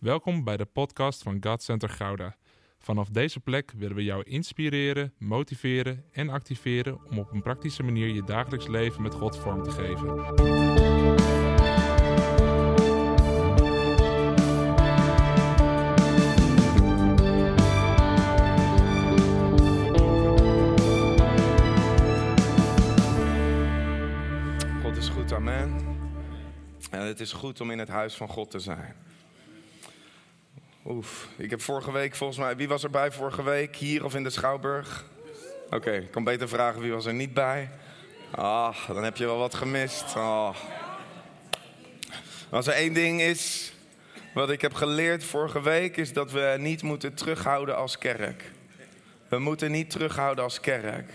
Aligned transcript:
Welkom 0.00 0.44
bij 0.44 0.56
de 0.56 0.64
podcast 0.64 1.22
van 1.22 1.38
God 1.40 1.62
Center 1.62 1.88
Gouda. 1.88 2.36
Vanaf 2.78 3.08
deze 3.08 3.40
plek 3.40 3.72
willen 3.76 3.96
we 3.96 4.04
jou 4.04 4.22
inspireren, 4.22 5.12
motiveren 5.18 6.04
en 6.12 6.28
activeren 6.28 6.98
om 7.10 7.18
op 7.18 7.32
een 7.32 7.42
praktische 7.42 7.82
manier 7.82 8.08
je 8.08 8.24
dagelijks 8.24 8.66
leven 8.66 9.02
met 9.02 9.14
God 9.14 9.36
vorm 9.36 9.62
te 9.62 9.70
geven. 9.70 10.08
God 24.82 24.96
is 24.96 25.08
goed, 25.08 25.32
amen. 25.32 25.76
En 26.90 27.00
het 27.00 27.20
is 27.20 27.32
goed 27.32 27.60
om 27.60 27.70
in 27.70 27.78
het 27.78 27.88
huis 27.88 28.14
van 28.14 28.28
God 28.28 28.50
te 28.50 28.58
zijn. 28.58 28.94
Oef, 30.86 31.28
ik 31.36 31.50
heb 31.50 31.62
vorige 31.62 31.92
week 31.92 32.16
volgens 32.16 32.38
mij, 32.38 32.56
wie 32.56 32.68
was 32.68 32.82
er 32.82 32.90
bij 32.90 33.12
vorige 33.12 33.42
week? 33.42 33.76
Hier 33.76 34.04
of 34.04 34.14
in 34.14 34.22
de 34.22 34.30
Schouwburg? 34.30 35.04
Oké, 35.70 35.90
ik 35.90 36.10
kan 36.10 36.24
beter 36.24 36.48
vragen 36.48 36.80
wie 36.80 36.92
was 36.92 37.06
er 37.06 37.14
niet 37.14 37.34
bij. 37.34 37.70
Ah, 38.30 38.88
dan 38.88 39.04
heb 39.04 39.16
je 39.16 39.24
wel 39.24 39.38
wat 39.38 39.54
gemist. 39.54 40.16
Ah. 40.16 40.56
Als 42.50 42.66
er 42.66 42.72
één 42.72 42.92
ding 42.92 43.20
is 43.20 43.72
wat 44.34 44.50
ik 44.50 44.60
heb 44.60 44.74
geleerd 44.74 45.24
vorige 45.24 45.62
week, 45.62 45.96
is 45.96 46.12
dat 46.12 46.30
we 46.30 46.56
niet 46.58 46.82
moeten 46.82 47.14
terughouden 47.14 47.76
als 47.76 47.98
kerk. 47.98 48.50
We 49.28 49.38
moeten 49.38 49.70
niet 49.70 49.90
terughouden 49.90 50.44
als 50.44 50.60
kerk. 50.60 51.12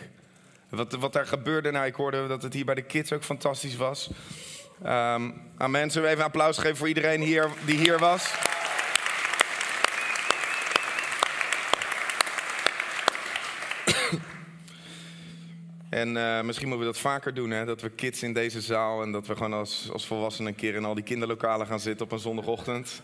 Wat, 0.70 0.94
wat 0.94 1.14
daar 1.14 1.28
gebeurde, 1.28 1.72
nou, 1.72 1.86
ik 1.86 1.96
hoorde 1.96 2.28
dat 2.28 2.44
het 2.44 2.54
hier 2.54 2.66
bij 2.66 2.76
de 2.76 2.82
kids 2.82 3.14
ook 3.14 3.24
fantastisch 3.24 3.76
was. 3.76 4.10
Ehm. 4.84 5.32
Zullen 5.58 5.82
we 5.82 6.08
even 6.08 6.18
een 6.18 6.22
applaus 6.22 6.58
geven 6.58 6.78
voor 6.78 6.88
iedereen 6.88 7.22
hier, 7.22 7.50
die 7.66 7.78
hier 7.78 8.00
was? 8.00 8.34
En 15.96 16.18
eh, 16.18 16.42
misschien 16.42 16.68
moeten 16.68 16.88
we 16.88 16.94
dat 16.94 17.02
vaker 17.02 17.34
doen, 17.34 17.50
hè? 17.50 17.66
dat 17.66 17.82
we 17.82 17.90
kids 17.90 18.24
in 18.24 18.34
deze 18.34 18.62
zaal 18.62 19.02
en 19.02 19.12
dat 19.12 19.28
we 19.28 19.36
gewoon 19.36 19.54
als, 19.54 19.90
als 19.94 20.06
volwassenen 20.06 20.52
een 20.52 20.58
keer 20.58 20.76
in 20.76 20.86
al 20.86 20.94
die 20.94 21.04
kinderlokalen 21.04 21.68
gaan 21.68 21.80
zitten 21.80 22.06
op 22.06 22.12
een 22.12 22.20
zondagochtend. 22.20 23.02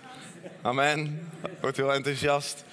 Amen. 0.61 1.29
Wordt 1.61 1.77
heel 1.77 1.93
enthousiast. 1.93 2.63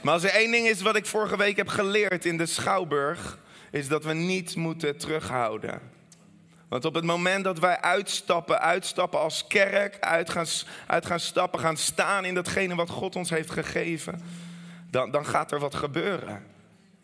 Maar 0.00 0.12
als 0.12 0.22
er 0.22 0.30
één 0.30 0.50
ding 0.50 0.66
is 0.66 0.82
wat 0.82 0.96
ik 0.96 1.06
vorige 1.06 1.36
week 1.36 1.56
heb 1.56 1.68
geleerd 1.68 2.24
in 2.24 2.36
de 2.36 2.46
Schouwburg, 2.46 3.38
is 3.70 3.88
dat 3.88 4.04
we 4.04 4.12
niet 4.12 4.56
moeten 4.56 4.96
terughouden. 4.96 5.80
Want 6.68 6.84
op 6.84 6.94
het 6.94 7.04
moment 7.04 7.44
dat 7.44 7.58
wij 7.58 7.80
uitstappen, 7.80 8.60
uitstappen 8.60 9.20
als 9.20 9.46
kerk, 9.46 9.96
uit 10.00 10.30
gaan, 10.30 10.46
uit 10.86 11.06
gaan 11.06 11.20
stappen, 11.20 11.60
gaan 11.60 11.76
staan 11.76 12.24
in 12.24 12.34
datgene 12.34 12.74
wat 12.74 12.90
God 12.90 13.16
ons 13.16 13.30
heeft 13.30 13.50
gegeven, 13.50 14.22
dan, 14.90 15.10
dan 15.10 15.26
gaat 15.26 15.52
er 15.52 15.58
wat 15.58 15.74
gebeuren. 15.74 16.53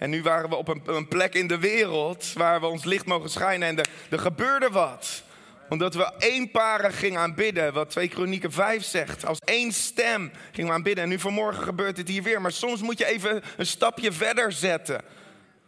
En 0.01 0.11
nu 0.11 0.23
waren 0.23 0.49
we 0.49 0.57
op 0.57 0.69
een, 0.69 0.83
een 0.87 1.09
plek 1.09 1.35
in 1.35 1.47
de 1.47 1.59
wereld 1.59 2.33
waar 2.33 2.61
we 2.61 2.67
ons 2.67 2.85
licht 2.85 3.07
mogen 3.07 3.31
schijnen 3.31 3.69
en 3.69 3.79
er, 3.79 3.89
er 4.11 4.19
gebeurde 4.19 4.71
wat 4.71 5.23
omdat 5.69 5.95
we 5.95 6.13
eenparig 6.19 6.99
gingen 6.99 7.21
aanbidden, 7.21 7.73
wat 7.73 7.91
2 7.91 8.09
Kronieken 8.09 8.53
5 8.53 8.83
zegt. 8.83 9.27
Als 9.27 9.39
één 9.39 9.73
stem 9.73 10.31
gingen 10.53 10.71
we 10.71 10.77
aanbidden. 10.77 11.05
En 11.05 11.11
nu 11.11 11.19
vanmorgen 11.19 11.63
gebeurt 11.63 11.97
het 11.97 12.09
hier 12.09 12.23
weer. 12.23 12.41
Maar 12.41 12.53
soms 12.53 12.83
moet 12.83 12.99
je 12.99 13.07
even 13.07 13.43
een 13.57 13.67
stapje 13.67 14.13
verder 14.13 14.53
zetten. 14.53 15.03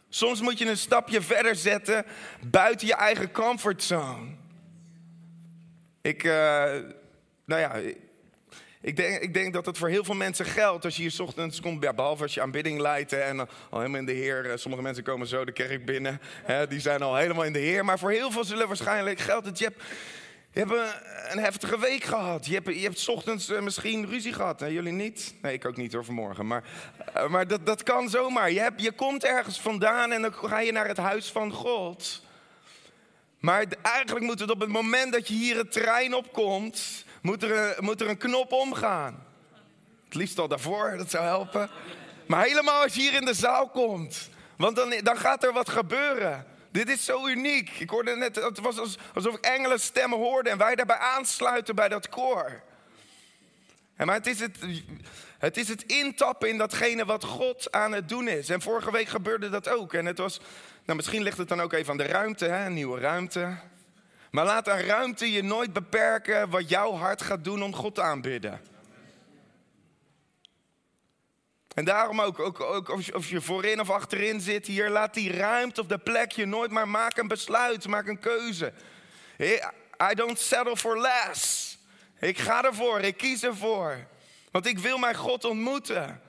Soms 0.08 0.40
moet 0.40 0.58
je 0.58 0.68
een 0.68 0.76
stapje 0.76 1.20
verder 1.20 1.56
zetten 1.56 2.04
buiten 2.46 2.86
je 2.86 2.94
eigen 2.94 3.32
comfortzone. 3.32 4.26
Ik, 6.00 6.24
uh, 6.24 6.32
nou 7.44 7.60
ja, 7.60 7.80
ik 8.82 8.96
denk, 8.96 9.22
ik 9.22 9.34
denk 9.34 9.52
dat 9.52 9.66
het 9.66 9.78
voor 9.78 9.88
heel 9.88 10.04
veel 10.04 10.14
mensen 10.14 10.44
geldt 10.44 10.84
als 10.84 10.96
je 10.96 11.02
hier 11.02 11.22
ochtends 11.22 11.60
komt, 11.60 11.82
ja, 11.82 11.92
behalve 11.92 12.22
als 12.22 12.34
je 12.34 12.40
aanbidding 12.40 12.80
leidt 12.80 13.12
en 13.12 13.40
al 13.40 13.78
helemaal 13.78 14.00
in 14.00 14.06
de 14.06 14.12
Heer. 14.12 14.52
Sommige 14.54 14.82
mensen 14.82 15.04
komen 15.04 15.26
zo 15.26 15.44
de 15.44 15.52
kerk 15.52 15.84
binnen, 15.84 16.20
hè, 16.44 16.66
die 16.66 16.80
zijn 16.80 17.02
al 17.02 17.16
helemaal 17.16 17.44
in 17.44 17.52
de 17.52 17.58
Heer. 17.58 17.84
Maar 17.84 17.98
voor 17.98 18.10
heel 18.10 18.30
veel 18.30 18.44
zullen 18.44 18.66
waarschijnlijk 18.66 19.18
geldt 19.18 19.58
je 19.58 19.64
hebt, 19.64 19.82
je 20.52 20.60
hebt 20.60 20.72
een, 21.32 21.38
heftige 21.38 21.78
week 21.78 22.04
gehad. 22.04 22.46
Je 22.46 22.54
hebt, 22.54 22.66
je 22.66 22.82
hebt 22.82 23.08
ochtends 23.08 23.48
misschien 23.60 24.06
ruzie 24.06 24.32
gehad. 24.32 24.60
Nee, 24.60 24.72
jullie 24.72 24.92
niet? 24.92 25.34
Nee, 25.42 25.52
ik 25.52 25.64
ook 25.64 25.76
niet 25.76 25.92
hoor 25.92 26.04
vanmorgen. 26.04 26.46
Maar, 26.46 26.64
maar 27.28 27.46
dat, 27.46 27.66
dat 27.66 27.82
kan 27.82 28.08
zomaar. 28.08 28.52
Je, 28.52 28.70
je 28.76 28.92
komt 28.92 29.24
ergens 29.24 29.60
vandaan 29.60 30.12
en 30.12 30.22
dan 30.22 30.34
ga 30.34 30.60
je 30.60 30.72
naar 30.72 30.88
het 30.88 30.96
huis 30.96 31.30
van 31.30 31.52
God. 31.52 32.22
Maar 33.38 33.64
eigenlijk 33.82 34.26
moet 34.26 34.40
het 34.40 34.50
op 34.50 34.60
het 34.60 34.68
moment 34.68 35.12
dat 35.12 35.28
je 35.28 35.34
hier 35.34 35.56
het 35.56 35.72
terrein 35.72 36.14
opkomt, 36.14 37.04
moet 37.22 37.42
er, 37.42 37.56
een, 37.56 37.84
moet 37.84 38.00
er 38.00 38.08
een 38.08 38.16
knop 38.16 38.52
omgaan. 38.52 39.26
Het 40.04 40.14
liefst 40.14 40.38
al 40.38 40.48
daarvoor, 40.48 40.96
dat 40.96 41.10
zou 41.10 41.24
helpen. 41.24 41.70
Maar 42.26 42.44
helemaal 42.44 42.82
als 42.82 42.94
je 42.94 43.00
hier 43.00 43.14
in 43.14 43.24
de 43.24 43.34
zaal 43.34 43.68
komt. 43.68 44.28
Want 44.56 44.76
dan, 44.76 44.94
dan 45.02 45.16
gaat 45.16 45.44
er 45.44 45.52
wat 45.52 45.68
gebeuren. 45.68 46.46
Dit 46.70 46.88
is 46.88 47.04
zo 47.04 47.26
uniek. 47.26 47.70
Ik 47.70 47.90
hoorde 47.90 48.16
net, 48.16 48.36
het 48.36 48.58
was 48.58 48.98
alsof 49.14 49.34
ik 49.34 49.44
engelen 49.44 49.80
stemmen 49.80 50.18
hoorde 50.18 50.50
en 50.50 50.58
wij 50.58 50.74
daarbij 50.74 50.96
aansluiten 50.96 51.74
bij 51.74 51.88
dat 51.88 52.08
koor. 52.08 52.62
En 53.96 54.06
maar 54.06 54.16
het 54.16 54.26
is 54.26 54.40
het, 54.40 54.58
het 55.38 55.56
is 55.56 55.68
het 55.68 55.82
intappen 55.82 56.48
in 56.48 56.58
datgene 56.58 57.04
wat 57.04 57.24
God 57.24 57.72
aan 57.72 57.92
het 57.92 58.08
doen 58.08 58.28
is. 58.28 58.48
En 58.48 58.62
vorige 58.62 58.90
week 58.90 59.08
gebeurde 59.08 59.48
dat 59.48 59.68
ook. 59.68 59.94
En 59.94 60.06
het 60.06 60.18
was, 60.18 60.40
nou 60.84 60.96
misschien 60.96 61.22
ligt 61.22 61.38
het 61.38 61.48
dan 61.48 61.60
ook 61.60 61.72
even 61.72 61.90
aan 61.90 61.96
de 61.96 62.06
ruimte, 62.06 62.44
hè? 62.44 62.66
een 62.66 62.74
nieuwe 62.74 63.00
ruimte. 63.00 63.56
Maar 64.32 64.44
laat 64.44 64.68
een 64.68 64.86
ruimte 64.86 65.32
je 65.32 65.42
nooit 65.42 65.72
beperken 65.72 66.50
wat 66.50 66.68
jouw 66.68 66.92
hart 66.92 67.22
gaat 67.22 67.44
doen 67.44 67.62
om 67.62 67.74
God 67.74 67.94
te 67.94 68.02
aanbidden. 68.02 68.60
En 71.74 71.84
daarom 71.84 72.20
ook, 72.20 72.38
ook, 72.38 72.60
ook 72.60 72.88
of 72.88 73.28
je 73.28 73.40
voorin 73.40 73.80
of 73.80 73.90
achterin 73.90 74.40
zit 74.40 74.66
hier, 74.66 74.90
laat 74.90 75.14
die 75.14 75.32
ruimte 75.32 75.80
of 75.80 75.86
de 75.86 75.98
plek 75.98 76.32
je 76.32 76.46
nooit 76.46 76.70
maar 76.70 76.88
maak 76.88 77.16
een 77.16 77.28
besluit, 77.28 77.86
maak 77.86 78.06
een 78.06 78.18
keuze. 78.18 78.72
I 80.10 80.14
don't 80.14 80.38
settle 80.38 80.76
for 80.76 81.00
less. 81.00 81.78
Ik 82.20 82.38
ga 82.38 82.64
ervoor, 82.64 83.00
ik 83.00 83.16
kies 83.16 83.42
ervoor. 83.42 84.06
Want 84.50 84.66
ik 84.66 84.78
wil 84.78 84.98
mijn 84.98 85.16
God 85.16 85.44
ontmoeten. 85.44 86.22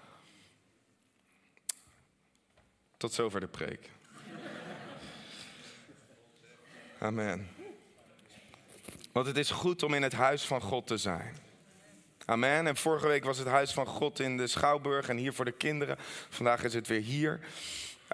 Tot 2.98 3.14
zover 3.14 3.40
de 3.40 3.48
preek. 3.48 3.90
Amen. 7.00 7.63
Want 9.14 9.28
het 9.28 9.38
is 9.38 9.52
goed 9.52 9.84
om 9.84 9.94
in 9.94 10.02
het 10.02 10.14
huis 10.14 10.44
van 10.44 10.62
God 10.62 10.88
te 10.88 10.98
zijn. 10.98 11.36
Amen. 12.26 12.68
En 12.68 12.78
vorige 12.78 13.08
week 13.08 13.24
was 13.24 13.38
het 13.38 13.48
huis 13.48 13.74
van 13.74 13.86
God 13.86 14.20
in 14.20 14.38
de 14.38 14.48
Schouwburg 14.48 15.10
en 15.10 15.18
hier 15.18 15.34
voor 15.34 15.46
de 15.46 15.52
kinderen. 15.52 15.98
Vandaag 16.30 16.64
is 16.64 16.74
het 16.74 16.88
weer 16.88 17.02
hier. 17.02 17.40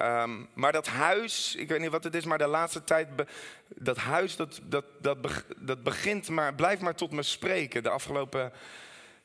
Um, 0.02 0.50
maar 0.54 0.72
dat 0.72 0.88
huis, 0.88 1.56
ik 1.56 1.68
weet 1.68 1.80
niet 1.80 1.90
wat 1.90 2.04
het 2.04 2.16
is, 2.16 2.26
maar 2.26 2.38
de 2.38 2.48
laatste 2.48 2.84
tijd, 2.84 3.08
dat 3.68 3.98
huis, 3.98 4.36
dat, 4.36 4.60
dat, 4.64 4.86
dat, 5.02 5.18
dat 5.58 5.84
begint 5.84 6.30
maar, 6.30 6.56
blijft 6.56 6.82
maar 6.82 6.96
tot 6.96 7.12
me 7.12 7.24
spreken. 7.24 7.84
De 7.84 7.90
afgelopen 7.90 8.52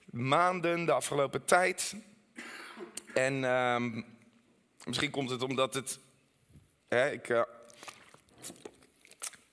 maanden, 0.05 0.85
de 0.85 0.93
afgelopen 0.93 1.45
tijd. 1.45 1.95
En 3.15 3.45
um, 3.45 4.05
misschien 4.85 5.11
komt 5.11 5.31
het 5.31 5.43
omdat 5.43 5.75
het, 5.75 5.99
hè, 6.89 7.11
ik, 7.11 7.29
uh, 7.29 7.43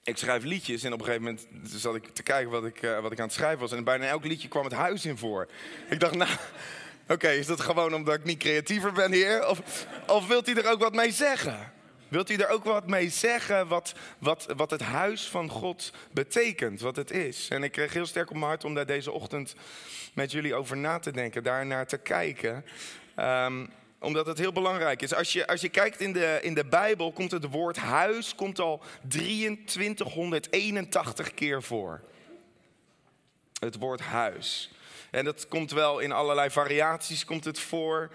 ik 0.04 0.18
schrijf 0.18 0.44
liedjes 0.44 0.84
en 0.84 0.94
op 0.94 1.00
een 1.00 1.06
gegeven 1.06 1.26
moment 1.26 1.48
zat 1.64 1.96
ik 1.96 2.08
te 2.14 2.24
kijken 2.24 2.52
wat 2.52 2.66
ik, 2.66 2.82
uh, 2.82 3.00
wat 3.00 3.12
ik 3.12 3.20
aan 3.20 3.26
het 3.26 3.34
schrijven 3.34 3.60
was. 3.60 3.72
En 3.72 3.84
bijna 3.84 4.06
elk 4.06 4.26
liedje 4.26 4.48
kwam 4.48 4.64
het 4.64 4.74
huis 4.74 5.06
in 5.06 5.18
voor. 5.18 5.48
Ik 5.90 6.00
dacht, 6.00 6.16
nou, 6.16 6.30
oké, 7.08 7.30
is 7.30 7.46
dat 7.46 7.62
gewoon 7.62 7.94
omdat 7.94 8.16
ik 8.16 8.24
niet 8.24 8.40
creatiever 8.40 8.92
ben 8.92 9.12
hier? 9.12 9.48
Of, 9.48 9.86
of 10.08 10.28
wilt 10.28 10.46
hij 10.46 10.56
er 10.56 10.72
ook 10.72 10.80
wat 10.80 10.94
mee 10.94 11.12
zeggen? 11.12 11.72
Wilt 12.08 12.28
hij 12.28 12.38
er 12.38 12.50
ook 12.50 12.64
wat 12.64 12.88
mee 12.88 13.10
zeggen 13.10 13.68
wat, 13.68 13.94
wat, 14.18 14.48
wat 14.56 14.72
het 14.72 14.82
huis 14.82 15.30
van 15.30 15.50
God 15.50 15.94
betekent, 16.12 16.82
wat 16.82 16.96
het 16.96 17.12
is? 17.12 17.48
En 17.50 17.64
ik 17.64 17.72
kreeg 17.72 17.94
heel 17.94 18.06
sterk 18.06 18.30
op 18.30 18.36
mijn 18.36 18.48
hart 18.48 18.64
om 18.64 18.74
daar 18.74 18.86
deze 18.86 19.12
ochtend 19.12 19.56
met 20.14 20.32
jullie 20.32 20.56
over 20.56 20.78
na 20.78 21.00
te 21.00 21.12
denken, 21.12 21.44
daar 21.44 21.66
naar 21.66 21.88
te 21.88 21.98
kijken. 21.98 22.66
Um, 23.20 23.70
omdat 24.02 24.26
het 24.26 24.38
heel 24.38 24.52
belangrijk 24.52 25.02
is. 25.02 25.14
Als 25.14 25.34
je, 25.34 25.48
als 25.48 25.62
je 25.62 25.70
kijkt 25.70 26.00
in 26.00 26.14
de, 26.14 26.40
in 26.42 26.54
de 26.54 26.66
Bijbel, 26.66 27.12
komt 27.12 27.32
het 27.32 27.50
woord 27.50 27.78
huis 27.78 28.36
komt 28.36 28.60
al 28.60 28.84
2381 29.08 31.34
keer 31.34 31.64
voor. 31.64 32.02
Het 33.60 33.78
woord 33.78 34.02
huis. 34.02 34.72
En 35.12 35.26
dat 35.26 35.48
komt 35.48 35.72
wel 35.72 36.00
in 36.00 36.12
allerlei 36.12 36.50
variaties 36.50 37.26
komt 37.26 37.46
het 37.46 37.60
voor. 37.60 38.10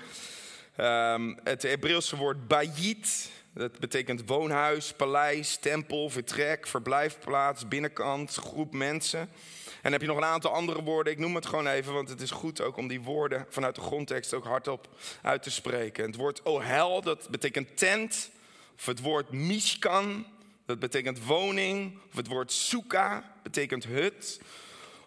Um, 0.81 1.39
het 1.45 1.63
Hebreeuwse 1.63 2.17
woord 2.17 2.49
bayit, 2.49 3.31
dat 3.53 3.79
betekent 3.79 4.23
woonhuis, 4.27 4.93
paleis, 4.93 5.57
tempel, 5.57 6.11
vertrek, 6.11 6.67
verblijfplaats, 6.67 7.69
binnenkant, 7.69 8.35
groep 8.35 8.73
mensen. 8.73 9.29
En 9.87 9.93
dan 9.93 10.01
heb 10.01 10.09
je 10.11 10.15
nog 10.15 10.25
een 10.25 10.33
aantal 10.33 10.53
andere 10.53 10.83
woorden. 10.83 11.13
Ik 11.13 11.19
noem 11.19 11.35
het 11.35 11.47
gewoon 11.47 11.67
even, 11.67 11.93
want 11.93 12.09
het 12.09 12.21
is 12.21 12.31
goed 12.31 12.61
ook 12.61 12.77
om 12.77 12.89
die 12.89 13.01
woorden 13.01 13.47
vanuit 13.49 13.75
de 13.75 13.81
grondtekst 13.81 14.35
ook 14.35 14.45
hardop 14.45 14.89
uit 15.23 15.43
te 15.43 15.51
spreken. 15.51 16.07
Het 16.07 16.17
woord 16.17 16.43
ohel, 16.43 17.03
dat 17.03 17.29
betekent 17.31 17.77
tent. 17.77 18.31
Of 18.77 18.87
het 18.87 19.01
woord 19.01 19.31
mishkan, 19.31 20.27
dat 20.65 20.79
betekent 20.79 21.25
woning. 21.25 21.99
Of 22.11 22.17
het 22.17 22.27
woord 22.27 22.53
suka, 22.53 23.33
betekent 23.43 23.85
hut. 23.85 24.41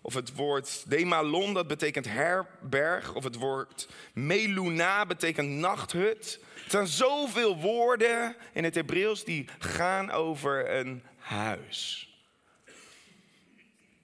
of 0.02 0.14
het 0.14 0.36
woord 0.36 0.84
demalon, 0.88 1.54
dat 1.54 1.68
betekent 1.68 2.06
herberg, 2.06 3.14
of 3.14 3.24
het 3.24 3.36
woord 3.36 3.88
meluna 4.14 5.06
betekent 5.06 5.50
nachthut. 5.50 6.40
Er 6.64 6.72
zijn 6.72 6.88
zoveel 6.88 7.58
woorden 7.58 8.36
in 8.54 8.64
het 8.64 8.76
Hebreeuws 8.76 9.24
die 9.24 9.48
gaan 9.60 10.12
over 10.12 10.76
een 10.76 11.04
huis. 11.18 12.08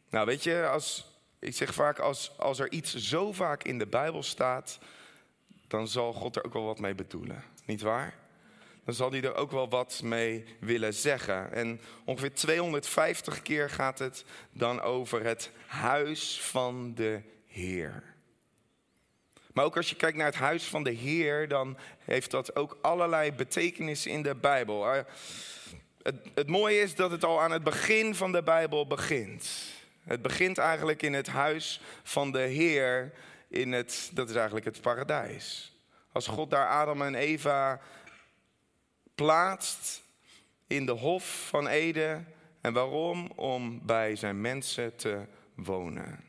Nou, 0.09 0.25
weet 0.25 0.43
je, 0.43 0.67
als, 0.67 1.05
ik 1.39 1.55
zeg 1.55 1.73
vaak, 1.73 1.99
als, 1.99 2.31
als 2.37 2.59
er 2.59 2.71
iets 2.71 2.95
zo 2.95 3.31
vaak 3.31 3.63
in 3.63 3.77
de 3.77 3.87
Bijbel 3.87 4.23
staat, 4.23 4.79
dan 5.67 5.87
zal 5.87 6.13
God 6.13 6.35
er 6.35 6.45
ook 6.45 6.53
wel 6.53 6.65
wat 6.65 6.79
mee 6.79 6.95
bedoelen. 6.95 7.43
Niet 7.65 7.81
waar? 7.81 8.13
Dan 8.83 8.93
zal 8.93 9.11
hij 9.11 9.21
er 9.21 9.35
ook 9.35 9.51
wel 9.51 9.69
wat 9.69 10.01
mee 10.03 10.45
willen 10.59 10.93
zeggen. 10.93 11.51
En 11.51 11.81
ongeveer 12.05 12.33
250 12.33 13.41
keer 13.41 13.69
gaat 13.69 13.99
het 13.99 14.25
dan 14.51 14.81
over 14.81 15.23
het 15.23 15.51
huis 15.67 16.41
van 16.41 16.93
de 16.95 17.21
Heer. 17.45 18.03
Maar 19.53 19.65
ook 19.65 19.77
als 19.77 19.89
je 19.89 19.95
kijkt 19.95 20.17
naar 20.17 20.25
het 20.25 20.35
huis 20.35 20.63
van 20.63 20.83
de 20.83 20.91
Heer, 20.91 21.47
dan 21.47 21.77
heeft 21.99 22.31
dat 22.31 22.55
ook 22.55 22.77
allerlei 22.81 23.31
betekenissen 23.31 24.11
in 24.11 24.21
de 24.21 24.35
Bijbel. 24.35 24.93
Eh, 24.93 25.03
het, 26.01 26.15
het 26.35 26.47
mooie 26.47 26.79
is 26.79 26.95
dat 26.95 27.11
het 27.11 27.23
al 27.23 27.41
aan 27.41 27.51
het 27.51 27.63
begin 27.63 28.15
van 28.15 28.31
de 28.31 28.43
Bijbel 28.43 28.87
begint. 28.87 29.73
Het 30.05 30.21
begint 30.21 30.57
eigenlijk 30.57 31.01
in 31.01 31.13
het 31.13 31.27
huis 31.27 31.81
van 32.03 32.31
de 32.31 32.39
Heer, 32.39 33.13
in 33.47 33.71
het, 33.71 34.09
dat 34.13 34.29
is 34.29 34.35
eigenlijk 34.35 34.65
het 34.65 34.81
paradijs. 34.81 35.73
Als 36.11 36.27
God 36.27 36.49
daar 36.49 36.67
Adam 36.67 37.01
en 37.01 37.15
Eva 37.15 37.81
plaatst 39.15 40.01
in 40.67 40.85
de 40.85 40.91
hof 40.91 41.47
van 41.47 41.67
Eden. 41.67 42.27
En 42.61 42.73
waarom? 42.73 43.31
Om 43.35 43.85
bij 43.85 44.15
zijn 44.15 44.41
mensen 44.41 44.95
te 44.95 45.25
wonen. 45.55 46.23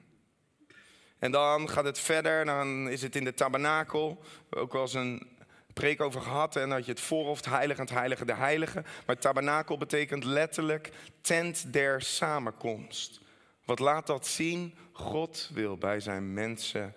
En 1.19 1.31
dan 1.31 1.69
gaat 1.69 1.85
het 1.85 1.99
verder, 1.99 2.45
dan 2.45 2.89
is 2.89 3.03
het 3.03 3.17
in 3.17 3.25
de 3.25 3.35
tabernakel, 3.35 4.23
ook 4.51 4.73
wel 4.73 4.83
eens 4.83 4.95
een 4.95 5.37
preek 5.73 6.01
over 6.01 6.21
gehad. 6.21 6.57
En 6.57 6.71
had 6.71 6.85
je 6.85 6.91
het 6.91 7.01
voorhoofd, 7.01 7.45
heilig 7.45 7.77
en 7.77 7.85
het 7.85 7.93
heilige 7.93 8.25
de 8.25 8.35
heilige. 8.35 8.85
Maar 9.07 9.19
tabernakel 9.19 9.79
betekent 9.79 10.25
letterlijk 10.25 10.91
tent 11.21 11.73
der 11.73 12.03
samenkomst. 12.03 13.21
Wat 13.67 13.79
laat 13.79 14.07
dat 14.07 14.27
zien? 14.27 14.75
God 14.93 15.51
wil 15.53 15.77
bij 15.77 16.01
zijn 16.01 16.35
mensen 16.35 16.95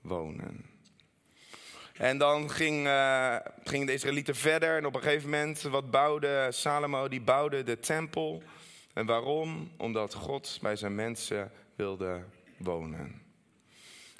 wonen. 0.00 0.70
En 1.92 2.18
dan 2.18 2.50
ging, 2.50 2.86
uh, 2.86 3.36
gingen 3.64 3.86
de 3.86 3.92
Israëlieten 3.92 4.34
verder. 4.36 4.76
En 4.76 4.86
op 4.86 4.94
een 4.94 5.02
gegeven 5.02 5.30
moment, 5.30 5.62
wat 5.62 5.90
bouwde 5.90 6.48
Salomo? 6.50 7.08
Die 7.08 7.20
bouwde 7.20 7.62
de 7.62 7.78
tempel. 7.78 8.42
En 8.92 9.06
waarom? 9.06 9.72
Omdat 9.76 10.14
God 10.14 10.58
bij 10.62 10.76
zijn 10.76 10.94
mensen 10.94 11.52
wilde 11.76 12.24
wonen. 12.56 13.22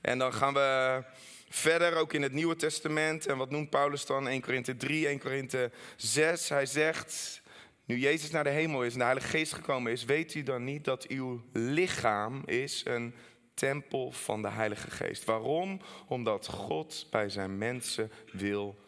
En 0.00 0.19
dan 0.19 0.32
gaan 0.32 0.55
we 0.55 1.02
verder, 1.48 1.96
ook 1.96 2.12
in 2.12 2.22
het 2.22 2.32
Nieuwe 2.32 2.56
Testament. 2.56 3.26
En 3.26 3.37
wat 3.37 3.50
noemt 3.50 3.70
Paulus 3.70 4.06
dan? 4.06 4.28
1 4.28 4.40
Korinthe 4.40 4.76
3, 4.76 5.06
1 5.06 5.19
Korinthe 5.19 5.70
6. 5.96 6.48
Hij 6.48 6.66
zegt, 6.66 7.41
nu 7.84 7.99
Jezus 7.99 8.31
naar 8.31 8.44
de 8.44 8.50
hemel 8.50 8.84
is 8.84 8.93
en 8.93 8.99
de 8.99 9.05
Heilige 9.05 9.29
Geest 9.29 9.52
gekomen 9.52 9.93
is, 9.93 10.05
weet 10.05 10.34
u 10.34 10.43
dan 10.43 10.64
niet 10.64 10.84
dat 10.84 11.06
uw 11.06 11.43
lichaam 11.52 12.43
is 12.46 12.84
een 12.84 13.14
tempel 13.55 14.12
van 14.12 14.43
de 14.43 14.49
Heilige 14.49 14.90
Geest. 14.90 15.25
Waarom? 15.25 15.81
Omdat 16.06 16.46
God 16.46 17.06
bij 17.11 17.29
zijn 17.29 17.58
mensen 17.58 18.12
wil 18.32 18.79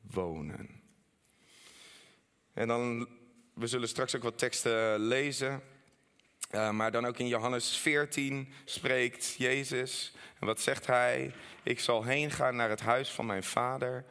wonen. 0.00 0.82
En 2.52 2.68
dan, 2.68 3.08
we 3.54 3.66
zullen 3.66 3.88
straks 3.88 4.16
ook 4.16 4.22
wat 4.22 4.38
teksten 4.38 4.98
lezen. 4.98 5.62
Uh, 6.50 6.70
maar 6.70 6.90
dan 6.90 7.06
ook 7.06 7.18
in 7.18 7.28
Johannes 7.28 7.76
14 7.76 8.52
spreekt 8.64 9.34
Jezus. 9.38 10.14
En 10.40 10.46
wat 10.46 10.60
zegt 10.60 10.86
hij? 10.86 11.32
Ik 11.62 11.80
zal 11.80 12.04
heen 12.04 12.30
gaan 12.30 12.56
naar 12.56 12.70
het 12.70 12.80
huis 12.80 13.10
van 13.10 13.26
mijn 13.26 13.44
vader. 13.44 14.04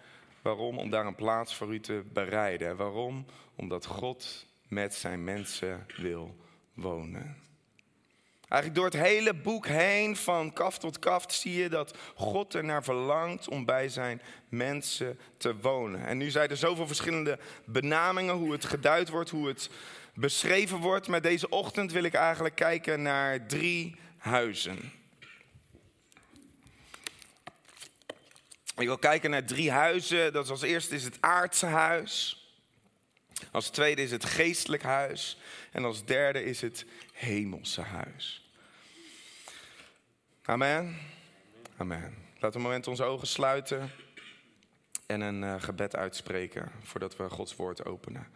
Waarom? 0.43 0.77
Om 0.77 0.89
daar 0.89 1.05
een 1.05 1.15
plaats 1.15 1.55
voor 1.55 1.73
u 1.73 1.79
te 1.79 2.03
bereiden. 2.13 2.75
Waarom? 2.75 3.25
Omdat 3.55 3.85
God 3.85 4.45
met 4.67 4.93
zijn 4.93 5.23
mensen 5.23 5.85
wil 5.97 6.35
wonen. 6.73 7.41
Eigenlijk 8.49 8.75
door 8.75 8.85
het 8.99 9.11
hele 9.11 9.33
boek 9.33 9.67
heen, 9.67 10.15
van 10.15 10.53
kaf 10.53 10.77
tot 10.77 10.99
kaft, 10.99 11.33
zie 11.33 11.53
je 11.53 11.69
dat 11.69 11.97
God 12.15 12.53
er 12.53 12.63
naar 12.63 12.83
verlangt 12.83 13.47
om 13.47 13.65
bij 13.65 13.89
zijn 13.89 14.21
mensen 14.49 15.19
te 15.37 15.55
wonen. 15.59 16.05
En 16.05 16.17
nu 16.17 16.29
zijn 16.29 16.49
er 16.49 16.57
zoveel 16.57 16.87
verschillende 16.87 17.39
benamingen, 17.65 18.35
hoe 18.35 18.51
het 18.51 18.65
geduid 18.65 19.09
wordt, 19.09 19.29
hoe 19.29 19.47
het 19.47 19.69
beschreven 20.13 20.77
wordt. 20.77 21.07
Maar 21.07 21.21
deze 21.21 21.49
ochtend 21.49 21.91
wil 21.91 22.03
ik 22.03 22.13
eigenlijk 22.13 22.55
kijken 22.55 23.01
naar 23.01 23.45
drie 23.45 23.95
huizen. 24.17 24.91
Ik 28.75 28.87
wil 28.87 28.97
kijken 28.97 29.29
naar 29.29 29.45
drie 29.45 29.71
huizen. 29.71 30.33
Dat 30.33 30.43
is 30.43 30.49
als 30.49 30.61
eerste 30.61 30.95
is 30.95 31.03
het 31.03 31.17
aardse 31.19 31.65
huis. 31.65 32.37
Als 33.51 33.69
tweede 33.69 34.01
is 34.01 34.11
het 34.11 34.25
geestelijk 34.25 34.83
huis. 34.83 35.37
En 35.71 35.85
als 35.85 36.05
derde 36.05 36.43
is 36.43 36.61
het 36.61 36.85
hemelse 37.13 37.81
huis. 37.81 38.49
Amen. 40.41 40.97
Amen. 41.77 42.15
Laten 42.33 42.49
we 42.49 42.55
een 42.55 42.61
moment 42.61 42.87
onze 42.87 43.03
ogen 43.03 43.27
sluiten 43.27 43.91
en 45.05 45.21
een 45.21 45.41
uh, 45.41 45.61
gebed 45.61 45.95
uitspreken 45.95 46.71
voordat 46.83 47.15
we 47.15 47.29
Gods 47.29 47.55
woord 47.55 47.85
openen. 47.85 48.27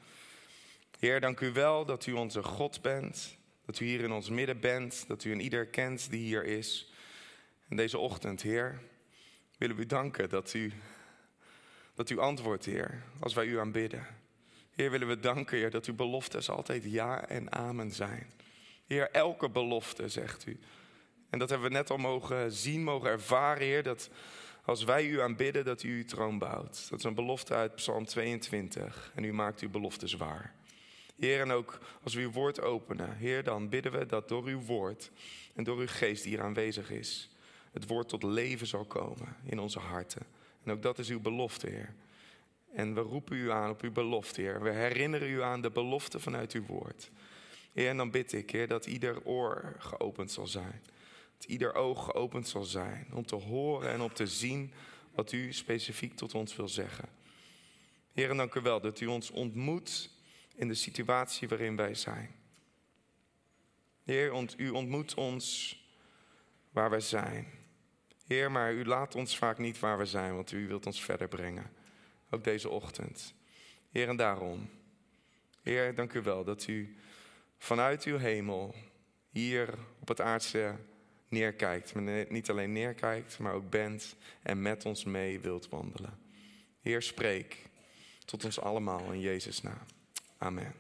Heer, 0.99 1.21
dank 1.21 1.39
u 1.39 1.51
wel 1.51 1.85
dat 1.85 2.05
u 2.05 2.11
onze 2.11 2.43
God 2.43 2.81
bent, 2.81 3.37
dat 3.65 3.79
u 3.79 3.85
hier 3.85 3.99
in 3.99 4.11
ons 4.11 4.29
midden 4.29 4.59
bent, 4.59 5.07
dat 5.07 5.23
u 5.23 5.31
een 5.31 5.39
ieder 5.39 5.67
kent 5.67 6.09
die 6.09 6.23
hier 6.23 6.43
is. 6.43 6.91
Deze 7.69 7.97
ochtend, 7.97 8.41
Heer, 8.41 8.81
willen 9.57 9.75
we 9.75 9.81
u 9.81 9.85
danken 9.85 10.29
dat 10.29 10.53
u, 10.53 10.73
dat 11.93 12.09
u 12.09 12.19
antwoordt, 12.19 12.65
Heer, 12.65 13.03
als 13.19 13.33
wij 13.33 13.45
u 13.45 13.59
aanbidden. 13.59 14.07
Heer, 14.71 14.91
willen 14.91 15.07
we 15.07 15.19
danken, 15.19 15.57
Heer, 15.57 15.71
dat 15.71 15.85
uw 15.85 15.95
beloftes 15.95 16.49
altijd 16.49 16.83
ja 16.83 17.27
en 17.27 17.51
amen 17.51 17.91
zijn. 17.91 18.31
Heer, 18.85 19.11
elke 19.11 19.49
belofte, 19.49 20.09
zegt 20.09 20.45
u, 20.45 20.59
en 21.29 21.39
dat 21.39 21.49
hebben 21.49 21.67
we 21.67 21.73
net 21.73 21.89
al 21.89 21.97
mogen 21.97 22.51
zien, 22.51 22.83
mogen 22.83 23.09
ervaren, 23.09 23.63
Heer, 23.63 23.83
dat 23.83 24.09
als 24.65 24.83
wij 24.83 25.05
u 25.05 25.21
aanbidden, 25.21 25.65
dat 25.65 25.83
u 25.83 25.97
uw 25.97 26.05
troon 26.05 26.37
bouwt. 26.37 26.89
Dat 26.89 26.99
is 26.99 27.05
een 27.05 27.15
belofte 27.15 27.53
uit 27.53 27.75
Psalm 27.75 28.05
22. 28.05 29.11
En 29.15 29.23
u 29.23 29.33
maakt 29.33 29.61
uw 29.61 29.69
beloftes 29.69 30.13
waar. 30.13 30.53
Heer, 31.19 31.41
en 31.41 31.51
ook 31.51 31.79
als 32.03 32.13
we 32.13 32.21
uw 32.21 32.31
woord 32.31 32.61
openen, 32.61 33.15
Heer, 33.15 33.43
dan 33.43 33.69
bidden 33.69 33.91
we 33.91 34.05
dat 34.05 34.27
door 34.27 34.45
uw 34.45 34.61
woord 34.61 35.11
en 35.53 35.63
door 35.63 35.77
uw 35.77 35.87
geest 35.87 36.23
die 36.23 36.31
hier 36.31 36.43
aanwezig 36.43 36.91
is, 36.91 37.29
het 37.77 37.89
woord 37.89 38.09
tot 38.09 38.23
leven 38.23 38.67
zal 38.67 38.85
komen 38.85 39.35
in 39.43 39.59
onze 39.59 39.79
harten. 39.79 40.25
En 40.63 40.71
ook 40.71 40.81
dat 40.81 40.99
is 40.99 41.09
uw 41.09 41.19
belofte, 41.19 41.69
Heer. 41.69 41.93
En 42.73 42.93
we 42.93 43.01
roepen 43.01 43.37
u 43.37 43.51
aan 43.51 43.69
op 43.69 43.81
uw 43.81 43.91
belofte, 43.91 44.41
Heer. 44.41 44.61
We 44.61 44.69
herinneren 44.69 45.29
u 45.29 45.43
aan 45.43 45.61
de 45.61 45.69
belofte 45.69 46.19
vanuit 46.19 46.51
uw 46.51 46.65
woord. 46.65 47.11
Heer, 47.73 47.89
en 47.89 47.97
dan 47.97 48.11
bid 48.11 48.33
ik, 48.33 48.49
Heer, 48.49 48.67
dat 48.67 48.85
ieder 48.85 49.23
oor 49.23 49.75
geopend 49.77 50.31
zal 50.31 50.47
zijn. 50.47 50.81
Dat 51.37 51.49
ieder 51.49 51.73
oog 51.73 52.05
geopend 52.05 52.47
zal 52.47 52.63
zijn 52.63 53.07
om 53.13 53.25
te 53.25 53.35
horen 53.35 53.91
en 53.91 54.01
om 54.01 54.13
te 54.13 54.27
zien 54.27 54.73
wat 55.15 55.31
u 55.31 55.53
specifiek 55.53 56.13
tot 56.15 56.33
ons 56.33 56.55
wil 56.55 56.67
zeggen. 56.67 57.09
Heer, 58.13 58.35
dank 58.35 58.53
u 58.53 58.61
wel 58.61 58.81
dat 58.81 58.99
u 58.99 59.05
ons 59.05 59.31
ontmoet 59.31 60.09
in 60.55 60.67
de 60.67 60.73
situatie 60.73 61.47
waarin 61.47 61.75
wij 61.75 61.95
zijn. 61.95 62.35
Heer, 64.03 64.47
u 64.57 64.69
ontmoet 64.69 65.13
ons 65.13 65.77
waar 66.71 66.89
wij 66.89 66.99
zijn. 66.99 67.56
Heer, 68.27 68.51
maar 68.51 68.73
u 68.73 68.85
laat 68.85 69.15
ons 69.15 69.37
vaak 69.37 69.57
niet 69.57 69.79
waar 69.79 69.97
we 69.97 70.05
zijn, 70.05 70.35
want 70.35 70.51
u 70.51 70.67
wilt 70.67 70.85
ons 70.85 71.03
verder 71.03 71.27
brengen. 71.27 71.71
Ook 72.29 72.43
deze 72.43 72.69
ochtend. 72.69 73.33
Heer, 73.91 74.07
en 74.07 74.15
daarom. 74.15 74.69
Heer, 75.61 75.95
dank 75.95 76.13
u 76.13 76.21
wel 76.21 76.43
dat 76.43 76.67
u 76.67 76.97
vanuit 77.57 78.03
uw 78.03 78.17
hemel 78.17 78.75
hier 79.29 79.73
op 79.99 80.07
het 80.07 80.21
aardse 80.21 80.75
neerkijkt. 81.27 81.93
Maar 81.93 82.25
niet 82.29 82.49
alleen 82.49 82.71
neerkijkt, 82.71 83.39
maar 83.39 83.53
ook 83.53 83.69
bent 83.69 84.15
en 84.41 84.61
met 84.61 84.85
ons 84.85 85.03
mee 85.03 85.39
wilt 85.39 85.69
wandelen. 85.69 86.19
Heer, 86.81 87.01
spreek 87.01 87.69
tot 88.25 88.45
ons 88.45 88.59
allemaal 88.59 89.11
in 89.11 89.19
Jezus' 89.19 89.61
naam. 89.61 89.85
Amen. 90.37 90.73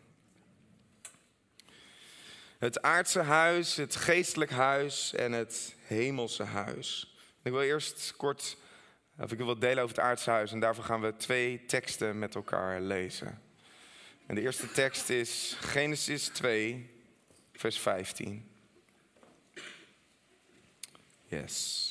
Het 2.57 2.81
aardse 2.81 3.21
huis, 3.21 3.75
het 3.75 3.95
geestelijk 3.95 4.51
huis 4.51 5.13
en 5.13 5.31
het 5.31 5.75
hemelse 5.81 6.43
huis. 6.43 7.16
Ik 7.47 7.53
wil 7.53 7.61
eerst 7.61 8.13
kort, 8.17 8.57
of 9.19 9.31
ik 9.31 9.37
wil 9.37 9.59
delen 9.59 9.83
over 9.83 9.95
het 9.95 10.05
aardse 10.05 10.29
huis 10.29 10.51
en 10.51 10.59
daarvoor 10.59 10.83
gaan 10.83 11.01
we 11.01 11.15
twee 11.17 11.65
teksten 11.65 12.19
met 12.19 12.35
elkaar 12.35 12.81
lezen. 12.81 13.41
En 14.25 14.35
de 14.35 14.41
eerste 14.41 14.71
tekst 14.71 15.09
is 15.09 15.57
Genesis 15.59 16.27
2, 16.27 16.89
vers 17.53 17.79
15. 17.79 18.51
Yes. 21.23 21.83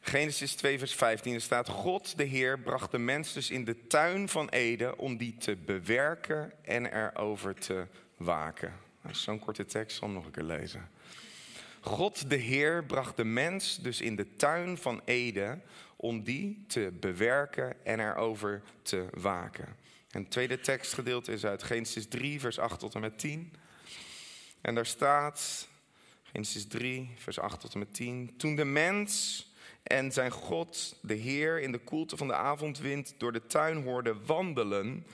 Genesis 0.00 0.54
2, 0.54 0.78
vers 0.78 0.94
15, 0.94 1.34
er 1.34 1.40
staat: 1.40 1.68
God, 1.68 2.16
de 2.16 2.24
Heer, 2.24 2.58
bracht 2.58 2.90
de 2.90 2.98
mens 2.98 3.32
dus 3.32 3.50
in 3.50 3.64
de 3.64 3.86
tuin 3.86 4.28
van 4.28 4.48
Eden 4.48 4.98
om 4.98 5.16
die 5.16 5.36
te 5.36 5.56
bewerken 5.56 6.52
en 6.64 6.86
erover 6.86 7.54
te 7.54 7.86
waken. 8.16 8.85
Zo'n 9.12 9.38
korte 9.38 9.64
tekst, 9.64 9.96
zal 9.96 10.08
nog 10.08 10.24
een 10.24 10.30
keer 10.30 10.42
lezen. 10.42 10.88
God 11.80 12.30
de 12.30 12.36
Heer 12.36 12.84
bracht 12.84 13.16
de 13.16 13.24
mens 13.24 13.76
dus 13.76 14.00
in 14.00 14.16
de 14.16 14.36
tuin 14.36 14.78
van 14.78 15.00
Eden 15.04 15.62
om 15.96 16.22
die 16.22 16.64
te 16.66 16.92
bewerken 17.00 17.84
en 17.84 18.00
erover 18.00 18.62
te 18.82 19.06
waken. 19.10 19.76
En 20.10 20.20
het 20.20 20.30
tweede 20.30 20.60
tekstgedeelte 20.60 21.32
is 21.32 21.44
uit 21.44 21.62
Genesis 21.62 22.08
3, 22.08 22.40
vers 22.40 22.58
8 22.58 22.78
tot 22.78 22.94
en 22.94 23.00
met 23.00 23.18
10. 23.18 23.52
En 24.60 24.74
daar 24.74 24.86
staat, 24.86 25.68
Genesis 26.22 26.66
3, 26.66 27.10
vers 27.16 27.38
8 27.38 27.60
tot 27.60 27.72
en 27.72 27.78
met 27.78 27.94
10. 27.94 28.34
Toen 28.36 28.56
de 28.56 28.64
mens 28.64 29.44
en 29.82 30.12
zijn 30.12 30.30
God, 30.30 30.98
de 31.02 31.14
Heer, 31.14 31.60
in 31.60 31.72
de 31.72 31.78
koelte 31.78 32.16
van 32.16 32.26
de 32.26 32.34
avondwind 32.34 33.14
door 33.18 33.32
de 33.32 33.46
tuin 33.46 33.82
hoorde 33.82 34.16
wandelen, 34.24 35.06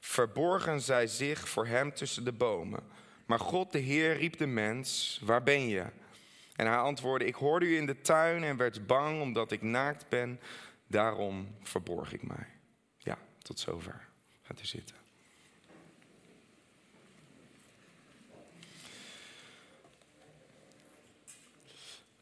verborgen 0.00 0.80
zij 0.80 1.06
zich 1.06 1.48
voor 1.48 1.66
hem 1.66 1.94
tussen 1.94 2.24
de 2.24 2.32
bomen. 2.32 2.82
Maar 3.26 3.38
God, 3.38 3.72
de 3.72 3.78
Heer, 3.78 4.16
riep 4.16 4.38
de 4.38 4.46
mens, 4.46 5.20
waar 5.22 5.42
ben 5.42 5.68
je? 5.68 5.84
En 6.56 6.66
hij 6.66 6.76
antwoordde, 6.76 7.26
ik 7.26 7.34
hoorde 7.34 7.66
u 7.66 7.76
in 7.76 7.86
de 7.86 8.00
tuin 8.00 8.44
en 8.44 8.56
werd 8.56 8.86
bang 8.86 9.20
omdat 9.20 9.52
ik 9.52 9.62
naakt 9.62 10.08
ben, 10.08 10.40
daarom 10.86 11.56
verborg 11.62 12.12
ik 12.12 12.22
mij. 12.26 12.46
Ja, 12.98 13.18
tot 13.42 13.58
zover. 13.58 14.08
Gaat 14.42 14.60
u 14.60 14.64
zitten. 14.64 14.96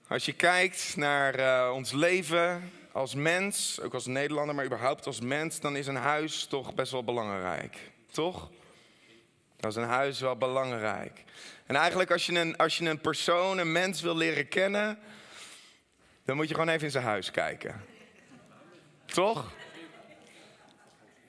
Als 0.07 0.25
je 0.25 0.33
kijkt 0.33 0.97
naar 0.97 1.39
uh, 1.39 1.73
ons 1.75 1.93
leven 1.93 2.71
als 2.93 3.15
mens, 3.15 3.81
ook 3.81 3.95
als 3.95 4.07
Nederlander, 4.07 4.55
maar 4.55 4.65
überhaupt 4.65 5.07
als 5.07 5.21
mens, 5.21 5.61
dan 5.61 5.77
is 5.77 5.87
een 5.87 5.97
huis 5.97 6.47
toch 6.47 6.75
best 6.75 6.93
wel 6.93 7.05
belangrijk. 7.05 7.91
Toch? 8.11 8.51
Dan 9.63 9.71
is 9.71 9.77
een 9.77 9.83
huis 9.83 10.21
wel 10.21 10.37
belangrijk. 10.37 11.25
En 11.67 11.77
eigenlijk 11.77 12.11
als 12.11 12.27
je, 12.27 12.39
een, 12.39 12.57
als 12.57 12.79
je 12.79 12.89
een 12.89 13.01
persoon, 13.01 13.59
een 13.59 13.73
mens 13.73 14.01
wil 14.01 14.17
leren 14.17 14.49
kennen, 14.49 14.99
dan 16.25 16.37
moet 16.37 16.49
je 16.49 16.55
gewoon 16.55 16.69
even 16.69 16.85
in 16.85 16.91
zijn 16.91 17.05
huis 17.05 17.31
kijken. 17.31 17.85
Toch? 19.05 19.53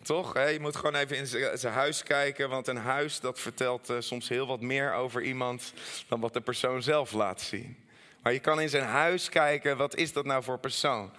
Toch? 0.03 0.33
Je 0.33 0.57
moet 0.61 0.75
gewoon 0.75 0.95
even 0.95 1.17
in 1.17 1.27
zijn 1.57 1.73
huis 1.73 2.03
kijken, 2.03 2.49
want 2.49 2.67
een 2.67 2.77
huis 2.77 3.19
dat 3.19 3.39
vertelt 3.39 3.89
uh, 3.89 3.97
soms 3.99 4.29
heel 4.29 4.47
wat 4.47 4.61
meer 4.61 4.93
over 4.93 5.21
iemand 5.21 5.73
dan 6.07 6.19
wat 6.19 6.33
de 6.33 6.41
persoon 6.41 6.83
zelf 6.83 7.11
laat 7.11 7.41
zien. 7.41 7.77
Maar 8.21 8.33
je 8.33 8.39
kan 8.39 8.61
in 8.61 8.69
zijn 8.69 8.83
huis 8.83 9.29
kijken, 9.29 9.77
wat 9.77 9.95
is 9.95 10.13
dat 10.13 10.25
nou 10.25 10.43
voor 10.43 10.59
persoon? 10.59 11.11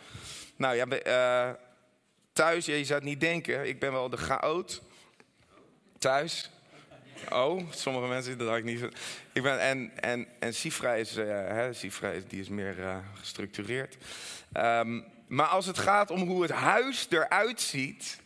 Nou 0.57 0.77
ja, 0.77 0.87
uh, 1.07 1.55
thuis, 2.33 2.67
je 2.67 2.85
zou 2.85 2.99
het 2.99 3.09
niet 3.09 3.21
denken, 3.21 3.69
ik 3.69 3.79
ben 3.81 3.93
wel 3.93 4.09
de 4.09 4.17
chaot. 4.17 4.83
Thuis. 5.99 6.53
Oh, 7.31 7.71
sommige 7.71 8.07
mensen, 8.07 8.39
dat 8.39 8.49
had 8.49 8.57
ik 8.57 8.65
niet. 8.65 8.89
Ik 9.33 9.43
ben, 9.43 9.61
en, 9.61 9.91
en, 10.01 10.27
en 10.39 10.55
Sifra 10.55 10.95
is, 10.95 11.17
uh, 11.17 11.27
hè, 11.27 11.73
Sifra 11.73 12.13
die 12.29 12.41
is 12.41 12.49
meer 12.49 12.79
uh, 12.79 12.97
gestructureerd. 13.15 13.97
Um, 14.57 15.05
maar 15.27 15.47
als 15.47 15.67
het 15.67 15.79
gaat 15.79 16.11
om 16.11 16.29
hoe 16.29 16.43
het 16.43 16.51
huis 16.51 17.07
eruit 17.11 17.61
ziet, 17.61 18.21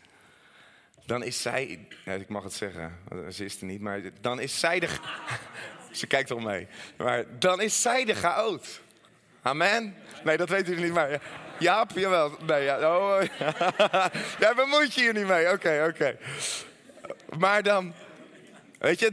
dan 1.07 1.23
is 1.23 1.43
zij, 1.43 1.87
ik 2.05 2.28
mag 2.28 2.43
het 2.43 2.52
zeggen, 2.52 2.99
ze 3.31 3.45
is 3.45 3.61
er 3.61 3.67
niet, 3.67 3.81
maar 3.81 4.00
dan 4.21 4.40
is 4.40 4.61
zij 4.61 4.78
de, 4.78 4.88
ze 5.93 6.07
kijkt 6.07 6.31
al 6.31 6.38
mee, 6.38 6.67
maar 6.97 7.25
dan 7.38 7.61
is 7.61 7.83
zij 7.83 8.05
de 8.05 8.14
chaot. 8.14 8.81
Amen? 9.43 9.95
Nee, 10.25 10.37
dat 10.37 10.49
weten 10.49 10.69
jullie 10.69 10.85
niet, 10.85 10.95
maar 10.95 11.21
Jaap, 11.59 11.90
jawel. 11.95 12.37
Nee, 12.47 12.62
ja, 12.62 12.97
oh, 12.97 13.23
ja, 14.43 14.55
bemoeit 14.55 14.95
je 14.95 15.00
hier 15.00 15.14
niet 15.14 15.26
mee, 15.26 15.52
oké, 15.52 15.87
oké. 15.88 16.17
Maar 17.38 17.62
dan, 17.62 17.95
weet 18.78 18.99
je, 18.99 19.12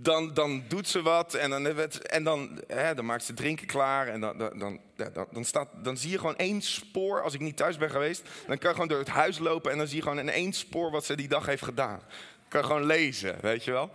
dan, 0.00 0.34
dan 0.34 0.62
doet 0.68 0.88
ze 0.88 1.02
wat 1.02 1.34
en 1.34 1.50
dan, 1.50 1.66
en 2.02 2.24
dan, 2.24 2.60
hè, 2.66 2.94
dan 2.94 3.04
maakt 3.04 3.24
ze 3.24 3.34
drinken 3.34 3.66
klaar. 3.66 4.08
En 4.08 4.20
dan, 4.20 4.38
dan, 4.38 4.58
dan, 4.96 5.26
dan, 5.30 5.44
staat, 5.44 5.68
dan 5.82 5.96
zie 5.96 6.10
je 6.10 6.18
gewoon 6.18 6.36
één 6.36 6.62
spoor. 6.62 7.22
Als 7.22 7.34
ik 7.34 7.40
niet 7.40 7.56
thuis 7.56 7.76
ben 7.76 7.90
geweest, 7.90 8.22
dan 8.46 8.58
kan 8.58 8.68
je 8.68 8.74
gewoon 8.74 8.88
door 8.88 8.98
het 8.98 9.08
huis 9.08 9.38
lopen. 9.38 9.72
En 9.72 9.78
dan 9.78 9.86
zie 9.86 9.96
je 9.96 10.02
gewoon 10.02 10.18
in 10.18 10.30
één 10.30 10.52
spoor 10.52 10.90
wat 10.90 11.04
ze 11.04 11.16
die 11.16 11.28
dag 11.28 11.46
heeft 11.46 11.64
gedaan. 11.64 12.00
kan 12.48 12.64
gewoon 12.64 12.86
lezen, 12.86 13.38
weet 13.40 13.64
je 13.64 13.70
wel. 13.70 13.90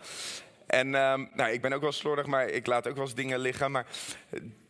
En 0.67 0.87
um, 0.95 1.29
nou, 1.33 1.51
ik 1.51 1.61
ben 1.61 1.73
ook 1.73 1.81
wel 1.81 1.91
slordig, 1.91 2.25
maar 2.25 2.47
ik 2.47 2.67
laat 2.67 2.87
ook 2.87 2.95
wel 2.95 3.03
eens 3.03 3.15
dingen 3.15 3.39
liggen. 3.39 3.71
Maar 3.71 3.85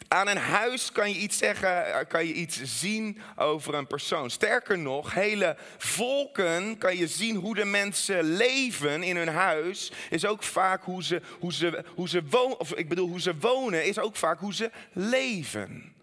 aan 0.07 0.27
een 0.27 0.37
huis 0.37 0.91
kan 0.91 1.09
je 1.09 1.15
iets 1.15 1.37
zeggen, 1.37 1.93
eh, 1.93 2.07
kan 2.07 2.25
je 2.25 2.33
iets 2.33 2.61
zien 2.63 3.21
over 3.35 3.73
een 3.73 3.87
persoon. 3.87 4.29
Sterker 4.29 4.77
nog, 4.77 5.13
hele 5.13 5.57
volken 5.77 6.77
kan 6.77 6.97
je 6.97 7.07
zien 7.07 7.35
hoe 7.35 7.55
de 7.55 7.65
mensen 7.65 8.23
leven 8.23 9.03
in 9.03 9.15
hun 9.17 9.27
huis. 9.27 9.91
Is 10.09 10.25
ook 10.25 10.43
vaak 10.43 10.83
hoe 10.83 11.03
ze, 11.03 11.21
hoe 11.39 11.53
ze, 11.53 11.83
hoe 11.95 12.09
ze 12.09 12.23
wonen, 12.29 12.59
of 12.59 12.73
ik 12.73 12.89
bedoel, 12.89 13.07
hoe 13.07 13.21
ze 13.21 13.37
wonen, 13.37 13.85
is 13.85 13.99
ook 13.99 14.15
vaak 14.15 14.39
hoe 14.39 14.53
ze 14.53 14.71
leven. 14.93 15.93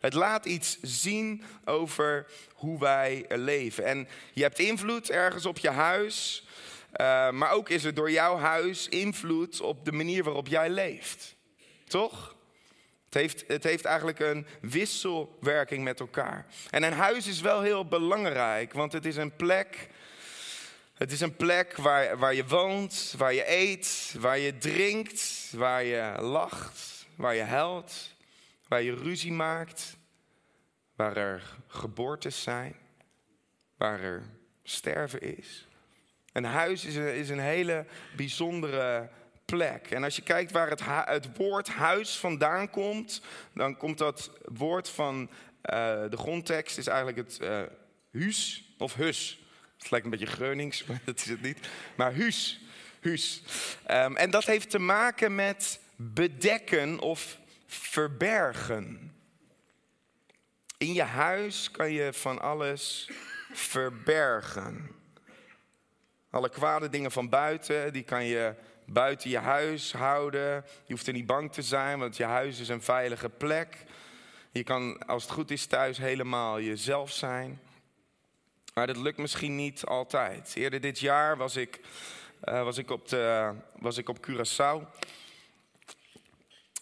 Het 0.00 0.14
laat 0.14 0.44
iets 0.44 0.78
zien 0.82 1.42
over 1.64 2.26
hoe 2.54 2.78
wij 2.78 3.24
leven. 3.28 3.84
En 3.84 4.08
je 4.32 4.42
hebt 4.42 4.58
invloed 4.58 5.10
ergens 5.10 5.46
op 5.46 5.58
je 5.58 5.70
huis. 5.70 6.44
Uh, 6.96 7.30
maar 7.30 7.50
ook 7.50 7.68
is 7.68 7.84
er 7.84 7.94
door 7.94 8.10
jouw 8.10 8.38
huis 8.38 8.88
invloed 8.88 9.60
op 9.60 9.84
de 9.84 9.92
manier 9.92 10.24
waarop 10.24 10.46
jij 10.46 10.70
leeft. 10.70 11.36
Toch? 11.84 12.36
Het 13.04 13.14
heeft, 13.14 13.44
het 13.46 13.64
heeft 13.64 13.84
eigenlijk 13.84 14.18
een 14.18 14.46
wisselwerking 14.60 15.84
met 15.84 16.00
elkaar. 16.00 16.46
En 16.70 16.82
een 16.82 16.92
huis 16.92 17.26
is 17.26 17.40
wel 17.40 17.60
heel 17.60 17.86
belangrijk, 17.86 18.72
want 18.72 18.92
het 18.92 19.06
is 19.06 19.16
een 19.16 19.36
plek. 19.36 19.88
Het 20.94 21.12
is 21.12 21.20
een 21.20 21.36
plek 21.36 21.76
waar, 21.76 22.18
waar 22.18 22.34
je 22.34 22.46
woont, 22.46 23.14
waar 23.16 23.34
je 23.34 23.50
eet, 23.50 24.14
waar 24.18 24.38
je 24.38 24.58
drinkt, 24.58 25.50
waar 25.56 25.84
je 25.84 26.14
lacht, 26.20 27.06
waar 27.16 27.34
je 27.34 27.42
huilt, 27.42 28.14
waar 28.68 28.82
je 28.82 28.94
ruzie 28.94 29.32
maakt, 29.32 29.96
waar 30.96 31.16
er 31.16 31.42
geboortes 31.66 32.42
zijn, 32.42 32.76
waar 33.76 34.00
er 34.00 34.22
sterven 34.62 35.36
is. 35.36 35.68
Een 36.32 36.44
huis 36.44 36.84
is 36.84 36.96
een, 36.96 37.14
is 37.14 37.28
een 37.28 37.40
hele 37.40 37.86
bijzondere 38.16 39.08
plek. 39.44 39.90
En 39.90 40.04
als 40.04 40.16
je 40.16 40.22
kijkt 40.22 40.52
waar 40.52 40.70
het, 41.06 41.36
woord 41.36 41.68
huis 41.68 42.16
vandaan 42.18 42.70
komt, 42.70 43.22
dan 43.54 43.76
komt 43.76 43.98
dat 43.98 44.30
woord 44.44 44.88
van 44.88 45.20
uh, 45.22 45.30
de 46.10 46.16
grondtekst 46.16 46.78
is 46.78 46.86
eigenlijk 46.86 47.16
het 47.16 47.38
uh, 47.42 47.62
huus 48.10 48.64
of 48.78 48.94
hus. 48.94 49.38
Het 49.78 49.90
lijkt 49.90 50.04
een 50.04 50.10
beetje 50.10 50.26
Greunings, 50.26 50.84
maar 50.86 51.00
dat 51.04 51.18
is 51.18 51.24
het 51.24 51.42
niet. 51.42 51.68
Maar 51.96 52.12
huus, 52.12 52.60
huus. 53.00 53.42
Um, 53.90 54.16
en 54.16 54.30
dat 54.30 54.44
heeft 54.44 54.70
te 54.70 54.78
maken 54.78 55.34
met 55.34 55.80
bedekken 55.96 56.98
of 56.98 57.38
verbergen. 57.66 59.14
In 60.78 60.92
je 60.92 61.02
huis 61.02 61.70
kan 61.70 61.92
je 61.92 62.12
van 62.12 62.40
alles 62.40 63.10
verbergen. 63.52 64.99
Alle 66.30 66.48
kwade 66.48 66.88
dingen 66.88 67.10
van 67.10 67.28
buiten, 67.28 67.92
die 67.92 68.02
kan 68.02 68.24
je 68.24 68.54
buiten 68.84 69.30
je 69.30 69.38
huis 69.38 69.92
houden. 69.92 70.64
Je 70.84 70.92
hoeft 70.92 71.06
er 71.06 71.12
niet 71.12 71.26
bang 71.26 71.52
te 71.52 71.62
zijn, 71.62 71.98
want 71.98 72.16
je 72.16 72.24
huis 72.24 72.60
is 72.60 72.68
een 72.68 72.82
veilige 72.82 73.28
plek. 73.28 73.84
Je 74.52 74.62
kan, 74.62 75.06
als 75.06 75.22
het 75.22 75.32
goed 75.32 75.50
is, 75.50 75.66
thuis 75.66 75.98
helemaal 75.98 76.60
jezelf 76.60 77.10
zijn. 77.10 77.60
Maar 78.74 78.86
dat 78.86 78.96
lukt 78.96 79.18
misschien 79.18 79.56
niet 79.56 79.84
altijd. 79.84 80.52
Eerder 80.54 80.80
dit 80.80 80.98
jaar 80.98 81.36
was 81.36 81.56
ik, 81.56 81.80
uh, 82.44 82.62
was 82.62 82.78
ik, 82.78 82.90
op, 82.90 83.08
de, 83.08 83.54
was 83.78 83.98
ik 83.98 84.08
op 84.08 84.26
Curaçao. 84.28 84.98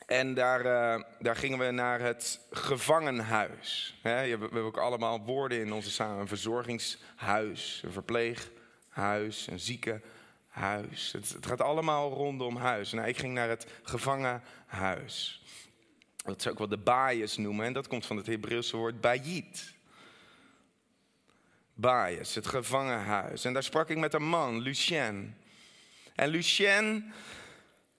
En 0.06 0.34
daar, 0.34 0.60
uh, 0.64 1.04
daar 1.18 1.36
gingen 1.36 1.58
we 1.58 1.70
naar 1.70 2.00
het 2.00 2.40
gevangenhuis. 2.50 3.98
We 4.02 4.08
hebben 4.08 4.62
ook 4.62 4.76
allemaal 4.76 5.24
woorden 5.24 5.60
in 5.60 5.72
onze 5.72 5.90
samen. 5.90 6.20
Een 6.20 6.28
verzorgingshuis, 6.28 7.82
een 7.84 7.92
verpleeghuis, 8.98 9.46
een 9.46 9.60
ziekenhuis 9.60 10.16
huis. 10.48 11.12
Het, 11.12 11.28
het, 11.28 11.46
gaat 11.46 11.60
allemaal 11.60 12.12
rondom 12.12 12.56
huis. 12.56 12.92
Nou, 12.92 13.08
ik 13.08 13.18
ging 13.18 13.34
naar 13.34 13.48
het 13.48 13.66
gevangenhuis. 13.82 15.42
Dat 16.24 16.42
ze 16.42 16.50
ook 16.50 16.58
wel 16.58 16.68
de 16.68 16.78
baaiers 16.78 17.36
noemen. 17.36 17.66
En 17.66 17.72
dat 17.72 17.88
komt 17.88 18.06
van 18.06 18.16
het 18.16 18.26
Hebreeuwse 18.26 18.76
woord 18.76 19.00
bayit. 19.00 19.74
Baaiers, 21.74 22.34
het 22.34 22.46
gevangenhuis. 22.46 23.44
En 23.44 23.52
daar 23.52 23.62
sprak 23.62 23.88
ik 23.88 23.96
met 23.96 24.14
een 24.14 24.28
man, 24.28 24.60
Lucien. 24.60 25.36
En 26.14 26.28
Lucien, 26.28 27.12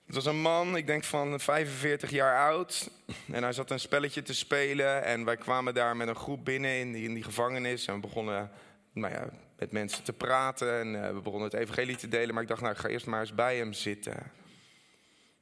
het 0.06 0.16
was 0.16 0.26
een 0.26 0.42
man, 0.42 0.76
ik 0.76 0.88
denk 0.88 1.04
van 1.04 1.40
45 1.40 2.10
jaar 2.10 2.52
oud. 2.52 2.90
En 3.32 3.44
hij 3.44 3.54
zat 3.54 3.72
een 3.72 3.80
spelletje 3.80 4.22
te 4.22 4.34
spelen. 4.34 5.04
En 5.04 5.26
wij 5.26 5.38
kwamen 5.38 5.74
daar 5.74 5.96
met 5.96 6.08
een 6.08 6.16
groep 6.16 6.46
binnen 6.46 6.80
in 6.80 6.92
die, 6.92 7.04
in 7.04 7.14
die 7.14 7.24
gevangenis. 7.24 7.86
En 7.86 7.94
we 7.94 8.00
begonnen 8.00 8.52
nou 8.94 9.14
ja, 9.14 9.30
met 9.60 9.72
mensen 9.72 10.04
te 10.04 10.14
praten 10.14 10.80
en 10.80 10.94
uh, 10.94 11.08
we 11.08 11.22
begonnen 11.22 11.50
het 11.50 11.60
evangelie 11.60 11.96
te 11.96 12.08
delen. 12.08 12.34
Maar 12.34 12.44
ik 12.44 12.50
dacht, 12.50 12.62
nou, 12.62 12.74
ik 12.74 12.80
ga 12.80 12.88
eerst 12.88 13.06
maar 13.06 13.20
eens 13.20 13.36
bij 13.36 13.58
hem 13.58 13.74
zitten. 13.74 14.32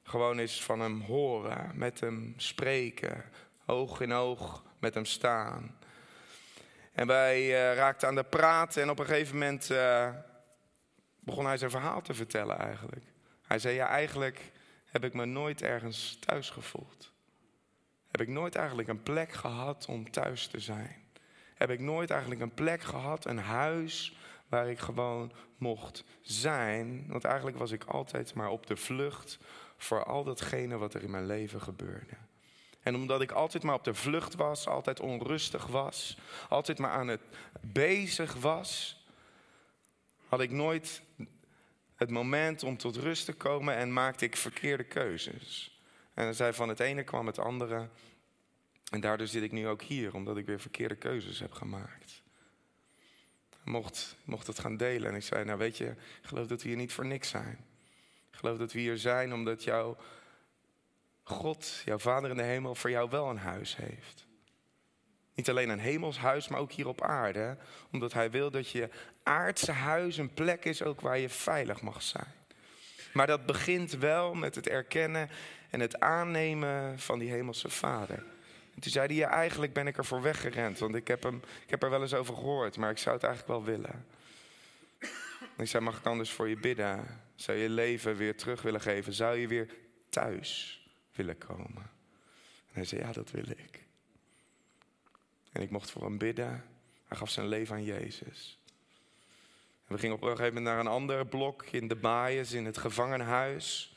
Gewoon 0.03 0.39
eens 0.39 0.63
van 0.63 0.79
hem 0.79 1.01
horen, 1.01 1.71
met 1.73 1.99
hem 1.99 2.33
spreken, 2.37 3.23
oog 3.65 4.01
in 4.01 4.13
oog 4.13 4.63
met 4.79 4.93
hem 4.93 5.05
staan. 5.05 5.77
En 6.93 7.07
wij 7.07 7.41
uh, 7.41 7.75
raakten 7.75 8.07
aan 8.07 8.15
de 8.15 8.23
praten 8.23 8.81
en 8.81 8.89
op 8.89 8.99
een 8.99 9.05
gegeven 9.05 9.33
moment 9.33 9.69
uh, 9.69 10.09
begon 11.19 11.45
hij 11.45 11.57
zijn 11.57 11.71
verhaal 11.71 12.01
te 12.01 12.13
vertellen 12.13 12.59
eigenlijk. 12.59 13.05
Hij 13.41 13.59
zei, 13.59 13.75
ja, 13.75 13.87
eigenlijk 13.87 14.51
heb 14.85 15.03
ik 15.03 15.13
me 15.13 15.25
nooit 15.25 15.61
ergens 15.61 16.17
thuis 16.19 16.49
gevoeld. 16.49 17.13
Heb 18.11 18.21
ik 18.21 18.27
nooit 18.27 18.55
eigenlijk 18.55 18.87
een 18.87 19.03
plek 19.03 19.31
gehad 19.31 19.85
om 19.85 20.11
thuis 20.11 20.47
te 20.47 20.59
zijn. 20.59 21.06
Heb 21.57 21.69
ik 21.69 21.79
nooit 21.79 22.09
eigenlijk 22.09 22.41
een 22.41 22.53
plek 22.53 22.81
gehad, 22.81 23.25
een 23.25 23.39
huis 23.39 24.15
waar 24.49 24.69
ik 24.69 24.79
gewoon 24.79 25.31
mocht 25.57 26.03
zijn. 26.21 27.05
Want 27.07 27.23
eigenlijk 27.23 27.57
was 27.57 27.71
ik 27.71 27.83
altijd 27.83 28.33
maar 28.33 28.49
op 28.49 28.67
de 28.67 28.75
vlucht 28.75 29.39
voor 29.77 30.03
al 30.03 30.23
datgene 30.23 30.77
wat 30.77 30.93
er 30.93 31.03
in 31.03 31.11
mijn 31.11 31.25
leven 31.25 31.61
gebeurde. 31.61 32.15
En 32.81 32.95
omdat 32.95 33.21
ik 33.21 33.31
altijd 33.31 33.63
maar 33.63 33.75
op 33.75 33.83
de 33.83 33.93
vlucht 33.93 34.35
was, 34.35 34.67
altijd 34.67 34.99
onrustig 34.99 35.67
was, 35.67 36.17
altijd 36.49 36.79
maar 36.79 36.91
aan 36.91 37.07
het 37.07 37.21
bezig 37.61 38.33
was, 38.33 39.01
had 40.27 40.41
ik 40.41 40.51
nooit 40.51 41.01
het 41.95 42.09
moment 42.09 42.63
om 42.63 42.77
tot 42.77 42.95
rust 42.95 43.25
te 43.25 43.33
komen 43.33 43.75
en 43.75 43.93
maakte 43.93 44.25
ik 44.25 44.35
verkeerde 44.35 44.83
keuzes. 44.83 45.79
En 46.13 46.35
zei 46.35 46.53
van 46.53 46.69
het 46.69 46.79
ene 46.79 47.03
kwam 47.03 47.27
het 47.27 47.39
andere. 47.39 47.87
En 48.91 48.99
daardoor 48.99 49.27
zit 49.27 49.43
ik 49.43 49.51
nu 49.51 49.67
ook 49.67 49.81
hier, 49.81 50.13
omdat 50.13 50.37
ik 50.37 50.45
weer 50.45 50.59
verkeerde 50.59 50.95
keuzes 50.95 51.39
heb 51.39 51.51
gemaakt. 51.51 52.21
Mocht, 53.63 54.15
mocht 54.25 54.47
het 54.47 54.59
gaan 54.59 54.77
delen 54.77 55.09
en 55.09 55.15
ik 55.15 55.23
zei, 55.23 55.45
nou 55.45 55.57
weet 55.57 55.77
je, 55.77 55.95
geloof 56.21 56.47
dat 56.47 56.61
we 56.61 56.67
hier 56.67 56.77
niet 56.77 56.93
voor 56.93 57.05
niks 57.05 57.29
zijn. 57.29 57.65
Geloof 58.31 58.57
dat 58.57 58.71
we 58.71 58.79
hier 58.79 58.97
zijn 58.97 59.33
omdat 59.33 59.63
jouw 59.63 59.97
God, 61.23 61.81
jouw 61.85 61.99
Vader 61.99 62.29
in 62.29 62.37
de 62.37 62.43
hemel, 62.43 62.75
voor 62.75 62.89
jou 62.89 63.09
wel 63.09 63.29
een 63.29 63.37
huis 63.37 63.75
heeft. 63.75 64.25
Niet 65.33 65.49
alleen 65.49 65.69
een 65.69 65.79
hemelshuis, 65.79 66.47
maar 66.47 66.59
ook 66.59 66.71
hier 66.71 66.87
op 66.87 67.01
aarde. 67.01 67.57
Omdat 67.91 68.13
hij 68.13 68.31
wil 68.31 68.51
dat 68.51 68.69
je 68.69 68.89
aardse 69.23 69.71
huis 69.71 70.17
een 70.17 70.33
plek 70.33 70.65
is 70.65 70.81
ook 70.81 71.01
waar 71.01 71.17
je 71.17 71.29
veilig 71.29 71.81
mag 71.81 72.01
zijn. 72.01 72.33
Maar 73.13 73.27
dat 73.27 73.45
begint 73.45 73.91
wel 73.91 74.33
met 74.33 74.55
het 74.55 74.67
erkennen 74.67 75.29
en 75.69 75.79
het 75.79 75.99
aannemen 75.99 76.99
van 76.99 77.19
die 77.19 77.31
hemelse 77.31 77.69
vader. 77.69 78.23
En 78.77 78.83
toen 78.83 78.91
zei 78.91 79.07
hij, 79.07 79.15
ja, 79.15 79.29
eigenlijk 79.29 79.73
ben 79.73 79.87
ik 79.87 79.97
er 79.97 80.05
voor 80.05 80.21
weggerend. 80.21 80.79
Want 80.79 80.95
ik 80.95 81.07
heb, 81.07 81.23
hem, 81.23 81.41
ik 81.63 81.69
heb 81.69 81.83
er 81.83 81.89
wel 81.89 82.01
eens 82.01 82.13
over 82.13 82.35
gehoord, 82.35 82.77
maar 82.77 82.91
ik 82.91 82.97
zou 82.97 83.15
het 83.15 83.23
eigenlijk 83.23 83.53
wel 83.59 83.75
willen. 83.75 84.05
En 85.39 85.63
ik 85.63 85.67
zei, 85.67 85.83
mag 85.83 85.97
ik 85.97 86.05
anders 86.05 86.31
voor 86.31 86.49
je 86.49 86.57
bidden? 86.57 87.21
Zou 87.35 87.57
je 87.57 87.69
leven 87.69 88.15
weer 88.15 88.37
terug 88.37 88.61
willen 88.61 88.81
geven? 88.81 89.13
Zou 89.13 89.37
je 89.37 89.47
weer 89.47 89.67
thuis 90.09 90.81
willen 91.15 91.37
komen? 91.37 91.91
En 92.67 92.73
hij 92.73 92.85
zei, 92.85 93.01
ja, 93.01 93.11
dat 93.11 93.31
wil 93.31 93.49
ik. 93.49 93.83
En 95.51 95.61
ik 95.61 95.69
mocht 95.69 95.91
voor 95.91 96.03
hem 96.03 96.17
bidden. 96.17 96.65
Hij 97.07 97.17
gaf 97.17 97.29
zijn 97.29 97.47
leven 97.47 97.75
aan 97.75 97.83
Jezus. 97.83 98.59
En 99.87 99.95
we 99.95 99.99
gingen 99.99 100.15
op 100.15 100.21
een 100.21 100.29
gegeven 100.29 100.53
moment 100.53 100.65
naar 100.65 100.79
een 100.79 100.91
ander 100.91 101.25
blok 101.25 101.65
in 101.65 101.87
de 101.87 101.95
Baaiers, 101.95 102.51
in 102.51 102.65
het 102.65 102.77
gevangenhuis. 102.77 103.95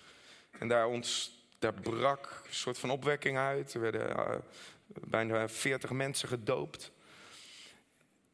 En 0.58 0.68
daar, 0.68 0.86
ons, 0.86 1.39
daar 1.60 1.74
brak 1.74 2.42
een 2.46 2.54
soort 2.54 2.78
van 2.78 2.90
opwekking 2.90 3.36
uit. 3.36 3.74
Er 3.74 3.80
werden 3.80 4.10
uh, 4.10 4.34
bijna 4.86 5.48
veertig 5.48 5.90
mensen 5.90 6.28
gedoopt. 6.28 6.92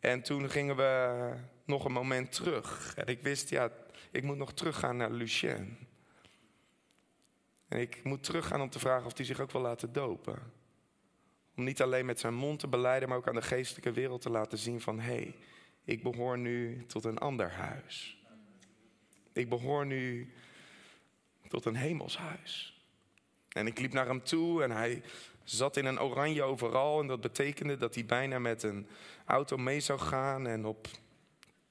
En 0.00 0.23
toen 0.23 0.50
gingen 0.50 0.76
we 0.76 1.33
nog 1.64 1.85
een 1.85 1.92
moment 1.92 2.33
terug. 2.33 2.95
En 2.95 3.06
ik 3.06 3.21
wist, 3.21 3.49
ja, 3.49 3.71
ik 4.11 4.23
moet 4.23 4.37
nog 4.37 4.52
teruggaan 4.52 4.97
naar 4.97 5.11
Lucien. 5.11 5.78
En 7.68 7.80
ik 7.80 8.04
moet 8.04 8.23
teruggaan 8.25 8.61
om 8.61 8.71
te 8.71 8.78
vragen 8.78 9.06
of 9.06 9.16
hij 9.16 9.26
zich 9.26 9.40
ook 9.40 9.50
wil 9.50 9.61
laten 9.61 9.92
dopen. 9.92 10.52
Om 11.56 11.64
niet 11.64 11.83
alleen 11.83 12.06
met 12.06 12.21
zijn 12.21 12.35
mond 12.35 12.59
te 12.59 12.68
beleiden, 12.68 13.09
maar 13.09 13.18
ook 13.18 13.28
aan 13.28 13.35
de 13.35 13.42
geestelijke 13.42 13.92
wereld 13.92 14.21
te 14.23 14.30
laten 14.30 14.59
zien 14.59 14.80
van 14.80 15.00
hé, 15.00 15.14
hey, 15.14 15.35
ik 15.85 16.02
behoor 16.02 16.38
nu 16.38 16.85
tot 16.87 17.04
een 17.04 17.18
ander 17.18 17.50
huis. 17.50 18.25
Ik 19.33 19.49
behoor 19.49 19.87
nu 19.87 20.33
tot 21.49 21.64
een 21.64 21.76
hemelshuis. 21.76 22.75
En 23.56 23.66
ik 23.66 23.78
liep 23.78 23.92
naar 23.92 24.06
hem 24.06 24.22
toe 24.22 24.62
en 24.62 24.70
hij 24.70 25.02
zat 25.44 25.76
in 25.76 25.84
een 25.84 26.00
oranje 26.00 26.42
overal. 26.42 27.00
En 27.00 27.06
dat 27.06 27.20
betekende 27.20 27.76
dat 27.76 27.94
hij 27.94 28.04
bijna 28.04 28.38
met 28.38 28.62
een 28.62 28.87
auto 29.24 29.57
mee 29.57 29.81
zou 29.81 29.98
gaan 29.98 30.46
en 30.46 30.64
op 30.64 30.88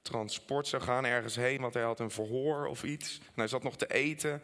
transport 0.02 0.66
zou 0.66 0.82
gaan 0.82 1.04
ergens 1.04 1.36
heen, 1.36 1.60
want 1.60 1.74
hij 1.74 1.82
had 1.82 2.00
een 2.00 2.10
verhoor 2.10 2.66
of 2.66 2.84
iets. 2.84 3.18
En 3.18 3.32
hij 3.34 3.48
zat 3.48 3.62
nog 3.62 3.76
te 3.76 3.86
eten. 3.86 4.42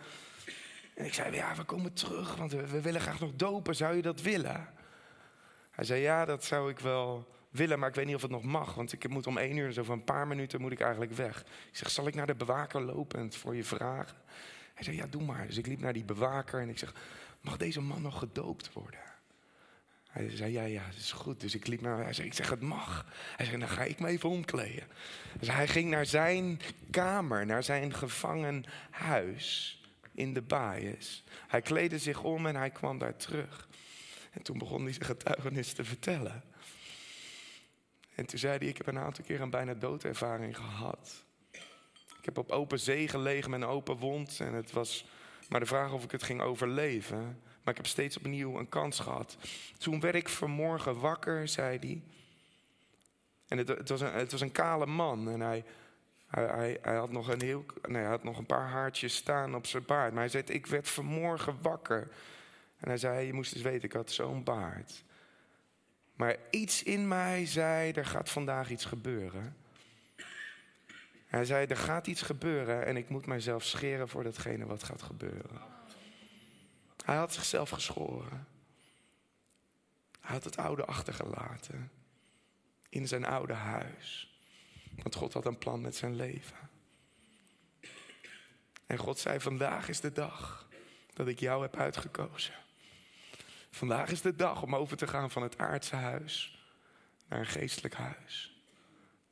En 0.95 1.05
ik 1.05 1.15
zei, 1.15 1.35
ja, 1.35 1.55
we 1.55 1.65
komen 1.65 1.93
terug, 1.93 2.37
want 2.37 2.53
we, 2.53 2.81
willen 2.81 3.01
graag 3.01 3.21
nog 3.21 3.33
dopen. 3.35 3.77
Zou 3.77 3.97
je 3.97 4.03
dat 4.03 4.21
willen? 4.21 4.69
Hij 5.71 5.85
zei, 5.85 6.01
ja, 6.01 6.25
dat 6.25 6.45
zou 6.45 6.71
ik 6.71 6.79
wel 6.79 7.29
willen, 7.51 7.79
maar 7.79 7.89
ik 7.89 7.95
weet 7.95 8.07
niet 8.07 8.15
of 8.15 8.23
het 8.23 8.31
nog 8.31 8.43
mag. 8.43 8.75
Want 8.75 8.93
ik 8.93 9.09
moet 9.09 9.27
om 9.27 9.39
één 9.39 9.57
uur, 9.57 9.73
zo 9.73 9.83
van 9.83 9.99
een 9.99 10.05
paar 10.05 10.27
minuten, 10.27 10.61
moet 10.61 10.73
ik 10.73 10.81
eigenlijk 10.81 11.13
weg. 11.13 11.41
Ik 11.41 11.77
zeg, 11.77 11.91
zal 11.91 12.07
ik 12.07 12.15
naar 12.15 12.27
de 12.27 12.35
bewaker 12.35 12.81
lopen 12.81 13.19
en 13.19 13.25
het 13.25 13.37
voor 13.37 13.57
je 13.57 13.65
vragen? 13.65 14.17
Hij 14.75 14.85
zei, 14.85 14.97
ja, 14.97 15.07
doe 15.07 15.23
maar. 15.23 15.47
Dus 15.47 15.57
ik 15.57 15.67
liep 15.67 15.81
naar 15.81 15.93
die 15.93 16.05
bewaker 16.05 16.61
en 16.61 16.69
ik 16.69 16.79
zeg, 16.79 16.95
mag 17.43 17.57
deze 17.57 17.81
man 17.81 18.03
nog 18.03 18.19
gedoopt 18.19 18.73
worden? 18.73 19.01
Hij 20.09 20.31
zei, 20.31 20.53
ja, 20.53 20.63
ja, 20.63 20.87
dat 20.87 20.97
is 20.97 21.13
goed. 21.13 21.41
Dus 21.41 21.55
ik 21.55 21.67
liep 21.67 21.81
naar 21.81 22.03
hij 22.03 22.13
zei, 22.13 22.27
ik 22.27 22.35
zeg, 22.35 22.51
het 22.51 22.61
mag. 22.61 23.07
Hij 23.37 23.47
zei, 23.47 23.59
dan 23.59 23.69
ga 23.69 23.83
ik 23.83 24.01
me 24.01 24.09
even 24.09 24.29
omkleden. 24.29 24.89
Dus 25.39 25.49
hij 25.49 25.69
ging 25.69 25.91
naar 25.91 26.07
zijn 26.07 26.61
kamer, 26.91 27.47
naar 27.47 27.63
zijn 27.63 27.95
gevangen 27.95 28.65
huis 28.91 29.81
in 30.15 30.35
de 30.35 30.43
baaiers. 30.43 31.25
Hij 31.47 31.63
kleedde 31.63 31.99
zich 31.99 32.23
om 32.23 32.47
en 32.47 32.57
hij 32.57 32.71
kwam 32.71 32.99
daar 32.99 33.17
terug. 33.17 33.69
En 34.31 34.43
toen 34.43 34.59
begon 34.59 34.83
hij 34.83 34.93
zijn 34.93 35.05
getuigenis 35.05 35.73
te 35.73 35.85
vertellen. 35.85 36.43
En 38.15 38.27
toen 38.27 38.39
zei 38.39 38.59
hij, 38.59 38.67
ik 38.69 38.77
heb 38.77 38.87
een 38.87 38.99
aantal 38.99 39.25
keer 39.25 39.41
een 39.41 39.51
bijna 39.51 39.75
doodervaring 39.75 40.57
gehad. 40.57 41.25
Ik 42.19 42.25
heb 42.25 42.39
op 42.39 42.51
open 42.51 42.81
zee 42.81 43.09
gelegen 43.09 43.51
met 43.51 43.61
een 43.63 43.69
open 43.69 43.97
wond. 43.97 44.41
En 44.41 44.55
het 44.55 44.73
was 44.73 45.07
maar 45.53 45.61
de 45.61 45.67
vraag 45.67 45.93
of 45.93 46.05
ik 46.05 46.11
het 46.11 46.23
ging 46.23 46.41
overleven. 46.41 47.19
Maar 47.63 47.75
ik 47.75 47.77
heb 47.77 47.87
steeds 47.87 48.17
opnieuw 48.17 48.59
een 48.59 48.69
kans 48.69 48.99
gehad. 48.99 49.37
Toen 49.79 50.01
werd 50.01 50.15
ik 50.15 50.29
vanmorgen 50.29 51.01
wakker, 51.01 51.49
zei 51.49 51.79
hij. 51.79 52.03
En 53.49 53.59
het, 53.59 53.69
het, 53.69 53.89
was, 53.89 54.01
een, 54.01 54.13
het 54.13 54.33
was 54.33 54.41
een 54.41 54.53
kale 54.53 54.87
man. 54.87 55.29
En 55.29 55.41
hij, 55.41 55.65
hij, 56.27 56.79
hij, 56.83 56.97
had 56.97 57.11
nog 57.11 57.29
een 57.29 57.43
heel, 57.43 57.65
nee, 57.83 58.03
hij 58.03 58.11
had 58.11 58.25
nog 58.25 58.39
een 58.39 58.47
paar 58.47 58.69
haartjes 58.69 59.17
staan 59.17 59.55
op 59.55 59.67
zijn 59.67 59.85
baard. 59.87 60.13
Maar 60.13 60.21
hij 60.23 60.31
zei, 60.31 60.43
ik 60.47 60.67
werd 60.67 60.89
vanmorgen 60.89 61.59
wakker. 61.63 62.01
En 62.77 62.89
hij 62.89 62.99
zei, 62.99 63.27
je 63.27 63.33
moest 63.33 63.55
eens 63.55 63.63
weten, 63.63 63.89
ik 63.89 63.93
had 63.93 64.11
zo'n 64.11 64.45
baard. 64.45 65.05
Maar 66.15 66.37
iets 66.51 66.83
in 66.83 67.09
mij 67.09 67.47
zei, 67.47 67.93
er 67.93 68.07
gaat 68.07 68.31
vandaag 68.31 68.71
iets 68.71 68.85
gebeuren. 68.85 69.57
Hij 71.33 71.45
zei, 71.45 71.67
er 71.67 71.77
gaat 71.77 72.07
iets 72.07 72.23
gebeuren 72.23 72.87
en 72.87 72.97
ik 72.97 73.09
moet 73.09 73.27
mijzelf 73.27 73.65
scheren 73.65 74.09
voor 74.09 74.23
datgene 74.23 74.67
wat 74.67 74.83
gaat 74.83 75.03
gebeuren. 75.03 75.61
Hij 77.05 77.17
had 77.17 77.33
zichzelf 77.33 77.71
geschoren. 77.71 78.47
Hij 80.21 80.31
had 80.31 80.45
het 80.45 80.57
oude 80.57 80.85
achtergelaten. 80.85 81.91
In 82.89 83.09
zijn 83.09 83.25
oude 83.25 83.53
huis. 83.53 84.37
Want 85.03 85.15
God 85.15 85.33
had 85.33 85.47
een 85.47 85.59
plan 85.59 85.81
met 85.81 85.97
zijn 85.97 86.17
leven. 86.17 86.71
En 88.87 88.99
God 88.99 89.19
zei, 89.19 89.41
vandaag 89.41 89.89
is 89.89 90.01
de 90.01 90.13
dag 90.13 90.69
dat 91.13 91.29
ik 91.29 91.41
jou 91.41 91.63
heb 91.63 91.77
uitgekozen. 91.77 92.55
Vandaag 93.71 94.11
is 94.11 94.21
de 94.21 94.37
dag 94.37 94.63
om 94.63 94.75
over 94.77 94.97
te 94.97 95.07
gaan 95.07 95.31
van 95.31 95.43
het 95.43 95.59
aardse 95.59 95.97
huis 95.97 96.65
naar 97.29 97.39
een 97.39 97.47
geestelijk 97.47 97.95
huis. 97.95 98.63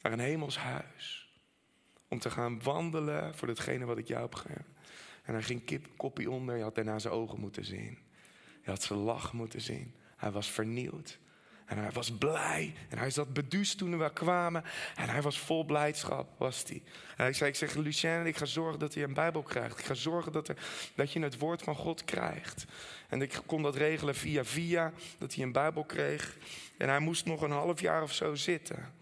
Naar 0.03 0.13
een 0.13 0.19
hemels 0.19 0.59
huis. 0.59 1.20
Om 2.11 2.19
te 2.19 2.31
gaan 2.31 2.63
wandelen 2.63 3.35
voor 3.35 3.49
datgene 3.49 3.85
wat 3.85 3.99
ik 3.99 4.09
jou 4.09 4.23
heb 4.23 4.35
gegeven. 4.35 4.77
En 5.23 5.33
hij 5.33 5.43
ging 5.43 5.65
kip, 5.65 5.87
koppie 5.97 6.31
onder. 6.31 6.57
Je 6.57 6.63
had 6.63 6.75
daarna 6.75 6.99
zijn 6.99 7.15
ogen 7.15 7.41
moeten 7.41 7.65
zien. 7.65 7.99
Je 8.63 8.71
had 8.71 8.83
zijn 8.83 8.99
lach 8.99 9.33
moeten 9.33 9.61
zien. 9.61 9.95
Hij 10.17 10.31
was 10.31 10.51
vernieuwd. 10.51 11.19
En 11.71 11.79
hij 11.79 11.91
was 11.91 12.13
blij. 12.13 12.75
En 12.89 12.99
hij 12.99 13.11
zat 13.11 13.33
beduust 13.33 13.79
toen 13.79 13.99
we 13.99 14.13
kwamen. 14.13 14.65
En 14.97 15.09
hij 15.09 15.23
was 15.23 15.39
vol 15.39 15.65
blijdschap, 15.65 16.39
was 16.39 16.63
hij. 16.67 16.83
En 17.17 17.25
hij 17.25 17.33
zei, 17.33 17.51
ik 17.51 17.57
zeg, 17.57 17.75
Lucien, 17.75 18.27
ik 18.27 18.37
ga 18.37 18.45
zorgen 18.45 18.79
dat 18.79 18.95
hij 18.95 19.03
een 19.03 19.15
Bijbel 19.15 19.43
krijgt. 19.43 19.79
Ik 19.79 19.85
ga 19.85 19.95
zorgen 19.95 20.33
dat, 20.33 20.49
er, 20.49 20.57
dat 20.95 21.13
je 21.13 21.21
het 21.21 21.39
woord 21.39 21.63
van 21.63 21.75
God 21.75 22.05
krijgt. 22.05 22.65
En 23.09 23.23
ik 23.23 23.41
kon 23.47 23.63
dat 23.63 23.77
regelen 23.77 24.15
via 24.15 24.45
via, 24.45 24.93
dat 25.19 25.35
hij 25.35 25.45
een 25.45 25.53
Bijbel 25.53 25.85
kreeg. 25.85 26.37
En 26.77 26.89
hij 26.89 27.01
moest 27.01 27.27
nog 27.27 27.43
een 27.43 27.51
half 27.51 27.81
jaar 27.81 28.03
of 28.03 28.13
zo 28.13 28.35
zitten. 28.35 28.93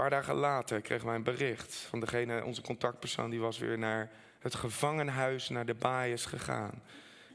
Paar 0.00 0.10
dagen 0.10 0.34
later 0.34 0.80
kregen 0.80 1.06
wij 1.06 1.14
een 1.14 1.22
bericht 1.22 1.74
van 1.74 2.00
degene, 2.00 2.44
onze 2.44 2.62
contactpersoon, 2.62 3.30
die 3.30 3.40
was 3.40 3.58
weer 3.58 3.78
naar 3.78 4.10
het 4.38 4.54
gevangenhuis, 4.54 5.48
naar 5.48 5.66
de 5.66 5.74
baaiers 5.74 6.24
gegaan. 6.24 6.82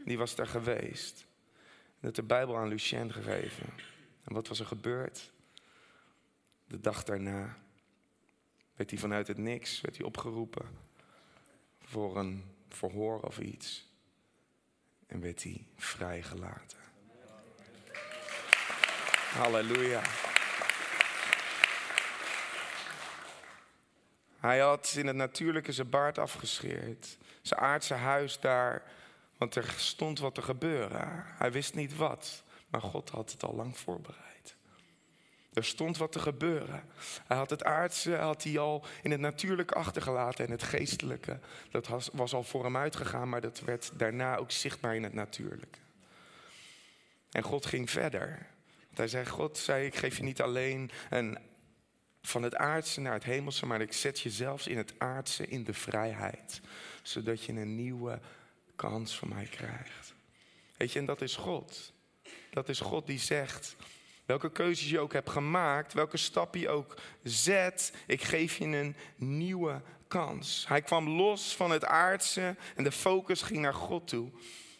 Die 0.05 0.17
was 0.17 0.35
daar 0.35 0.47
geweest. 0.47 1.25
En 1.99 2.07
had 2.07 2.15
de 2.15 2.23
Bijbel 2.23 2.57
aan 2.57 2.67
Lucien 2.67 3.13
gegeven. 3.13 3.69
En 4.23 4.33
wat 4.33 4.47
was 4.47 4.59
er 4.59 4.65
gebeurd? 4.65 5.31
De 6.67 6.79
dag 6.79 7.03
daarna 7.03 7.57
werd 8.75 8.89
hij 8.89 8.99
vanuit 8.99 9.27
het 9.27 9.37
niks 9.37 9.81
werd 9.81 9.97
hij 9.97 10.05
opgeroepen 10.05 10.65
voor 11.83 12.17
een 12.17 12.43
verhoor 12.69 13.19
of 13.19 13.39
iets. 13.39 13.89
En 15.07 15.21
werd 15.21 15.43
hij 15.43 15.65
vrijgelaten. 15.75 16.79
Halleluja. 19.33 20.01
Hij 24.41 24.59
had 24.59 24.93
in 24.97 25.07
het 25.07 25.15
natuurlijke 25.15 25.71
zijn 25.71 25.89
baard 25.89 26.17
afgescheerd. 26.17 27.17
Zijn 27.41 27.59
aardse 27.59 27.93
huis 27.93 28.39
daar, 28.39 28.83
want 29.37 29.55
er 29.55 29.73
stond 29.77 30.19
wat 30.19 30.35
te 30.35 30.41
gebeuren. 30.41 31.23
Hij 31.25 31.51
wist 31.51 31.75
niet 31.75 31.95
wat, 31.95 32.43
maar 32.67 32.81
God 32.81 33.09
had 33.09 33.31
het 33.31 33.43
al 33.43 33.55
lang 33.55 33.77
voorbereid. 33.77 34.55
Er 35.53 35.65
stond 35.65 35.97
wat 35.97 36.11
te 36.11 36.19
gebeuren. 36.19 36.83
Hij 37.27 37.37
had 37.37 37.49
het 37.49 37.63
aardse 37.63 38.15
had 38.15 38.43
hij 38.43 38.59
al 38.59 38.85
in 39.01 39.11
het 39.11 39.19
natuurlijke 39.19 39.73
achtergelaten 39.73 40.45
en 40.45 40.51
het 40.51 40.63
geestelijke. 40.63 41.39
Dat 41.71 41.87
was, 41.87 42.09
was 42.13 42.33
al 42.33 42.43
voor 42.43 42.63
hem 42.63 42.77
uitgegaan, 42.77 43.29
maar 43.29 43.41
dat 43.41 43.59
werd 43.59 43.91
daarna 43.93 44.35
ook 44.35 44.51
zichtbaar 44.51 44.95
in 44.95 45.03
het 45.03 45.13
natuurlijke. 45.13 45.79
En 47.31 47.43
God 47.43 47.65
ging 47.65 47.89
verder. 47.89 48.47
hij 48.93 49.07
zei, 49.07 49.25
God 49.25 49.57
zei, 49.57 49.85
ik 49.85 49.95
geef 49.95 50.17
je 50.17 50.23
niet 50.23 50.41
alleen 50.41 50.91
een, 51.09 51.37
van 52.21 52.43
het 52.43 52.55
aardse 52.55 53.01
naar 53.01 53.13
het 53.13 53.23
hemelse, 53.23 53.65
maar 53.65 53.81
ik 53.81 53.93
zet 53.93 54.19
je 54.19 54.29
zelfs 54.29 54.67
in 54.67 54.77
het 54.77 54.93
aardse 54.97 55.47
in 55.47 55.63
de 55.63 55.73
vrijheid. 55.73 56.61
Zodat 57.01 57.43
je 57.43 57.51
een 57.51 57.75
nieuwe 57.75 58.19
kans 58.75 59.17
van 59.17 59.29
mij 59.29 59.45
krijgt. 59.45 60.13
Weet 60.77 60.91
je, 60.91 60.99
en 60.99 61.05
dat 61.05 61.21
is 61.21 61.35
God. 61.35 61.93
Dat 62.49 62.69
is 62.69 62.79
God 62.79 63.05
die 63.05 63.19
zegt, 63.19 63.75
welke 64.25 64.51
keuzes 64.51 64.89
je 64.89 64.99
ook 64.99 65.13
hebt 65.13 65.29
gemaakt, 65.29 65.93
welke 65.93 66.17
stap 66.17 66.55
je 66.55 66.69
ook 66.69 66.97
zet, 67.23 67.93
ik 68.07 68.21
geef 68.21 68.57
je 68.57 68.65
een 68.65 68.95
nieuwe 69.15 69.81
kans. 70.07 70.65
Hij 70.67 70.81
kwam 70.81 71.09
los 71.09 71.55
van 71.55 71.71
het 71.71 71.85
aardse 71.85 72.55
en 72.75 72.83
de 72.83 72.91
focus 72.91 73.41
ging 73.41 73.59
naar 73.59 73.73
God 73.73 74.07
toe. 74.07 74.31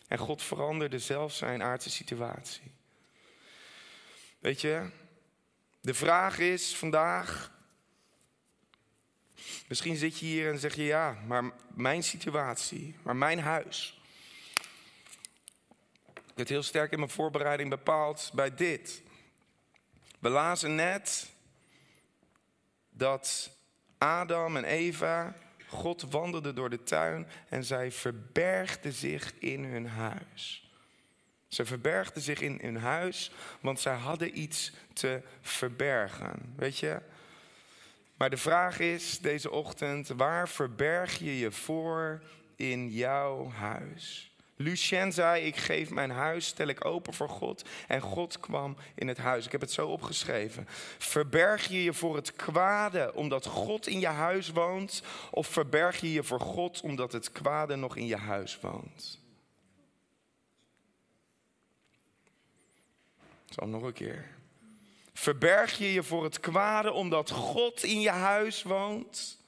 En 0.07 0.17
God 0.17 0.41
veranderde 0.41 0.99
zelfs 0.99 1.37
zijn 1.37 1.63
aardse 1.63 1.89
situatie. 1.89 2.71
Weet 4.39 4.61
je, 4.61 4.89
de 5.81 5.93
vraag 5.93 6.39
is 6.39 6.75
vandaag. 6.75 7.51
Misschien 9.67 9.95
zit 9.95 10.19
je 10.19 10.25
hier 10.25 10.51
en 10.51 10.59
zeg 10.59 10.75
je 10.75 10.83
ja, 10.83 11.17
maar 11.27 11.51
mijn 11.73 12.03
situatie, 12.03 12.95
maar 13.03 13.15
mijn 13.15 13.39
huis. 13.39 14.01
Ik 16.13 16.37
heb 16.37 16.47
heel 16.47 16.63
sterk 16.63 16.91
in 16.91 16.99
mijn 16.99 17.11
voorbereiding 17.11 17.69
bepaald 17.69 18.31
bij 18.33 18.55
dit. 18.55 19.01
We 20.19 20.29
lazen 20.29 20.75
net 20.75 21.29
dat 22.89 23.51
Adam 23.97 24.57
en 24.57 24.63
Eva 24.63 25.35
God 25.67 26.01
wandelde 26.01 26.53
door 26.53 26.69
de 26.69 26.83
tuin 26.83 27.27
en 27.49 27.63
zij 27.63 27.91
verbergden 27.91 28.93
zich 28.93 29.33
in 29.39 29.63
hun 29.63 29.87
huis. 29.87 30.70
Ze 31.51 31.65
verbergden 31.65 32.21
zich 32.21 32.41
in 32.41 32.59
hun 32.61 32.77
huis, 32.77 33.31
want 33.59 33.79
zij 33.79 33.95
hadden 33.95 34.39
iets 34.39 34.71
te 34.93 35.21
verbergen. 35.41 36.53
Weet 36.55 36.77
je? 36.77 37.01
Maar 38.15 38.29
de 38.29 38.37
vraag 38.37 38.79
is 38.79 39.19
deze 39.19 39.51
ochtend: 39.51 40.07
waar 40.07 40.49
verberg 40.49 41.17
je 41.17 41.37
je 41.37 41.51
voor 41.51 42.21
in 42.55 42.89
jouw 42.89 43.49
huis? 43.49 44.31
Lucien 44.55 45.13
zei, 45.13 45.45
ik 45.45 45.55
geef 45.55 45.89
mijn 45.89 46.11
huis, 46.11 46.45
stel 46.45 46.67
ik 46.67 46.85
open 46.85 47.13
voor 47.13 47.29
God. 47.29 47.69
En 47.87 48.01
God 48.01 48.39
kwam 48.39 48.75
in 48.95 49.07
het 49.07 49.17
huis. 49.17 49.45
Ik 49.45 49.51
heb 49.51 49.61
het 49.61 49.71
zo 49.71 49.87
opgeschreven. 49.87 50.67
Verberg 50.97 51.67
je 51.67 51.83
je 51.83 51.93
voor 51.93 52.15
het 52.15 52.35
kwade 52.35 53.13
omdat 53.15 53.45
God 53.45 53.87
in 53.87 53.99
je 53.99 54.07
huis 54.07 54.49
woont? 54.49 55.03
Of 55.31 55.47
verberg 55.47 56.01
je 56.01 56.11
je 56.11 56.23
voor 56.23 56.41
God 56.41 56.81
omdat 56.81 57.11
het 57.11 57.31
kwade 57.31 57.75
nog 57.75 57.95
in 57.95 58.05
je 58.05 58.17
huis 58.17 58.59
woont? 58.61 59.19
Zal 63.53 63.67
nog 63.67 63.83
een 63.83 63.93
keer. 63.93 64.29
Verberg 65.13 65.77
je 65.77 65.93
je 65.93 66.03
voor 66.03 66.23
het 66.23 66.39
kwade 66.39 66.91
omdat 66.91 67.29
God 67.29 67.83
in 67.83 68.01
je 68.01 68.09
huis 68.09 68.63
woont? 68.63 69.39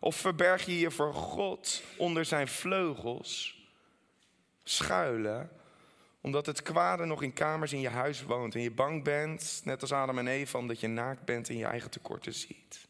Of 0.00 0.16
verberg 0.16 0.66
je 0.66 0.78
je 0.78 0.90
voor 0.90 1.14
God 1.14 1.82
onder 1.96 2.24
zijn 2.24 2.48
vleugels? 2.48 3.62
schuilen 4.64 5.50
omdat 6.20 6.46
het 6.46 6.62
kwade 6.62 7.04
nog 7.04 7.22
in 7.22 7.32
kamers 7.32 7.72
in 7.72 7.80
je 7.80 7.88
huis 7.88 8.22
woont 8.22 8.54
en 8.54 8.60
je 8.60 8.70
bang 8.70 9.04
bent, 9.04 9.60
net 9.64 9.80
als 9.80 9.92
Adam 9.92 10.18
en 10.18 10.26
Eva, 10.26 10.58
omdat 10.58 10.80
je 10.80 10.88
naakt 10.88 11.24
bent 11.24 11.48
en 11.48 11.56
je 11.56 11.64
eigen 11.64 11.90
tekorten 11.90 12.34
ziet. 12.34 12.86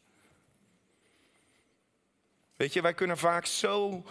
Weet 2.55 2.73
je, 2.73 2.81
wij 2.81 2.93
kunnen 2.93 3.17
vaak 3.17 3.45
zo 3.45 4.03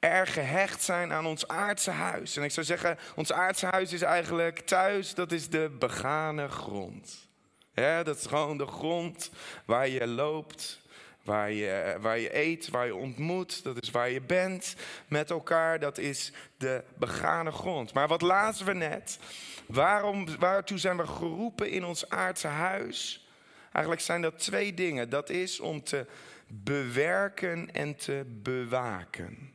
erg 0.00 0.32
gehecht 0.32 0.82
zijn 0.82 1.12
aan 1.12 1.26
ons 1.26 1.48
aardse 1.48 1.90
huis. 1.90 2.36
En 2.36 2.42
ik 2.42 2.50
zou 2.50 2.66
zeggen, 2.66 2.98
ons 3.14 3.32
aardse 3.32 3.66
huis 3.66 3.92
is 3.92 4.02
eigenlijk 4.02 4.60
thuis, 4.60 5.14
dat 5.14 5.32
is 5.32 5.48
de 5.48 5.76
begane 5.78 6.48
grond. 6.48 7.28
Dat 7.74 8.16
is 8.16 8.26
gewoon 8.26 8.58
de 8.58 8.66
grond 8.66 9.30
waar 9.64 9.88
je 9.88 10.06
loopt, 10.06 10.86
Waar 11.28 11.52
je, 11.52 11.96
waar 12.00 12.18
je 12.18 12.36
eet, 12.36 12.68
waar 12.68 12.86
je 12.86 12.94
ontmoet, 12.94 13.62
dat 13.62 13.82
is 13.82 13.90
waar 13.90 14.10
je 14.10 14.20
bent 14.20 14.74
met 15.08 15.30
elkaar, 15.30 15.78
dat 15.78 15.98
is 15.98 16.32
de 16.56 16.84
begane 16.94 17.50
grond. 17.50 17.92
Maar 17.92 18.08
wat 18.08 18.22
lazen 18.22 18.66
we 18.66 18.72
net? 18.72 19.18
Waarom, 19.66 20.38
waartoe 20.38 20.78
zijn 20.78 20.96
we 20.96 21.06
geroepen 21.06 21.70
in 21.70 21.84
ons 21.84 22.08
aardse 22.08 22.46
huis? 22.46 23.28
Eigenlijk 23.72 24.04
zijn 24.04 24.22
dat 24.22 24.38
twee 24.38 24.74
dingen. 24.74 25.10
Dat 25.10 25.30
is 25.30 25.60
om 25.60 25.82
te 25.82 26.06
bewerken 26.46 27.72
en 27.72 27.96
te 27.96 28.24
bewaken. 28.26 29.52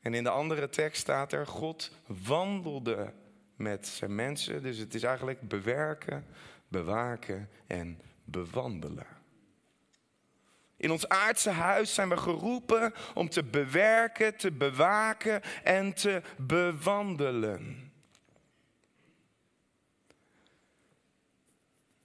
En 0.00 0.14
in 0.14 0.24
de 0.24 0.30
andere 0.30 0.68
tekst 0.68 1.00
staat 1.00 1.32
er: 1.32 1.46
God 1.46 1.90
wandelde 2.06 3.12
met 3.56 3.86
zijn 3.86 4.14
mensen. 4.14 4.62
Dus 4.62 4.78
het 4.78 4.94
is 4.94 5.02
eigenlijk 5.02 5.48
bewerken, 5.48 6.26
bewaken 6.68 7.48
en 7.66 8.00
bewandelen. 8.24 9.06
In 10.76 10.90
ons 10.90 11.08
aardse 11.08 11.50
huis 11.50 11.94
zijn 11.94 12.08
we 12.08 12.16
geroepen 12.16 12.94
om 13.14 13.28
te 13.28 13.42
bewerken, 13.42 14.36
te 14.36 14.50
bewaken 14.50 15.42
en 15.62 15.94
te 15.94 16.22
bewandelen. 16.36 17.92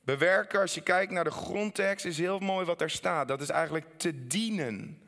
Bewerken, 0.01 0.59
als 0.59 0.73
je 0.73 0.81
kijkt 0.81 1.11
naar 1.11 1.23
de 1.23 1.31
grondtekst, 1.31 2.05
is 2.05 2.17
heel 2.17 2.39
mooi 2.39 2.65
wat 2.65 2.81
er 2.81 2.89
staat. 2.89 3.27
Dat 3.27 3.41
is 3.41 3.49
eigenlijk 3.49 3.85
te 3.97 4.27
dienen, 4.27 5.01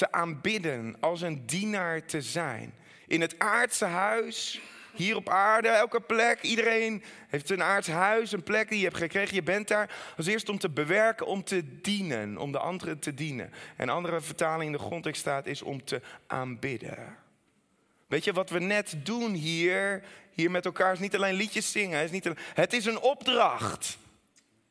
te 0.00 0.12
aanbidden, 0.12 0.96
als 1.00 1.20
een 1.20 1.46
dienaar 1.46 2.04
te 2.04 2.22
zijn. 2.22 2.74
In 3.06 3.20
het 3.20 3.38
aardse 3.38 3.84
huis 3.84 4.60
hier 4.94 5.16
op 5.16 5.28
aarde, 5.28 5.68
elke 5.68 6.00
plek. 6.00 6.42
Iedereen 6.42 7.02
heeft 7.28 7.50
een 7.50 7.62
aards 7.62 7.88
huis, 7.88 8.32
een 8.32 8.42
plek 8.42 8.68
die 8.68 8.78
je 8.78 8.84
hebt 8.84 8.96
gekregen. 8.96 9.34
Je 9.34 9.42
bent 9.42 9.68
daar 9.68 9.90
als 10.16 10.26
eerst 10.26 10.48
om 10.48 10.58
te 10.58 10.68
bewerken, 10.68 11.26
om 11.26 11.44
te 11.44 11.80
dienen, 11.80 12.38
om 12.38 12.52
de 12.52 12.58
anderen 12.58 12.98
te 12.98 13.14
dienen. 13.14 13.52
En 13.76 13.88
andere 13.88 14.20
vertaling 14.20 14.64
in 14.64 14.78
de 14.78 14.84
grondtekst 14.84 15.20
staat 15.20 15.46
is 15.46 15.62
om 15.62 15.84
te 15.84 16.00
aanbidden. 16.26 17.16
Weet 18.06 18.24
je 18.24 18.32
wat 18.32 18.50
we 18.50 18.58
net 18.58 18.94
doen 19.02 19.32
hier, 19.32 20.02
hier 20.30 20.50
met 20.50 20.64
elkaar, 20.64 20.92
is 20.92 20.98
niet 20.98 21.16
alleen 21.16 21.34
liedjes 21.34 21.72
zingen. 21.72 22.02
Is, 22.02 22.10
niet 22.10 22.30
het 22.54 22.72
is 22.72 22.84
een 22.84 23.00
opdracht. 23.00 23.98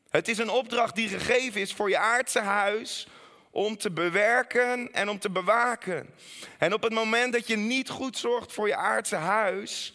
Het 0.08 0.28
is 0.28 0.38
een 0.38 0.50
opdracht 0.50 0.94
die 0.94 1.08
gegeven 1.08 1.60
is 1.60 1.72
voor 1.72 1.88
je 1.88 1.98
aardse 1.98 2.40
huis 2.40 3.08
om 3.50 3.76
te 3.76 3.90
bewerken 3.90 4.92
en 4.92 5.08
om 5.08 5.18
te 5.18 5.30
bewaken. 5.30 6.14
En 6.58 6.74
op 6.74 6.82
het 6.82 6.92
moment 6.92 7.32
dat 7.32 7.46
je 7.46 7.56
niet 7.56 7.88
goed 7.88 8.18
zorgt 8.18 8.52
voor 8.52 8.68
je 8.68 8.76
aardse 8.76 9.16
huis, 9.16 9.94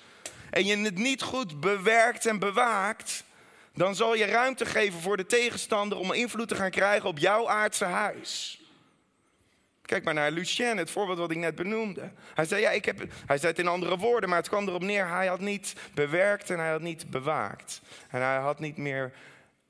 en 0.50 0.66
je 0.66 0.78
het 0.78 0.98
niet 0.98 1.22
goed 1.22 1.60
bewerkt 1.60 2.26
en 2.26 2.40
bewaakt, 2.40 3.24
dan 3.74 3.96
zal 3.96 4.16
je 4.16 4.26
ruimte 4.26 4.66
geven 4.66 5.00
voor 5.00 5.18
de 5.18 5.26
tegenstander 5.26 5.98
om 5.98 6.14
invloed 6.14 6.48
te 6.48 6.56
gaan 6.56 6.72
krijgen 6.72 7.10
op 7.10 7.18
jouw 7.18 7.50
aardse 7.50 7.86
huis. 7.86 8.60
Kijk 9.82 10.04
maar 10.04 10.14
naar 10.14 10.32
Lucien, 10.32 10.78
het 10.78 10.92
voorbeeld 10.92 11.18
wat 11.18 11.32
ik 11.32 11.38
net 11.38 11.56
benoemde. 11.56 12.12
Hij 12.34 12.46
zei, 12.46 12.62
ja, 12.62 12.70
ik 12.70 12.86
heb, 12.86 12.98
hij 13.26 13.38
zei 13.38 13.52
het 13.52 13.60
in 13.60 13.68
andere 13.68 13.98
woorden, 13.98 14.30
maar 14.30 14.38
het 14.38 14.48
kwam 14.48 14.68
erop 14.68 14.84
neer. 14.84 15.08
Hij 15.08 15.28
had 15.28 15.40
niet 15.40 15.74
bewerkt 15.94 16.50
en 16.50 16.60
hij 16.60 16.72
had 16.72 16.82
niet 16.82 17.10
bewaakt. 17.10 17.82
En 18.10 18.22
hij 18.22 18.38
had 18.38 18.60
niet 18.60 18.78
meer 18.78 19.14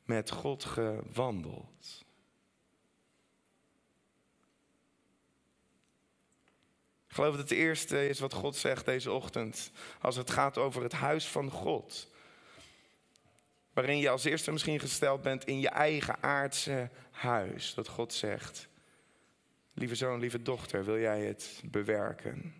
met 0.04 0.32
God 0.32 0.66
gewandeld. 0.66 2.05
Geloof 7.16 7.36
dat 7.36 7.50
het 7.50 7.58
eerste 7.58 8.08
is 8.08 8.20
wat 8.20 8.34
God 8.34 8.56
zegt 8.56 8.86
deze 8.86 9.12
ochtend. 9.12 9.72
Als 10.02 10.16
het 10.16 10.32
gaat 10.32 10.58
over 10.58 10.84
het 10.84 10.92
huis 10.92 11.28
van 11.28 11.50
God. 11.50 12.12
Waarin 13.74 13.98
je 13.98 14.10
als 14.10 14.24
eerste 14.24 14.52
misschien 14.52 14.80
gesteld 14.80 15.22
bent 15.22 15.46
in 15.46 15.60
je 15.60 15.70
eigen 15.70 16.24
aardse 16.24 16.90
huis. 17.12 17.74
Dat 17.74 17.88
God 17.88 18.14
zegt: 18.14 18.68
Lieve 19.74 19.96
zoon, 19.96 20.20
lieve 20.20 20.42
dochter, 20.42 20.86
wil 20.86 21.00
jij 21.00 21.22
het 21.22 21.62
bewerken? 21.66 22.54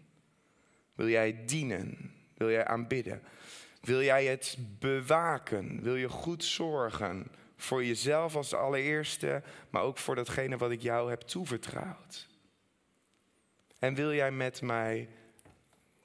Wil 0.94 1.10
jij 1.10 1.46
dienen? 1.46 2.14
Wil 2.38 2.50
jij 2.50 2.66
aanbidden? 2.66 3.24
Wil 3.82 4.02
jij 4.02 4.26
het 4.26 4.58
bewaken? 4.80 5.82
Wil 5.82 5.96
je 5.96 6.10
goed 6.10 6.44
zorgen 6.44 7.28
voor 7.58 7.86
jezelf 7.86 8.36
als 8.36 8.54
allereerste, 8.54 9.44
maar 9.70 9.82
ook 9.82 9.98
voor 9.98 10.16
datgene 10.16 10.58
wat 10.58 10.72
ik 10.72 10.82
jou 10.82 11.10
heb 11.10 11.22
toevertrouwd? 11.22 12.34
En 13.86 13.94
wil 13.94 14.14
jij 14.14 14.32
met 14.32 14.62
mij 14.62 15.10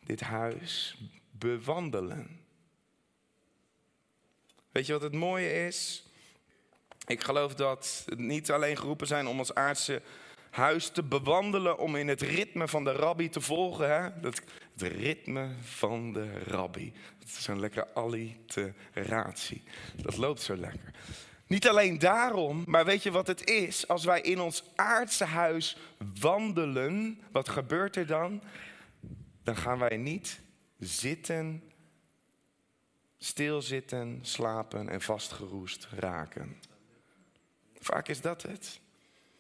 dit 0.05 0.21
huis 0.21 0.97
bewandelen? 1.31 2.40
Weet 4.73 4.87
je 4.87 4.93
wat 4.93 5.03
het 5.03 5.14
mooie 5.14 5.66
is? 5.66 6.05
Ik 7.07 7.23
geloof 7.23 7.55
dat 7.55 8.03
het 8.07 8.19
niet 8.19 8.51
alleen 8.51 8.77
geroepen 8.77 9.07
zijn 9.07 9.27
om 9.27 9.38
ons 9.38 9.55
aardse 9.55 10.03
huis 10.51 10.88
te 10.88 11.03
bewandelen, 11.03 11.79
om 11.79 11.97
in 11.97 12.09
het 12.09 12.21
ritme 12.21 12.69
van 12.69 12.85
de 12.85 12.93
rabbi 12.93 13.29
te 13.29 13.40
volgen. 13.40 13.90
Hè? 13.90 14.21
Dat, 14.21 14.43
het 14.73 14.93
ritme 14.93 15.49
van 15.61 16.12
de 16.12 16.38
rabbi. 16.38 16.93
Dat 17.19 17.29
is 17.29 17.47
een 17.47 17.61
lekker 17.61 17.87
alliteratie. 17.93 19.62
Dat 19.97 20.16
loopt 20.16 20.40
zo 20.40 20.57
lekker. 20.57 20.95
Niet 21.51 21.69
alleen 21.69 21.99
daarom, 21.99 22.65
maar 22.67 22.85
weet 22.85 23.03
je 23.03 23.11
wat 23.11 23.27
het 23.27 23.49
is? 23.49 23.89
Als 23.89 24.05
wij 24.05 24.21
in 24.21 24.41
ons 24.41 24.65
aardse 24.75 25.25
huis 25.25 25.77
wandelen, 26.21 27.21
wat 27.33 27.49
gebeurt 27.49 27.97
er 27.97 28.07
dan? 28.07 28.43
Dan 29.43 29.57
gaan 29.57 29.79
wij 29.79 29.97
niet 29.97 30.41
zitten, 30.79 31.63
stilzitten, 33.19 34.19
slapen 34.23 34.89
en 34.89 35.01
vastgeroest 35.01 35.89
raken. 35.97 36.57
Vaak 37.79 38.09
is 38.09 38.21
dat 38.21 38.43
het. 38.43 38.81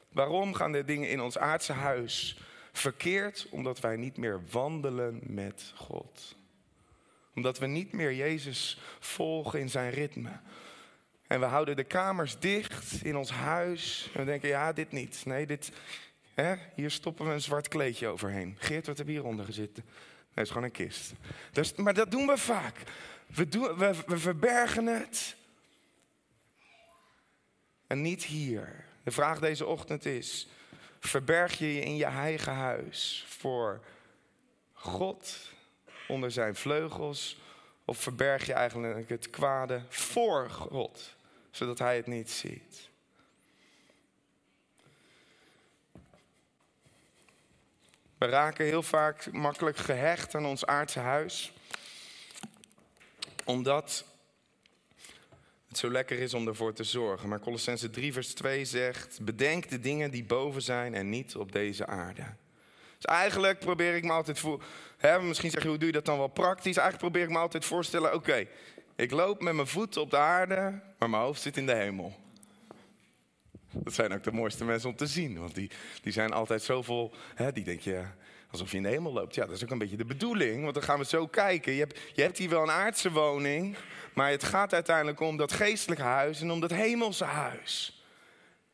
Waarom 0.08 0.54
gaan 0.54 0.72
de 0.72 0.84
dingen 0.84 1.10
in 1.10 1.20
ons 1.20 1.38
aardse 1.38 1.72
huis 1.72 2.40
verkeerd? 2.72 3.46
Omdat 3.50 3.80
wij 3.80 3.96
niet 3.96 4.16
meer 4.16 4.40
wandelen 4.50 5.20
met 5.22 5.72
God. 5.76 6.36
Omdat 7.34 7.58
we 7.58 7.66
niet 7.66 7.92
meer 7.92 8.14
Jezus 8.14 8.80
volgen 8.98 9.60
in 9.60 9.70
zijn 9.70 9.90
ritme. 9.90 10.40
En 11.30 11.40
we 11.40 11.46
houden 11.46 11.76
de 11.76 11.84
kamers 11.84 12.38
dicht 12.38 13.04
in 13.04 13.16
ons 13.16 13.30
huis. 13.30 14.10
En 14.12 14.20
we 14.20 14.24
denken, 14.24 14.48
ja, 14.48 14.72
dit 14.72 14.92
niet. 14.92 15.22
Nee, 15.24 15.46
dit, 15.46 15.72
hè, 16.34 16.54
hier 16.74 16.90
stoppen 16.90 17.26
we 17.26 17.32
een 17.32 17.40
zwart 17.40 17.68
kleedje 17.68 18.06
overheen. 18.06 18.56
Geert, 18.58 18.86
wat 18.86 18.98
heb 18.98 19.06
je 19.06 19.12
hieronder 19.12 19.44
gezeten? 19.44 19.84
Nee, 20.34 20.44
is 20.44 20.48
gewoon 20.50 20.64
een 20.64 20.70
kist. 20.70 21.12
Dus, 21.52 21.74
maar 21.74 21.94
dat 21.94 22.10
doen 22.10 22.26
we 22.26 22.36
vaak. 22.36 22.76
We, 23.26 23.48
doen, 23.48 23.76
we, 23.76 23.94
we 24.06 24.18
verbergen 24.18 24.86
het. 24.86 25.36
En 27.86 28.02
niet 28.02 28.24
hier. 28.24 28.84
De 29.04 29.10
vraag 29.10 29.38
deze 29.38 29.66
ochtend 29.66 30.04
is: 30.04 30.48
verberg 31.00 31.58
je 31.58 31.74
je 31.74 31.80
in 31.80 31.96
je 31.96 32.04
eigen 32.04 32.54
huis 32.54 33.24
voor 33.28 33.80
God 34.72 35.52
onder 36.08 36.30
zijn 36.30 36.54
vleugels? 36.54 37.40
Of 37.84 37.98
verberg 37.98 38.46
je 38.46 38.52
eigenlijk 38.52 39.08
het 39.08 39.30
kwade 39.30 39.82
voor 39.88 40.50
God, 40.50 41.18
zodat 41.50 41.78
hij 41.78 41.96
het 41.96 42.06
niet 42.06 42.30
ziet? 42.30 42.88
We 48.18 48.26
raken 48.26 48.64
heel 48.64 48.82
vaak 48.82 49.32
makkelijk 49.32 49.76
gehecht 49.76 50.34
aan 50.34 50.46
ons 50.46 50.66
aardse 50.66 50.98
huis, 50.98 51.52
omdat 53.44 54.04
het 55.68 55.78
zo 55.78 55.90
lekker 55.90 56.18
is 56.18 56.34
om 56.34 56.46
ervoor 56.46 56.72
te 56.72 56.84
zorgen. 56.84 57.28
Maar 57.28 57.40
Colossense 57.40 57.90
3 57.90 58.12
vers 58.12 58.34
2 58.34 58.64
zegt, 58.64 59.18
bedenk 59.22 59.68
de 59.68 59.80
dingen 59.80 60.10
die 60.10 60.24
boven 60.24 60.62
zijn 60.62 60.94
en 60.94 61.08
niet 61.08 61.36
op 61.36 61.52
deze 61.52 61.86
aarde. 61.86 62.24
Dus 62.96 63.04
eigenlijk 63.04 63.58
probeer 63.58 63.94
ik 63.94 64.04
me 64.04 64.12
altijd 64.12 64.38
voor, 64.38 64.62
hè, 64.96 65.20
misschien 65.20 65.50
zeg 65.50 65.62
je 65.62 65.68
hoe 65.68 65.78
doe 65.78 65.86
je 65.86 65.92
dat 65.92 66.04
dan 66.04 66.18
wel 66.18 66.28
praktisch? 66.28 66.76
Eigenlijk 66.76 67.10
probeer 67.10 67.22
ik 67.28 67.34
me 67.34 67.38
altijd 67.38 67.64
voorstellen, 67.64 68.14
oké, 68.14 68.46
ik 69.00 69.10
loop 69.10 69.42
met 69.42 69.54
mijn 69.54 69.66
voeten 69.66 70.00
op 70.00 70.10
de 70.10 70.16
aarde, 70.16 70.80
maar 70.98 71.10
mijn 71.10 71.22
hoofd 71.22 71.40
zit 71.40 71.56
in 71.56 71.66
de 71.66 71.74
hemel. 71.74 72.16
Dat 73.72 73.94
zijn 73.94 74.12
ook 74.12 74.22
de 74.22 74.32
mooiste 74.32 74.64
mensen 74.64 74.88
om 74.88 74.96
te 74.96 75.06
zien, 75.06 75.38
want 75.38 75.54
die, 75.54 75.70
die 76.02 76.12
zijn 76.12 76.32
altijd 76.32 76.62
zoveel, 76.62 77.14
hè, 77.34 77.52
die 77.52 77.64
denk 77.64 77.80
je, 77.80 78.04
alsof 78.50 78.70
je 78.70 78.76
in 78.76 78.82
de 78.82 78.88
hemel 78.88 79.12
loopt. 79.12 79.34
Ja, 79.34 79.46
dat 79.46 79.56
is 79.56 79.64
ook 79.64 79.70
een 79.70 79.78
beetje 79.78 79.96
de 79.96 80.04
bedoeling, 80.04 80.62
want 80.62 80.74
dan 80.74 80.82
gaan 80.82 80.98
we 80.98 81.04
zo 81.04 81.26
kijken. 81.26 81.72
Je 81.72 81.78
hebt, 81.78 81.98
je 82.14 82.22
hebt 82.22 82.38
hier 82.38 82.48
wel 82.48 82.62
een 82.62 82.70
aardse 82.70 83.10
woning, 83.10 83.76
maar 84.14 84.30
het 84.30 84.44
gaat 84.44 84.74
uiteindelijk 84.74 85.20
om 85.20 85.36
dat 85.36 85.52
geestelijke 85.52 86.04
huis 86.04 86.40
en 86.40 86.50
om 86.50 86.60
dat 86.60 86.70
hemelse 86.70 87.24
huis. 87.24 88.04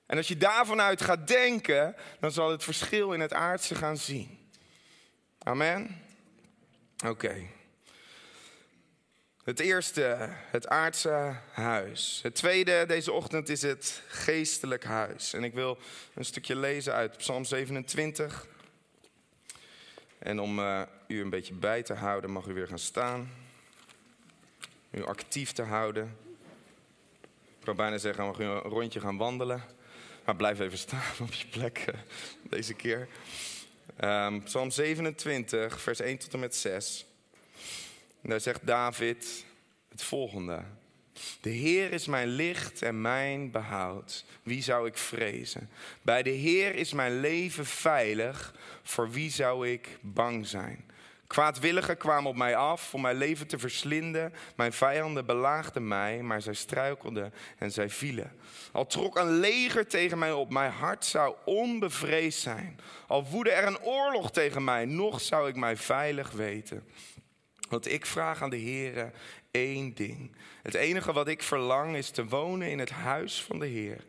En 0.06 0.16
als 0.16 0.28
je 0.28 0.36
daarvan 0.36 0.80
uit 0.80 1.02
gaat 1.02 1.28
denken, 1.28 1.96
dan 2.20 2.32
zal 2.32 2.50
het 2.50 2.64
verschil 2.64 3.12
in 3.12 3.20
het 3.20 3.32
aardse 3.32 3.74
gaan 3.74 3.96
zien. 3.96 4.38
Amen? 5.38 6.02
Oké. 7.06 7.55
Het 9.46 9.60
eerste, 9.60 10.28
het 10.50 10.68
aardse 10.68 11.36
huis. 11.52 12.20
Het 12.22 12.34
tweede 12.34 12.84
deze 12.86 13.12
ochtend 13.12 13.48
is 13.48 13.62
het 13.62 14.02
geestelijk 14.08 14.84
huis. 14.84 15.32
En 15.32 15.44
ik 15.44 15.54
wil 15.54 15.78
een 16.14 16.24
stukje 16.24 16.56
lezen 16.56 16.92
uit 16.92 17.16
Psalm 17.16 17.44
27. 17.44 18.46
En 20.18 20.40
om 20.40 20.58
uh, 20.58 20.82
u 21.06 21.20
een 21.20 21.30
beetje 21.30 21.54
bij 21.54 21.82
te 21.82 21.94
houden, 21.94 22.30
mag 22.30 22.46
u 22.46 22.52
weer 22.52 22.68
gaan 22.68 22.78
staan 22.78 23.30
u 24.90 25.04
actief 25.04 25.52
te 25.52 25.62
houden. 25.62 26.16
Ik 27.58 27.64
zou 27.64 27.76
bijna 27.76 27.98
zeggen, 27.98 28.24
mag 28.24 28.38
u 28.38 28.44
een 28.44 28.58
rondje 28.58 29.00
gaan 29.00 29.16
wandelen. 29.16 29.62
Maar 30.24 30.36
blijf 30.36 30.60
even 30.60 30.78
staan 30.78 31.12
op 31.26 31.32
je 31.32 31.46
plek 31.46 31.84
uh, 31.88 32.00
deze 32.42 32.74
keer. 32.74 33.08
Um, 34.00 34.42
Psalm 34.42 34.70
27, 34.70 35.80
vers 35.80 36.00
1 36.00 36.18
tot 36.18 36.32
en 36.32 36.40
met 36.40 36.56
6. 36.56 37.06
En 38.26 38.32
daar 38.32 38.40
zegt 38.40 38.66
David 38.66 39.44
het 39.88 40.02
volgende. 40.02 40.62
De 41.40 41.50
Heer 41.50 41.92
is 41.92 42.06
mijn 42.06 42.28
licht 42.28 42.82
en 42.82 43.00
mijn 43.00 43.50
behoud. 43.50 44.24
Wie 44.42 44.62
zou 44.62 44.86
ik 44.86 44.96
vrezen? 44.96 45.70
Bij 46.02 46.22
de 46.22 46.30
Heer 46.30 46.74
is 46.74 46.92
mijn 46.92 47.20
leven 47.20 47.66
veilig. 47.66 48.54
Voor 48.82 49.10
wie 49.10 49.30
zou 49.30 49.68
ik 49.68 49.98
bang 50.00 50.46
zijn? 50.46 50.84
Kwaadwilligen 51.26 51.96
kwamen 51.96 52.30
op 52.30 52.36
mij 52.36 52.56
af 52.56 52.94
om 52.94 53.00
mijn 53.00 53.16
leven 53.16 53.46
te 53.46 53.58
verslinden. 53.58 54.32
Mijn 54.56 54.72
vijanden 54.72 55.26
belaagden 55.26 55.88
mij, 55.88 56.22
maar 56.22 56.42
zij 56.42 56.54
struikelden 56.54 57.34
en 57.58 57.72
zij 57.72 57.90
vielen. 57.90 58.32
Al 58.72 58.86
trok 58.86 59.16
een 59.16 59.38
leger 59.38 59.86
tegen 59.86 60.18
mij 60.18 60.32
op, 60.32 60.50
mijn 60.50 60.72
hart 60.72 61.04
zou 61.04 61.34
onbevreesd 61.44 62.40
zijn. 62.40 62.78
Al 63.06 63.24
woedde 63.24 63.50
er 63.50 63.66
een 63.66 63.80
oorlog 63.80 64.30
tegen 64.30 64.64
mij, 64.64 64.84
nog 64.84 65.20
zou 65.20 65.48
ik 65.48 65.56
mij 65.56 65.76
veilig 65.76 66.30
weten. 66.30 66.84
Want 67.68 67.92
ik 67.92 68.06
vraag 68.06 68.42
aan 68.42 68.50
de 68.50 68.56
Heer 68.56 69.12
één 69.50 69.94
ding. 69.94 70.36
Het 70.62 70.74
enige 70.74 71.12
wat 71.12 71.28
ik 71.28 71.42
verlang 71.42 71.96
is 71.96 72.10
te 72.10 72.26
wonen 72.26 72.70
in 72.70 72.78
het 72.78 72.90
huis 72.90 73.42
van 73.42 73.58
de 73.58 73.66
Heer. 73.66 74.04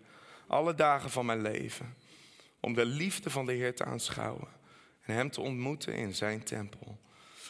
Alle 0.47 0.75
dagen 0.75 1.09
van 1.09 1.25
mijn 1.25 1.41
leven. 1.41 1.95
Om 2.59 2.73
de 2.73 2.85
liefde 2.85 3.29
van 3.29 3.45
de 3.45 3.53
Heer 3.53 3.75
te 3.75 3.85
aanschouwen. 3.85 4.47
En 5.01 5.13
Hem 5.13 5.31
te 5.31 5.41
ontmoeten 5.41 5.93
in 5.93 6.15
zijn 6.15 6.43
tempel. 6.43 6.99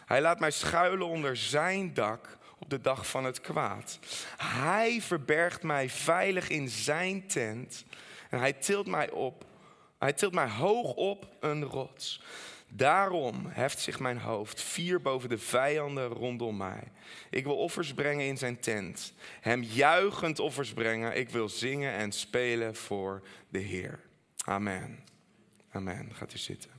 Hij 0.05 0.21
laat 0.21 0.39
mij 0.39 0.51
schuilen 0.51 1.07
onder 1.07 1.37
zijn 1.37 1.93
dak 1.93 2.37
op 2.59 2.69
de 2.69 2.81
dag 2.81 3.07
van 3.07 3.23
het 3.23 3.41
kwaad. 3.41 3.99
Hij 4.37 5.01
verbergt 5.01 5.63
mij 5.63 5.89
veilig 5.89 6.49
in 6.49 6.69
zijn 6.69 7.27
tent 7.27 7.85
en 8.29 8.39
hij 8.39 8.53
tilt 8.53 8.87
mij 8.87 9.09
op. 9.09 9.45
Hij 9.99 10.13
tilt 10.13 10.33
mij 10.33 10.49
hoog 10.49 10.93
op 10.93 11.27
een 11.39 11.63
rots. 11.63 12.21
Daarom 12.69 13.45
heft 13.45 13.79
zich 13.79 13.99
mijn 13.99 14.19
hoofd 14.19 14.61
vier 14.61 15.01
boven 15.01 15.29
de 15.29 15.37
vijanden 15.37 16.07
rondom 16.07 16.57
mij. 16.57 16.91
Ik 17.29 17.43
wil 17.43 17.57
offers 17.57 17.93
brengen 17.93 18.25
in 18.25 18.37
zijn 18.37 18.59
tent. 18.59 19.13
Hem 19.41 19.63
juichend 19.63 20.39
offers 20.39 20.73
brengen. 20.73 21.17
Ik 21.17 21.29
wil 21.29 21.49
zingen 21.49 21.93
en 21.93 22.11
spelen 22.11 22.75
voor 22.75 23.23
de 23.49 23.59
Heer. 23.59 23.99
Amen. 24.45 25.03
Amen. 25.71 26.09
Gaat 26.13 26.33
u 26.33 26.37
zitten. 26.37 26.71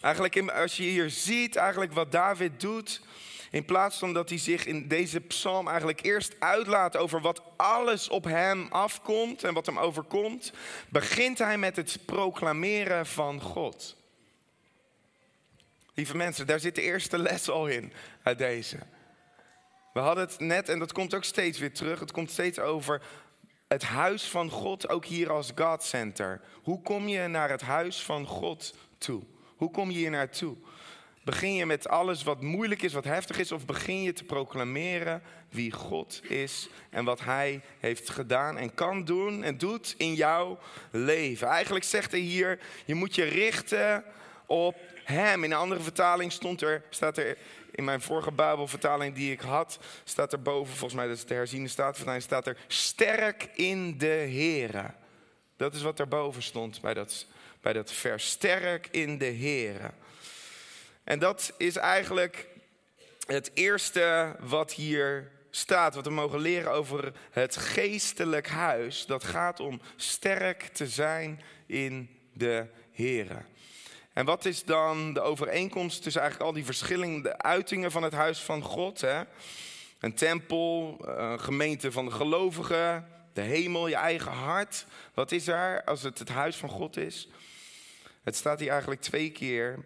Eigenlijk, 0.00 0.50
als 0.50 0.76
je 0.76 0.82
hier 0.82 1.10
ziet, 1.10 1.56
eigenlijk 1.56 1.92
wat 1.92 2.12
David 2.12 2.60
doet. 2.60 3.00
In 3.56 3.64
plaats 3.64 3.98
van 3.98 4.12
dat 4.12 4.28
hij 4.28 4.38
zich 4.38 4.66
in 4.66 4.88
deze 4.88 5.20
psalm 5.20 5.68
eigenlijk 5.68 6.02
eerst 6.02 6.34
uitlaat 6.38 6.96
over 6.96 7.20
wat 7.20 7.42
alles 7.56 8.08
op 8.08 8.24
hem 8.24 8.66
afkomt 8.70 9.44
en 9.44 9.54
wat 9.54 9.66
hem 9.66 9.78
overkomt, 9.78 10.52
begint 10.88 11.38
hij 11.38 11.58
met 11.58 11.76
het 11.76 11.98
proclameren 12.04 13.06
van 13.06 13.40
God. 13.40 13.96
Lieve 15.94 16.16
mensen, 16.16 16.46
daar 16.46 16.60
zit 16.60 16.74
de 16.74 16.82
eerste 16.82 17.18
les 17.18 17.48
al 17.48 17.66
in 17.66 17.92
uit 18.22 18.38
deze. 18.38 18.78
We 19.92 20.00
hadden 20.00 20.24
het 20.24 20.40
net, 20.40 20.68
en 20.68 20.78
dat 20.78 20.92
komt 20.92 21.14
ook 21.14 21.24
steeds 21.24 21.58
weer 21.58 21.72
terug, 21.74 22.00
het 22.00 22.12
komt 22.12 22.30
steeds 22.30 22.58
over 22.58 23.02
het 23.68 23.82
huis 23.82 24.24
van 24.24 24.50
God, 24.50 24.88
ook 24.88 25.04
hier 25.04 25.30
als 25.30 25.52
God 25.54 25.82
Center. 25.82 26.40
Hoe 26.62 26.82
kom 26.82 27.08
je 27.08 27.26
naar 27.26 27.50
het 27.50 27.62
huis 27.62 28.02
van 28.02 28.26
God 28.26 28.74
toe? 28.98 29.22
Hoe 29.56 29.70
kom 29.70 29.90
je 29.90 29.98
hier 29.98 30.10
naartoe? 30.10 30.56
Begin 31.26 31.54
je 31.54 31.66
met 31.66 31.88
alles 31.88 32.22
wat 32.22 32.40
moeilijk 32.40 32.82
is, 32.82 32.92
wat 32.92 33.04
heftig 33.04 33.38
is, 33.38 33.52
of 33.52 33.66
begin 33.66 34.02
je 34.02 34.12
te 34.12 34.24
proclameren 34.24 35.22
wie 35.48 35.72
God 35.72 36.20
is 36.22 36.68
en 36.90 37.04
wat 37.04 37.20
Hij 37.20 37.60
heeft 37.78 38.10
gedaan 38.10 38.58
en 38.58 38.74
kan 38.74 39.04
doen 39.04 39.42
en 39.42 39.58
doet 39.58 39.94
in 39.98 40.14
jouw 40.14 40.58
leven? 40.90 41.48
Eigenlijk 41.48 41.84
zegt 41.84 42.10
hij 42.10 42.20
hier: 42.20 42.58
je 42.84 42.94
moet 42.94 43.14
je 43.14 43.24
richten 43.24 44.04
op 44.46 44.76
Hem. 45.04 45.44
In 45.44 45.50
een 45.50 45.58
andere 45.58 45.80
vertaling 45.80 46.32
stond 46.32 46.62
er, 46.62 46.82
staat 46.90 47.18
er 47.18 47.38
in 47.70 47.84
mijn 47.84 48.00
vorige 48.00 48.32
Bijbelvertaling 48.32 49.14
die 49.14 49.32
ik 49.32 49.40
had, 49.40 49.78
staat 50.04 50.32
er 50.32 50.42
boven, 50.42 50.74
volgens 50.74 50.94
mij 50.94 51.06
dat 51.06 51.16
is 51.16 51.24
de 51.24 51.34
herziende 51.34 51.68
staatvertaling, 51.68 52.22
staat 52.22 52.46
er 52.46 52.56
sterk 52.66 53.48
in 53.54 53.98
de 53.98 54.06
Here. 54.06 54.90
Dat 55.56 55.74
is 55.74 55.82
wat 55.82 55.96
daarboven 55.96 56.42
stond 56.42 56.80
bij 56.80 56.94
dat 56.94 57.26
bij 57.60 57.72
dat 57.72 57.92
vers. 57.92 58.30
Sterk 58.30 58.88
in 58.90 59.18
de 59.18 59.24
Heer. 59.24 59.92
En 61.06 61.18
dat 61.18 61.52
is 61.56 61.76
eigenlijk 61.76 62.48
het 63.26 63.50
eerste 63.54 64.36
wat 64.40 64.72
hier 64.72 65.30
staat, 65.50 65.94
wat 65.94 66.04
we 66.04 66.10
mogen 66.10 66.40
leren 66.40 66.72
over 66.72 67.12
het 67.30 67.56
geestelijk 67.56 68.48
huis, 68.48 69.06
dat 69.06 69.24
gaat 69.24 69.60
om 69.60 69.80
sterk 69.96 70.62
te 70.62 70.86
zijn 70.86 71.42
in 71.66 72.08
de 72.32 72.66
Here. 72.92 73.42
En 74.12 74.24
wat 74.24 74.44
is 74.44 74.64
dan 74.64 75.12
de 75.12 75.20
overeenkomst 75.20 76.02
tussen 76.02 76.20
eigenlijk 76.20 76.50
al 76.50 76.56
die 76.56 76.64
verschillende 76.64 77.38
uitingen 77.38 77.90
van 77.90 78.02
het 78.02 78.12
huis 78.12 78.38
van 78.38 78.62
God? 78.62 79.00
Hè? 79.00 79.22
Een 80.00 80.14
tempel, 80.14 80.98
een 81.08 81.40
gemeente 81.40 81.92
van 81.92 82.04
de 82.04 82.10
gelovigen, 82.10 83.08
de 83.32 83.40
hemel, 83.40 83.88
je 83.88 83.94
eigen 83.94 84.32
hart. 84.32 84.86
Wat 85.14 85.32
is 85.32 85.48
er 85.48 85.84
als 85.84 86.02
het 86.02 86.18
het 86.18 86.28
huis 86.28 86.56
van 86.56 86.68
God 86.68 86.96
is? 86.96 87.28
Het 88.22 88.36
staat 88.36 88.60
hier 88.60 88.70
eigenlijk 88.70 89.00
twee 89.00 89.30
keer. 89.30 89.84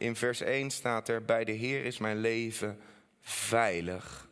In 0.00 0.16
vers 0.16 0.40
1 0.40 0.70
staat 0.70 1.08
er: 1.08 1.24
Bij 1.24 1.44
de 1.44 1.52
Heer 1.52 1.84
is 1.84 1.98
mijn 1.98 2.16
leven 2.16 2.80
veilig. 3.20 4.28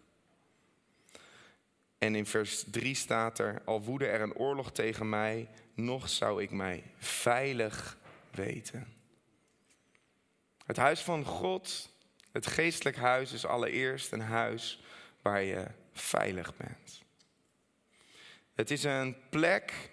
En 1.98 2.14
in 2.14 2.26
vers 2.26 2.64
3 2.70 2.94
staat 2.94 3.38
er: 3.38 3.62
Al 3.64 3.82
woedde 3.82 4.06
er 4.06 4.20
een 4.20 4.34
oorlog 4.34 4.72
tegen 4.72 5.08
mij, 5.08 5.48
nog 5.74 6.08
zou 6.08 6.42
ik 6.42 6.50
mij 6.50 6.82
veilig 6.98 7.98
weten. 8.30 8.86
Het 10.66 10.76
huis 10.76 11.00
van 11.00 11.24
God, 11.24 11.90
het 12.32 12.46
geestelijk 12.46 12.96
huis, 12.96 13.32
is 13.32 13.46
allereerst 13.46 14.12
een 14.12 14.20
huis 14.20 14.82
waar 15.22 15.42
je 15.42 15.66
veilig 15.92 16.56
bent. 16.56 17.02
Het 18.54 18.70
is 18.70 18.84
een 18.84 19.16
plek 19.30 19.90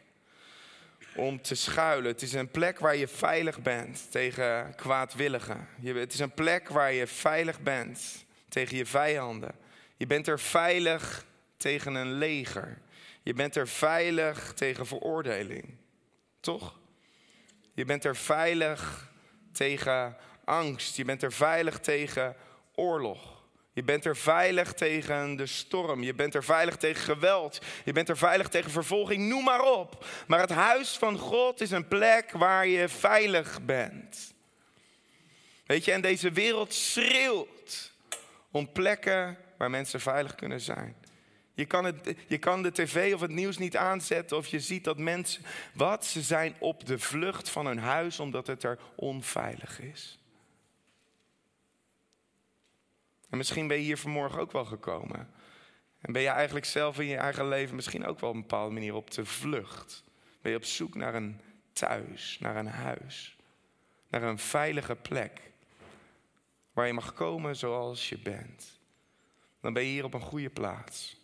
om 1.16 1.42
te 1.42 1.56
schuilen. 1.56 2.12
Het 2.12 2.22
is 2.22 2.34
een 2.34 2.52
plek 2.52 2.80
waar 2.80 2.96
je 2.96 3.08
veilig 3.08 3.62
bent 3.62 4.12
tegen 4.12 4.76
kwaadwilligen. 4.76 5.68
Het 5.84 6.14
is 6.14 6.20
een 6.20 6.34
plek 6.34 6.70
waar 6.70 6.94
je 6.94 7.08
veilig 7.08 7.60
bent 7.60 8.26
tegen 8.50 8.78
je 8.78 8.86
vijanden. 8.86 9.56
Je 9.98 10.08
bent 10.08 10.28
er 10.28 10.40
veilig 10.40 11.26
tegen 11.58 11.96
een 11.96 12.14
leger. 12.14 12.82
Je 13.24 13.34
bent 13.34 13.56
er 13.56 13.68
veilig 13.68 14.54
tegen 14.54 14.86
veroordeling. 14.86 15.78
Toch? 16.40 16.80
Je 17.74 17.86
bent 17.86 18.04
er 18.06 18.16
veilig 18.16 19.12
tegen 19.52 20.18
angst. 20.44 20.96
Je 20.96 21.06
bent 21.06 21.24
er 21.24 21.32
veilig 21.32 21.80
tegen 21.80 22.36
oorlog. 22.76 23.35
Je 23.76 23.84
bent 23.84 24.06
er 24.06 24.18
veilig 24.18 24.74
tegen 24.74 25.36
de 25.36 25.46
storm. 25.46 26.04
Je 26.04 26.14
bent 26.14 26.36
er 26.36 26.44
veilig 26.44 26.76
tegen 26.76 27.04
geweld. 27.04 27.60
Je 27.86 27.92
bent 27.92 28.10
er 28.10 28.18
veilig 28.18 28.48
tegen 28.48 28.72
vervolging. 28.72 29.28
Noem 29.28 29.44
maar 29.44 29.62
op. 29.62 30.06
Maar 30.28 30.40
het 30.40 30.50
huis 30.50 30.98
van 30.98 31.18
God 31.18 31.62
is 31.62 31.72
een 31.72 31.88
plek 31.88 32.32
waar 32.32 32.68
je 32.68 32.90
veilig 32.90 33.62
bent. 33.62 34.34
Weet 35.66 35.86
je, 35.86 35.92
en 35.92 36.02
deze 36.02 36.32
wereld 36.32 36.74
schreeuwt 36.74 37.92
om 38.52 38.72
plekken 38.72 39.38
waar 39.58 39.70
mensen 39.70 40.02
veilig 40.02 40.36
kunnen 40.36 40.62
zijn. 40.62 40.96
Je 41.54 41.66
kan, 41.66 41.86
het, 41.86 42.16
je 42.28 42.38
kan 42.38 42.64
de 42.64 42.72
tv 42.72 43.14
of 43.14 43.22
het 43.22 43.32
nieuws 43.32 43.58
niet 43.58 43.78
aanzetten 43.78 44.38
of 44.38 44.48
je 44.48 44.60
ziet 44.60 44.84
dat 44.84 44.98
mensen, 44.98 45.46
wat, 45.74 46.06
ze 46.06 46.22
zijn 46.22 46.56
op 46.60 46.86
de 46.86 47.00
vlucht 47.00 47.50
van 47.50 47.66
hun 47.66 47.80
huis 47.80 48.20
omdat 48.20 48.48
het 48.48 48.64
er 48.64 48.80
onveilig 48.96 49.80
is. 49.82 50.20
En 53.36 53.42
misschien 53.42 53.68
ben 53.68 53.78
je 53.78 53.84
hier 53.84 53.98
vanmorgen 53.98 54.40
ook 54.40 54.52
wel 54.52 54.66
gekomen. 54.66 55.30
En 56.02 56.14
ben 56.14 56.22
je 56.22 56.28
eigenlijk 56.28 56.66
zelf 56.66 57.00
in 57.00 57.06
je 57.06 57.18
eigen 57.18 57.48
leven 57.48 57.76
misschien 57.76 58.06
ook 58.06 58.20
wel 58.20 58.30
op 58.30 58.36
een 58.36 58.42
bepaalde 58.42 58.74
manier 58.74 58.94
op 58.94 59.12
de 59.12 59.26
vlucht. 59.26 60.04
Ben 60.42 60.52
je 60.52 60.58
op 60.58 60.64
zoek 60.64 60.96
naar 60.96 61.16
een 61.16 61.40
thuis, 61.74 62.38
naar 62.40 62.56
een 62.56 62.68
huis, 62.68 63.38
naar 64.08 64.24
een 64.24 64.40
veilige 64.40 64.96
plek. 64.96 65.42
Waar 66.74 66.88
je 66.88 66.94
mag 66.94 67.14
komen 67.14 67.56
zoals 67.56 68.10
je 68.10 68.18
bent. 68.18 68.80
Dan 69.62 69.74
ben 69.74 69.84
je 69.84 69.90
hier 69.90 70.04
op 70.04 70.14
een 70.14 70.22
goede 70.22 70.50
plaats. 70.50 71.18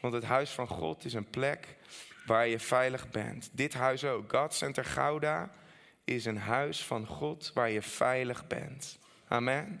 Want 0.00 0.14
het 0.14 0.24
huis 0.24 0.50
van 0.50 0.68
God 0.68 1.04
is 1.04 1.12
een 1.12 1.30
plek 1.30 1.76
waar 2.26 2.46
je 2.46 2.58
veilig 2.58 3.10
bent. 3.10 3.50
Dit 3.52 3.74
huis 3.74 4.04
ook, 4.04 4.32
God 4.32 4.54
Center 4.54 4.84
Gouda, 4.84 5.50
is 6.04 6.24
een 6.24 6.38
huis 6.38 6.84
van 6.84 7.06
God 7.06 7.50
waar 7.54 7.70
je 7.70 7.82
veilig 7.82 8.46
bent. 8.46 8.98
Amen. 9.28 9.80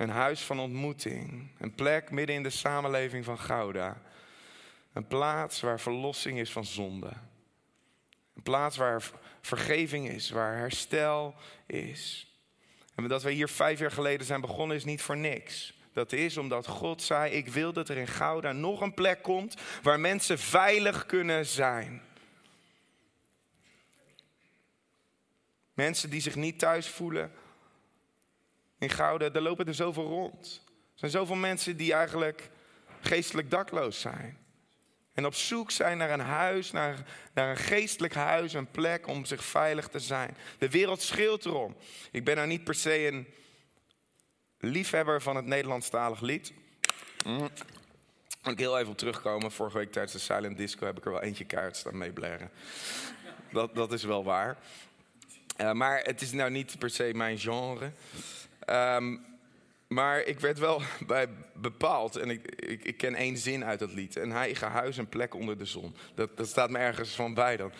Een 0.00 0.10
huis 0.10 0.40
van 0.40 0.60
ontmoeting. 0.60 1.48
Een 1.58 1.74
plek 1.74 2.10
midden 2.10 2.36
in 2.36 2.42
de 2.42 2.50
samenleving 2.50 3.24
van 3.24 3.38
Gouda. 3.38 4.02
Een 4.92 5.06
plaats 5.06 5.60
waar 5.60 5.80
verlossing 5.80 6.38
is 6.38 6.52
van 6.52 6.64
zonde. 6.64 7.12
Een 8.34 8.42
plaats 8.42 8.76
waar 8.76 9.10
vergeving 9.40 10.08
is, 10.08 10.30
waar 10.30 10.56
herstel 10.56 11.34
is. 11.66 12.32
En 12.94 13.08
dat 13.08 13.22
we 13.22 13.30
hier 13.30 13.48
vijf 13.48 13.78
jaar 13.78 13.90
geleden 13.90 14.26
zijn 14.26 14.40
begonnen 14.40 14.76
is 14.76 14.84
niet 14.84 15.02
voor 15.02 15.16
niks. 15.16 15.74
Dat 15.92 16.12
is 16.12 16.36
omdat 16.36 16.66
God 16.66 17.02
zei: 17.02 17.32
Ik 17.32 17.48
wil 17.48 17.72
dat 17.72 17.88
er 17.88 17.96
in 17.96 18.08
Gouda 18.08 18.52
nog 18.52 18.80
een 18.80 18.94
plek 18.94 19.22
komt 19.22 19.56
waar 19.82 20.00
mensen 20.00 20.38
veilig 20.38 21.06
kunnen 21.06 21.46
zijn. 21.46 22.02
Mensen 25.74 26.10
die 26.10 26.20
zich 26.20 26.34
niet 26.34 26.58
thuis 26.58 26.88
voelen 26.88 27.32
in 28.80 28.90
Gouden, 28.90 29.32
daar 29.32 29.42
lopen 29.42 29.66
er 29.66 29.74
zoveel 29.74 30.06
rond. 30.06 30.62
Er 30.66 30.98
zijn 30.98 31.10
zoveel 31.10 31.36
mensen 31.36 31.76
die 31.76 31.92
eigenlijk 31.92 32.50
geestelijk 33.00 33.50
dakloos 33.50 34.00
zijn. 34.00 34.38
En 35.14 35.26
op 35.26 35.34
zoek 35.34 35.70
zijn 35.70 35.98
naar 35.98 36.10
een 36.10 36.20
huis, 36.20 36.70
naar, 36.70 37.04
naar 37.34 37.50
een 37.50 37.56
geestelijk 37.56 38.14
huis, 38.14 38.52
een 38.52 38.70
plek 38.70 39.06
om 39.06 39.24
zich 39.24 39.44
veilig 39.44 39.88
te 39.88 39.98
zijn. 39.98 40.36
De 40.58 40.70
wereld 40.70 41.02
schreeuwt 41.02 41.44
erom. 41.44 41.76
Ik 42.10 42.24
ben 42.24 42.36
nou 42.36 42.48
niet 42.48 42.64
per 42.64 42.74
se 42.74 43.06
een 43.06 43.26
liefhebber 44.58 45.22
van 45.22 45.36
het 45.36 45.46
Nederlandstalig 45.46 46.20
lied. 46.20 46.52
Mm. 47.24 47.48
Ik 48.42 48.58
heel 48.58 48.78
even 48.78 48.90
op 48.90 48.98
terugkomen. 48.98 49.52
Vorige 49.52 49.78
week 49.78 49.92
tijdens 49.92 50.12
de 50.12 50.18
Silent 50.18 50.56
Disco 50.56 50.86
heb 50.86 50.98
ik 50.98 51.04
er 51.04 51.10
wel 51.10 51.22
eentje 51.22 51.44
kaart 51.44 51.76
staan 51.76 51.98
meeblaren. 51.98 52.50
Dat, 53.52 53.74
dat 53.74 53.92
is 53.92 54.04
wel 54.04 54.24
waar. 54.24 54.58
Uh, 55.60 55.72
maar 55.72 55.98
het 55.98 56.20
is 56.20 56.32
nou 56.32 56.50
niet 56.50 56.78
per 56.78 56.90
se 56.90 57.10
mijn 57.14 57.38
genre. 57.38 57.92
Ehm, 58.60 59.16
maar 59.88 60.22
ik 60.22 60.40
werd 60.40 60.58
wel 60.58 60.82
bij 61.06 61.28
bepaald, 61.54 62.16
en 62.16 62.30
ik, 62.30 62.54
ik, 62.54 62.84
ik, 62.84 62.96
ken 62.96 63.14
één 63.14 63.36
zin 63.36 63.64
uit 63.64 63.78
dat 63.78 63.92
lied. 63.92 64.16
Een 64.16 64.32
eigen 64.32 64.70
huis, 64.70 64.96
een 64.96 65.08
plek 65.08 65.34
onder 65.34 65.58
de 65.58 65.64
zon. 65.64 65.96
Dat, 66.14 66.36
dat 66.36 66.48
staat 66.48 66.70
me 66.70 66.78
ergens 66.78 67.14
van 67.14 67.34
bij 67.34 67.56
dan. 67.56 67.72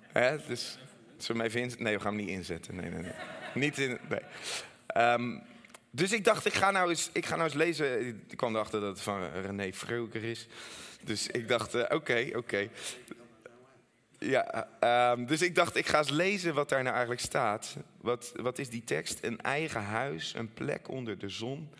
Hè? 0.00 0.36
Dus, 0.46 0.78
zullen 1.16 1.42
we 1.42 1.48
even 1.48 1.60
in... 1.60 1.72
Nee, 1.78 1.94
we 1.94 2.00
gaan 2.00 2.16
hem 2.16 2.24
niet 2.24 2.36
inzetten. 2.36 2.76
Nee, 2.76 2.90
nee. 2.90 3.12
Niet 3.54 3.78
in... 3.78 3.98
Nee. 4.08 4.20
Ehm, 4.86 5.38
dus 5.90 6.12
ik 6.12 6.24
dacht, 6.24 6.46
ik 6.46 6.54
ga, 6.54 6.70
nou 6.70 6.88
eens, 6.88 7.10
ik 7.12 7.26
ga 7.26 7.34
nou 7.36 7.48
eens 7.48 7.58
lezen. 7.58 8.06
Ik 8.28 8.36
kwam 8.36 8.54
erachter 8.54 8.80
dat 8.80 8.88
het 8.88 9.00
van 9.00 9.30
René 9.32 9.72
Vreuker 9.72 10.24
is. 10.24 10.48
Dus 11.02 11.26
ik 11.26 11.48
dacht, 11.48 11.74
uh, 11.74 11.84
oké, 11.88 12.30
oké. 12.34 12.68
Ja, 14.22 14.68
um, 15.12 15.26
dus 15.26 15.42
ik 15.42 15.54
dacht, 15.54 15.76
ik 15.76 15.86
ga 15.86 15.98
eens 15.98 16.10
lezen 16.10 16.54
wat 16.54 16.68
daar 16.68 16.82
nou 16.82 16.92
eigenlijk 16.92 17.24
staat. 17.24 17.76
Wat, 18.00 18.32
wat 18.36 18.58
is 18.58 18.70
die 18.70 18.84
tekst? 18.84 19.24
Een 19.24 19.40
eigen 19.40 19.82
huis, 19.82 20.34
een 20.34 20.52
plek 20.52 20.88
onder 20.88 21.18
de 21.18 21.28
zon 21.28 21.70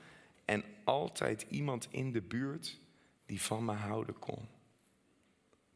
en 0.44 0.64
altijd 0.84 1.46
iemand 1.48 1.88
in 1.90 2.12
de 2.12 2.20
buurt 2.20 2.78
die 3.26 3.42
van 3.42 3.64
me 3.64 3.72
houden 3.72 4.18
kon. 4.18 4.48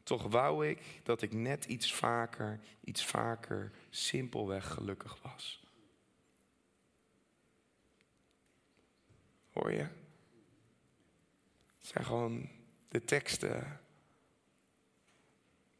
Toch 0.03 0.23
wou 0.23 0.67
ik 0.67 0.81
dat 1.03 1.21
ik 1.21 1.33
net 1.33 1.65
iets 1.65 1.93
vaker, 1.93 2.59
iets 2.83 3.05
vaker 3.05 3.71
simpelweg 3.89 4.67
gelukkig 4.67 5.17
was. 5.21 5.63
Hoor 9.51 9.71
je? 9.71 9.87
Het 11.77 11.87
zijn 11.87 12.05
gewoon 12.05 12.49
de 12.87 13.05
teksten 13.05 13.79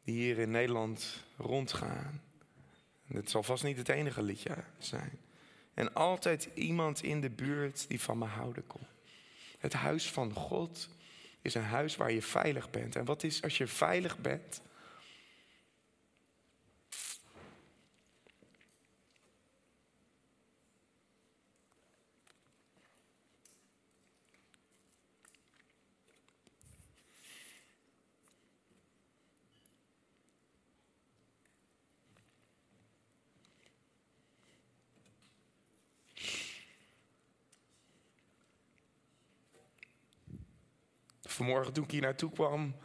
die 0.08 0.16
hier 0.16 0.38
in 0.38 0.50
Nederland 0.50 1.24
rondgaan. 1.36 2.22
Het 3.06 3.30
zal 3.30 3.42
vast 3.42 3.64
niet 3.64 3.76
het 3.76 3.88
enige 3.88 4.22
liedje 4.22 4.56
zijn. 4.78 5.18
En 5.74 5.94
altijd 5.94 6.48
iemand 6.54 7.02
in 7.02 7.20
de 7.20 7.30
buurt 7.30 7.88
die 7.88 8.00
van 8.00 8.18
me 8.18 8.24
houden 8.24 8.66
kon. 8.66 8.86
Het 9.58 9.72
huis 9.72 10.10
van 10.10 10.32
God 10.32 10.88
is 11.42 11.54
een 11.54 11.62
huis 11.62 11.96
waar 11.96 12.12
je 12.12 12.22
veilig 12.22 12.70
bent. 12.70 12.96
En 12.96 13.04
wat 13.04 13.22
is 13.22 13.42
als 13.42 13.58
je 13.58 13.66
veilig 13.66 14.18
bent? 14.18 14.60
Vanmorgen 41.48 41.74
toen 41.74 41.84
ik 41.84 41.90
hier 41.90 42.00
naartoe 42.00 42.32
kwam, 42.32 42.76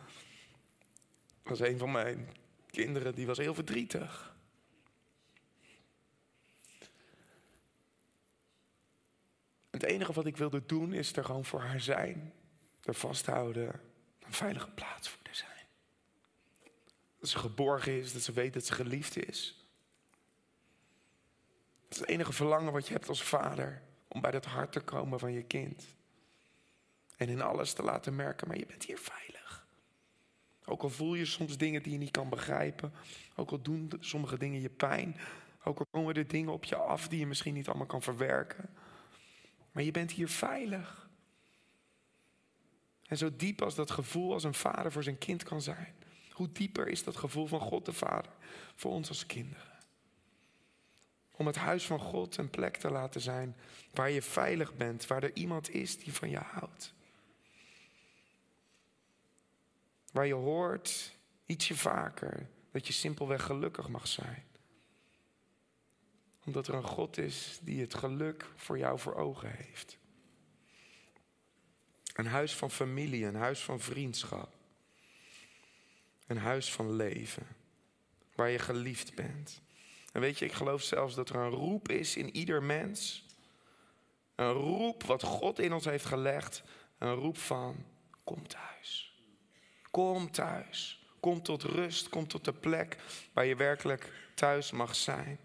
was 1.43 1.59
een 1.59 1.77
van 1.77 1.91
mijn 1.91 2.29
kinderen, 2.69 3.15
die 3.15 3.25
was 3.25 3.37
heel 3.37 3.53
verdrietig. 3.53 4.35
Het 9.71 9.83
enige 9.83 10.13
wat 10.13 10.25
ik 10.25 10.37
wilde 10.37 10.65
doen 10.65 10.93
is 10.93 11.15
er 11.15 11.25
gewoon 11.25 11.45
voor 11.45 11.59
haar 11.59 11.79
zijn. 11.79 12.33
Er 12.83 12.93
vasthouden. 12.93 13.81
Een 14.19 14.33
veilige 14.33 14.69
plaats 14.69 15.09
voor 15.09 15.19
haar 15.23 15.35
zijn. 15.35 15.67
Dat 17.19 17.29
ze 17.29 17.37
geborgen 17.37 17.99
is, 17.99 18.13
dat 18.13 18.21
ze 18.21 18.31
weet 18.31 18.53
dat 18.53 18.65
ze 18.65 18.73
geliefd 18.73 19.25
is. 19.25 19.67
Dat 21.81 21.91
is 21.91 21.99
het 21.99 22.09
enige 22.09 22.33
verlangen 22.33 22.73
wat 22.73 22.87
je 22.87 22.93
hebt 22.93 23.09
als 23.09 23.23
vader. 23.23 23.81
Om 24.07 24.21
bij 24.21 24.31
dat 24.31 24.45
hart 24.45 24.71
te 24.71 24.81
komen 24.81 25.19
van 25.19 25.31
je 25.31 25.43
kind. 25.43 25.85
En 27.17 27.29
in 27.29 27.41
alles 27.41 27.73
te 27.73 27.83
laten 27.83 28.15
merken, 28.15 28.47
maar 28.47 28.57
je 28.57 28.65
bent 28.65 28.83
hier 28.83 28.97
veilig. 28.97 29.65
Ook 30.65 30.81
al 30.81 30.89
voel 30.89 31.13
je 31.13 31.25
soms 31.25 31.57
dingen 31.57 31.83
die 31.83 31.91
je 31.91 31.97
niet 31.97 32.11
kan 32.11 32.29
begrijpen. 32.29 32.93
Ook 33.35 33.51
al 33.51 33.61
doen 33.61 33.91
sommige 33.99 34.37
dingen 34.37 34.61
je 34.61 34.69
pijn. 34.69 35.17
Ook 35.63 35.79
al 35.79 35.85
komen 35.91 36.15
er 36.15 36.27
dingen 36.27 36.53
op 36.53 36.63
je 36.63 36.75
af 36.75 37.07
die 37.07 37.19
je 37.19 37.27
misschien 37.27 37.53
niet 37.53 37.67
allemaal 37.67 37.85
kan 37.85 38.01
verwerken. 38.01 38.69
Maar 39.71 39.83
je 39.83 39.91
bent 39.91 40.11
hier 40.11 40.29
veilig. 40.29 41.09
En 43.07 43.17
zo 43.17 43.35
diep 43.35 43.61
als 43.61 43.75
dat 43.75 43.91
gevoel 43.91 44.33
als 44.33 44.43
een 44.43 44.53
vader 44.53 44.91
voor 44.91 45.03
zijn 45.03 45.17
kind 45.17 45.43
kan 45.43 45.61
zijn. 45.61 45.95
Hoe 46.31 46.51
dieper 46.51 46.87
is 46.87 47.03
dat 47.03 47.17
gevoel 47.17 47.45
van 47.45 47.59
God 47.59 47.85
de 47.85 47.93
Vader 47.93 48.31
voor 48.75 48.91
ons 48.91 49.09
als 49.09 49.25
kinderen? 49.25 49.71
Om 51.31 51.47
het 51.47 51.55
huis 51.55 51.85
van 51.85 51.99
God 51.99 52.37
een 52.37 52.49
plek 52.49 52.77
te 52.77 52.91
laten 52.91 53.21
zijn 53.21 53.55
waar 53.93 54.09
je 54.09 54.21
veilig 54.21 54.75
bent, 54.75 55.07
waar 55.07 55.23
er 55.23 55.35
iemand 55.35 55.69
is 55.69 55.97
die 55.97 56.13
van 56.13 56.29
je 56.29 56.37
houdt. 56.37 56.93
Waar 60.13 60.27
je 60.27 60.33
hoort 60.33 61.15
ietsje 61.45 61.75
vaker 61.75 62.49
dat 62.71 62.87
je 62.87 62.93
simpelweg 62.93 63.43
gelukkig 63.43 63.87
mag 63.87 64.07
zijn. 64.07 64.45
Omdat 66.45 66.67
er 66.67 66.73
een 66.73 66.83
God 66.83 67.17
is 67.17 67.59
die 67.61 67.81
het 67.81 67.93
geluk 67.93 68.45
voor 68.55 68.77
jou 68.77 68.99
voor 68.99 69.15
ogen 69.15 69.51
heeft. 69.51 69.97
Een 72.13 72.25
huis 72.25 72.55
van 72.55 72.71
familie, 72.71 73.25
een 73.25 73.35
huis 73.35 73.59
van 73.59 73.79
vriendschap. 73.79 74.55
Een 76.27 76.37
huis 76.37 76.73
van 76.73 76.95
leven. 76.95 77.47
Waar 78.35 78.49
je 78.49 78.59
geliefd 78.59 79.15
bent. 79.15 79.61
En 80.11 80.21
weet 80.21 80.39
je, 80.39 80.45
ik 80.45 80.53
geloof 80.53 80.81
zelfs 80.81 81.15
dat 81.15 81.29
er 81.29 81.35
een 81.35 81.49
roep 81.49 81.89
is 81.89 82.15
in 82.15 82.35
ieder 82.35 82.63
mens. 82.63 83.25
Een 84.35 84.51
roep 84.51 85.03
wat 85.03 85.23
God 85.23 85.59
in 85.59 85.73
ons 85.73 85.85
heeft 85.85 86.05
gelegd. 86.05 86.63
Een 86.97 87.13
roep 87.13 87.37
van, 87.37 87.85
kom 88.23 88.47
thuis. 88.47 89.12
Kom 89.93 90.31
thuis. 90.31 90.99
Kom 91.19 91.41
tot 91.41 91.63
rust. 91.63 92.09
Kom 92.09 92.27
tot 92.27 92.45
de 92.45 92.53
plek 92.53 92.97
waar 93.33 93.45
je 93.45 93.55
werkelijk 93.55 94.11
thuis 94.33 94.71
mag 94.71 94.95
zijn. 94.95 95.39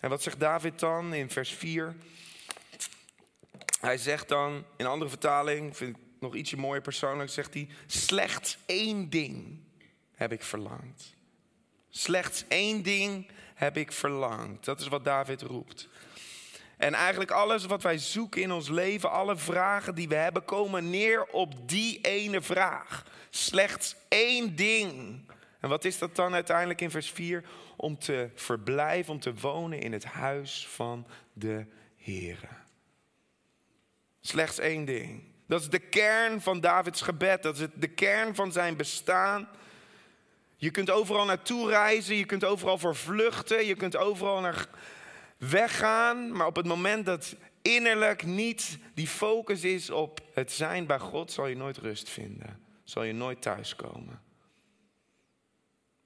En 0.00 0.10
wat 0.10 0.22
zegt 0.22 0.40
David 0.40 0.78
dan 0.78 1.14
in 1.14 1.30
vers 1.30 1.50
4? 1.50 1.96
Hij 3.80 3.98
zegt 3.98 4.28
dan, 4.28 4.64
in 4.76 4.86
andere 4.86 5.10
vertaling, 5.10 5.76
vind 5.76 5.96
ik 5.96 6.02
nog 6.18 6.34
ietsje 6.34 6.56
mooier 6.56 6.82
persoonlijk, 6.82 7.30
zegt 7.30 7.54
hij: 7.54 7.68
Slechts 7.86 8.58
één 8.66 9.10
ding 9.10 9.58
heb 10.14 10.32
ik 10.32 10.42
verlangd. 10.42 11.14
Slechts 11.90 12.44
één 12.48 12.82
ding 12.82 13.30
heb 13.54 13.76
ik 13.76 13.92
verlangd. 13.92 14.64
Dat 14.64 14.80
is 14.80 14.88
wat 14.88 15.04
David 15.04 15.42
roept. 15.42 15.88
En 16.82 16.94
eigenlijk 16.94 17.30
alles 17.30 17.66
wat 17.66 17.82
wij 17.82 17.98
zoeken 17.98 18.42
in 18.42 18.52
ons 18.52 18.68
leven, 18.68 19.10
alle 19.10 19.36
vragen 19.36 19.94
die 19.94 20.08
we 20.08 20.14
hebben, 20.14 20.44
komen 20.44 20.90
neer 20.90 21.24
op 21.24 21.68
die 21.68 22.00
ene 22.00 22.40
vraag. 22.40 23.04
Slechts 23.30 23.96
één 24.08 24.56
ding. 24.56 25.20
En 25.60 25.68
wat 25.68 25.84
is 25.84 25.98
dat 25.98 26.16
dan 26.16 26.34
uiteindelijk 26.34 26.80
in 26.80 26.90
vers 26.90 27.10
4? 27.10 27.44
Om 27.76 27.98
te 27.98 28.30
verblijven, 28.34 29.12
om 29.12 29.20
te 29.20 29.34
wonen 29.34 29.80
in 29.80 29.92
het 29.92 30.04
huis 30.04 30.66
van 30.68 31.06
de 31.32 31.66
Here. 31.96 32.48
Slechts 34.20 34.58
één 34.58 34.84
ding. 34.84 35.22
Dat 35.46 35.60
is 35.60 35.68
de 35.68 35.78
kern 35.78 36.40
van 36.40 36.60
Davids 36.60 37.02
gebed. 37.02 37.42
Dat 37.42 37.58
is 37.58 37.66
de 37.74 37.88
kern 37.88 38.34
van 38.34 38.52
zijn 38.52 38.76
bestaan. 38.76 39.48
Je 40.56 40.70
kunt 40.70 40.90
overal 40.90 41.24
naartoe 41.24 41.68
reizen, 41.68 42.16
je 42.16 42.26
kunt 42.26 42.44
overal 42.44 42.78
voor 42.78 42.96
vluchten, 42.96 43.66
je 43.66 43.74
kunt 43.74 43.96
overal 43.96 44.40
naar 44.40 44.68
weggaan. 45.50 46.36
Maar 46.36 46.46
op 46.46 46.56
het 46.56 46.66
moment 46.66 47.06
dat 47.06 47.36
innerlijk 47.62 48.24
niet 48.24 48.78
die 48.94 49.08
focus 49.08 49.64
is 49.64 49.90
op 49.90 50.20
het 50.34 50.52
zijn 50.52 50.86
bij 50.86 50.98
God, 50.98 51.32
zal 51.32 51.46
je 51.46 51.56
nooit 51.56 51.76
rust 51.76 52.08
vinden. 52.08 52.60
Zal 52.84 53.02
je 53.02 53.12
nooit 53.12 53.42
thuiskomen. 53.42 54.20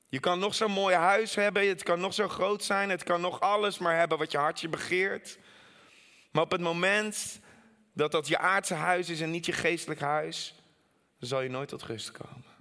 Je 0.09 0.20
kan 0.20 0.39
nog 0.39 0.55
zo'n 0.55 0.70
mooi 0.70 0.95
huis 0.95 1.34
hebben, 1.34 1.68
het 1.68 1.82
kan 1.82 2.01
nog 2.01 2.14
zo 2.14 2.28
groot 2.28 2.64
zijn, 2.64 2.91
het 2.91 3.03
kan 3.03 3.20
nog 3.20 3.41
alles 3.41 3.78
maar 3.78 3.97
hebben 3.97 4.18
wat 4.18 4.30
je 4.30 4.39
hartje 4.39 4.68
begeert. 4.68 5.39
Maar 6.30 6.43
op 6.43 6.51
het 6.51 6.61
moment 6.61 7.41
dat 7.93 8.12
dat 8.12 8.28
je 8.28 8.39
aardse 8.39 8.74
huis 8.74 9.09
is 9.09 9.20
en 9.20 9.30
niet 9.30 9.47
je 9.47 9.53
geestelijk 9.53 10.01
huis, 10.01 10.55
zal 11.18 11.41
je 11.41 11.49
nooit 11.49 11.68
tot 11.68 11.82
rust 11.82 12.11
komen. 12.11 12.55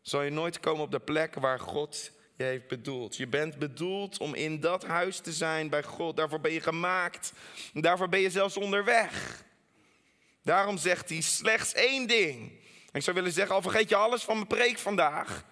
Zal 0.00 0.22
je 0.22 0.30
nooit 0.30 0.60
komen 0.60 0.82
op 0.82 0.90
de 0.90 1.00
plek 1.00 1.34
waar 1.34 1.60
God 1.60 2.10
je 2.38 2.44
heeft 2.44 2.68
bedoeld. 2.68 3.16
Je 3.16 3.26
bent 3.26 3.58
bedoeld 3.58 4.18
om 4.18 4.34
in 4.34 4.60
dat 4.60 4.84
huis 4.84 5.18
te 5.18 5.32
zijn 5.32 5.68
bij 5.68 5.82
God. 5.82 6.16
Daarvoor 6.16 6.40
ben 6.40 6.52
je 6.52 6.60
gemaakt. 6.60 7.32
Daarvoor 7.72 8.08
ben 8.08 8.20
je 8.20 8.30
zelfs 8.30 8.56
onderweg. 8.56 9.44
Daarom 10.42 10.78
zegt 10.78 11.08
hij 11.08 11.20
slechts 11.20 11.72
één 11.72 12.06
ding. 12.06 12.52
Ik 12.92 13.02
zou 13.02 13.16
willen 13.16 13.32
zeggen, 13.32 13.54
al 13.54 13.62
vergeet 13.62 13.88
je 13.88 13.96
alles 13.96 14.22
van 14.22 14.34
mijn 14.34 14.46
preek 14.46 14.78
vandaag. 14.78 15.44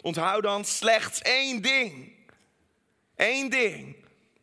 Onthoud 0.00 0.42
dan 0.42 0.64
slechts 0.64 1.20
één 1.20 1.62
ding. 1.62 2.12
Eén 3.16 3.50
ding 3.50 3.96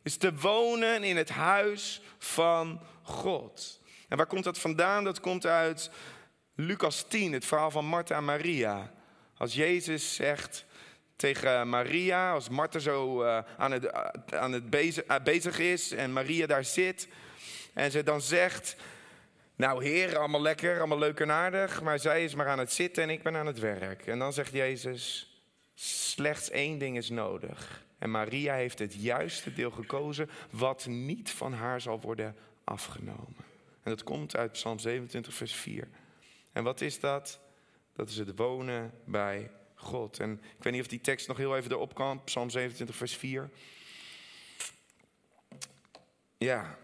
is 0.03 0.17
te 0.17 0.35
wonen 0.35 1.03
in 1.03 1.17
het 1.17 1.29
huis 1.29 2.01
van 2.17 2.81
God. 3.01 3.79
En 4.07 4.17
waar 4.17 4.27
komt 4.27 4.43
dat 4.43 4.59
vandaan? 4.59 5.03
Dat 5.03 5.19
komt 5.19 5.45
uit 5.45 5.89
Lucas 6.55 7.05
10, 7.07 7.33
het 7.33 7.45
verhaal 7.45 7.71
van 7.71 7.85
Martha 7.85 8.15
en 8.15 8.25
Maria. 8.25 8.93
Als 9.37 9.53
Jezus 9.53 10.15
zegt 10.15 10.65
tegen 11.19 11.69
Maria, 11.69 12.31
als 12.31 12.49
Martha 12.49 12.79
zo 12.79 13.23
uh, 13.23 13.39
aan 13.57 13.71
het, 13.71 13.83
uh, 13.83 14.39
aan 14.39 14.51
het 14.51 14.69
bezig, 14.69 15.03
uh, 15.05 15.15
bezig 15.23 15.59
is 15.59 15.91
en 15.91 16.13
Maria 16.13 16.45
daar 16.45 16.63
zit. 16.63 17.07
En 17.73 17.91
ze 17.91 18.03
dan 18.03 18.21
zegt, 18.21 18.75
nou 19.55 19.83
heer, 19.83 20.17
allemaal 20.17 20.41
lekker, 20.41 20.77
allemaal 20.77 20.99
leuk 20.99 21.19
en 21.19 21.31
aardig. 21.31 21.81
Maar 21.81 21.99
zij 21.99 22.23
is 22.23 22.35
maar 22.35 22.47
aan 22.47 22.59
het 22.59 22.71
zitten 22.71 23.03
en 23.03 23.09
ik 23.09 23.23
ben 23.23 23.35
aan 23.35 23.45
het 23.45 23.59
werk. 23.59 24.07
En 24.07 24.19
dan 24.19 24.33
zegt 24.33 24.53
Jezus, 24.53 25.33
slechts 25.73 26.49
één 26.49 26.77
ding 26.77 26.97
is 26.97 27.09
nodig. 27.09 27.85
En 27.97 28.11
Maria 28.11 28.53
heeft 28.53 28.79
het 28.79 28.93
juiste 28.93 29.53
deel 29.53 29.71
gekozen, 29.71 30.29
wat 30.49 30.85
niet 30.85 31.31
van 31.31 31.53
haar 31.53 31.81
zal 31.81 31.99
worden 31.99 32.35
afgenomen. 32.63 33.45
En 33.83 33.91
dat 33.91 34.03
komt 34.03 34.35
uit 34.35 34.51
Psalm 34.51 34.79
27, 34.79 35.33
vers 35.33 35.53
4. 35.53 35.87
En 36.51 36.63
wat 36.63 36.81
is 36.81 36.99
dat? 36.99 37.39
Dat 37.93 38.09
is 38.09 38.17
het 38.17 38.35
wonen 38.35 38.91
bij 39.05 39.51
God. 39.79 40.19
En 40.19 40.41
ik 40.57 40.63
weet 40.63 40.73
niet 40.73 40.81
of 40.81 40.87
die 40.87 41.01
tekst 41.01 41.27
nog 41.27 41.37
heel 41.37 41.57
even 41.57 41.71
erop 41.71 41.93
kan. 41.93 42.23
Psalm 42.23 42.49
27, 42.49 42.95
vers 42.95 43.15
4. 43.15 43.49
Ja. 46.37 46.77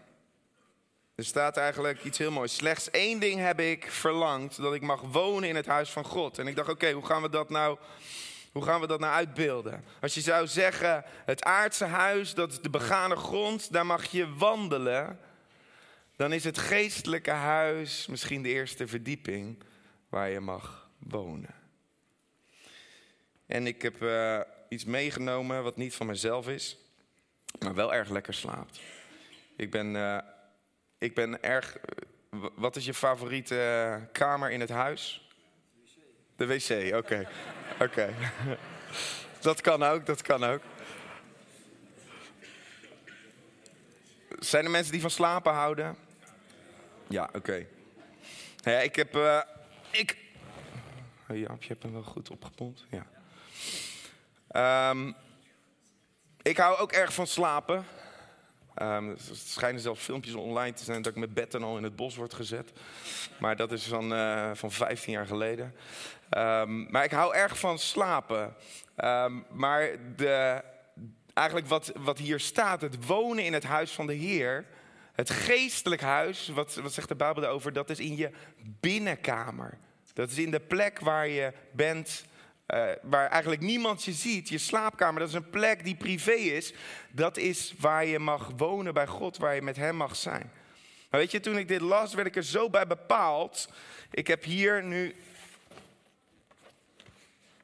Er 1.14 1.24
staat 1.24 1.56
eigenlijk 1.56 2.04
iets 2.04 2.18
heel 2.18 2.30
moois. 2.30 2.54
Slechts 2.54 2.90
één 2.90 3.20
ding 3.20 3.40
heb 3.40 3.60
ik 3.60 3.90
verlangd: 3.90 4.56
dat 4.56 4.74
ik 4.74 4.82
mag 4.82 5.00
wonen 5.00 5.48
in 5.48 5.56
het 5.56 5.66
huis 5.66 5.90
van 5.90 6.04
God. 6.04 6.38
En 6.38 6.46
ik 6.46 6.56
dacht, 6.56 6.68
oké, 6.68 6.92
hoe 6.92 7.06
gaan 7.06 7.22
we 7.22 7.28
dat 7.28 7.50
nou. 7.50 7.78
Hoe 8.52 8.64
gaan 8.64 8.80
we 8.80 8.86
dat 8.86 9.00
nou 9.00 9.12
uitbeelden? 9.12 9.84
Als 10.00 10.14
je 10.14 10.20
zou 10.20 10.46
zeggen, 10.46 11.04
het 11.24 11.42
aardse 11.42 11.84
huis, 11.84 12.34
dat 12.34 12.50
is 12.50 12.60
de 12.60 12.70
begane 12.70 13.16
grond, 13.16 13.72
daar 13.72 13.86
mag 13.86 14.04
je 14.04 14.34
wandelen. 14.34 15.20
Dan 16.16 16.32
is 16.32 16.44
het 16.44 16.58
geestelijke 16.58 17.30
huis 17.30 18.06
misschien 18.06 18.42
de 18.42 18.48
eerste 18.48 18.86
verdieping 18.86 19.62
waar 20.08 20.30
je 20.30 20.40
mag 20.40 20.88
wonen. 20.98 21.65
En 23.46 23.66
ik 23.66 23.82
heb 23.82 24.02
uh, 24.02 24.40
iets 24.68 24.84
meegenomen 24.84 25.62
wat 25.62 25.76
niet 25.76 25.94
van 25.94 26.06
mezelf 26.06 26.48
is, 26.48 26.76
maar 27.58 27.74
wel 27.74 27.94
erg 27.94 28.08
lekker 28.08 28.34
slaapt. 28.34 28.80
Ik 29.56 29.70
ben, 29.70 29.94
uh, 29.94 30.18
ik 30.98 31.14
ben 31.14 31.42
erg. 31.42 31.76
Uh, 31.76 32.46
wat 32.54 32.76
is 32.76 32.84
je 32.84 32.94
favoriete 32.94 34.08
kamer 34.12 34.50
in 34.50 34.60
het 34.60 34.68
huis? 34.68 35.30
De 36.36 36.46
wc, 36.46 36.70
oké. 36.86 36.96
Okay. 36.96 37.26
Oké. 37.74 37.84
Okay. 37.84 38.14
dat 39.40 39.60
kan 39.60 39.82
ook, 39.82 40.06
dat 40.06 40.22
kan 40.22 40.44
ook. 40.44 40.62
Zijn 44.38 44.64
er 44.64 44.70
mensen 44.70 44.92
die 44.92 45.00
van 45.00 45.10
slapen 45.10 45.52
houden? 45.52 45.96
Ja, 47.06 47.30
oké. 47.32 47.66
Ja, 48.56 48.78
ik 48.80 48.96
heb. 48.96 49.14
Ik. 49.90 50.16
Jaap, 51.28 51.62
je 51.62 51.68
hebt 51.68 51.82
hem 51.82 51.92
wel 51.92 52.02
goed 52.02 52.30
opgepompt. 52.30 52.84
Ja. 52.90 53.06
Um, 54.56 55.14
ik 56.42 56.56
hou 56.56 56.78
ook 56.78 56.92
erg 56.92 57.14
van 57.14 57.26
slapen. 57.26 57.76
Um, 58.82 59.10
er 59.10 59.16
schijnen 59.32 59.80
zelfs 59.80 60.02
filmpjes 60.04 60.34
online 60.34 60.72
te 60.72 60.84
zijn 60.84 61.02
dat 61.02 61.12
ik 61.12 61.18
met 61.18 61.34
bed 61.34 61.54
en 61.54 61.62
al 61.62 61.76
in 61.76 61.82
het 61.82 61.96
bos 61.96 62.16
word 62.16 62.34
gezet. 62.34 62.72
Maar 63.38 63.56
dat 63.56 63.72
is 63.72 63.84
van, 63.84 64.12
uh, 64.12 64.50
van 64.54 64.72
15 64.72 65.12
jaar 65.12 65.26
geleden. 65.26 65.74
Um, 66.30 66.90
maar 66.90 67.04
ik 67.04 67.10
hou 67.10 67.34
erg 67.34 67.58
van 67.58 67.78
slapen. 67.78 68.54
maar 69.50 69.90
de, 70.16 70.62
eigenlijk 71.32 71.66
wat, 71.66 71.92
wat 71.96 72.18
hier 72.18 72.40
staat, 72.40 72.80
het 72.80 73.06
wonen 73.06 73.44
in 73.44 73.52
het 73.52 73.64
huis 73.64 73.92
van 73.92 74.06
de 74.06 74.14
Heer 74.14 74.64
Het 75.12 75.30
geestelijk 75.30 76.00
huis, 76.00 76.48
wat, 76.48 76.74
wat 76.74 76.92
zegt 76.92 77.08
de 77.08 77.16
Bijbel 77.16 77.42
daarover? 77.42 77.72
Dat 77.72 77.90
is 77.90 77.98
in 77.98 78.16
je 78.16 78.30
binnenkamer. 78.80 79.78
Dat 80.12 80.30
is 80.30 80.38
in 80.38 80.50
de 80.50 80.60
plek 80.60 81.00
waar 81.00 81.28
je 81.28 81.52
bent, 81.72 82.24
uh, 82.66 82.88
waar 83.02 83.28
eigenlijk 83.28 83.62
niemand 83.62 84.04
je 84.04 84.12
ziet. 84.12 84.48
Je 84.48 84.58
slaapkamer, 84.58 85.20
dat 85.20 85.28
is 85.28 85.34
een 85.34 85.50
plek 85.50 85.84
die 85.84 85.96
privé 85.96 86.32
is. 86.32 86.72
Dat 87.10 87.36
is 87.36 87.74
waar 87.78 88.04
je 88.04 88.18
mag 88.18 88.50
wonen 88.56 88.94
bij 88.94 89.06
God, 89.06 89.36
waar 89.36 89.54
je 89.54 89.62
met 89.62 89.76
Hem 89.76 89.96
mag 89.96 90.16
zijn. 90.16 90.50
Maar 91.10 91.20
weet 91.20 91.30
je, 91.30 91.40
toen 91.40 91.58
ik 91.58 91.68
dit 91.68 91.80
las, 91.80 92.14
werd 92.14 92.26
ik 92.26 92.36
er 92.36 92.44
zo 92.44 92.70
bij 92.70 92.86
bepaald. 92.86 93.68
Ik 94.10 94.26
heb 94.26 94.44
hier 94.44 94.84
nu 94.84 95.14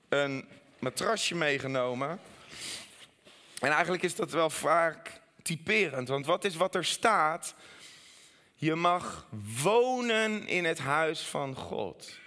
een 0.09 0.48
matrasje 0.78 1.34
meegenomen. 1.34 2.20
En 3.61 3.70
eigenlijk 3.70 4.03
is 4.03 4.14
dat 4.14 4.30
wel 4.30 4.50
vaak 4.50 5.20
typerend. 5.42 6.09
Want 6.09 6.26
wat 6.26 6.44
is 6.44 6.57
wat 6.57 6.74
er 6.74 6.84
staat? 6.84 7.55
Je 8.55 8.74
mag 8.74 9.26
wonen 9.62 10.46
in 10.46 10.64
het 10.64 10.78
huis 10.78 11.20
van 11.20 11.55
God. 11.55 12.18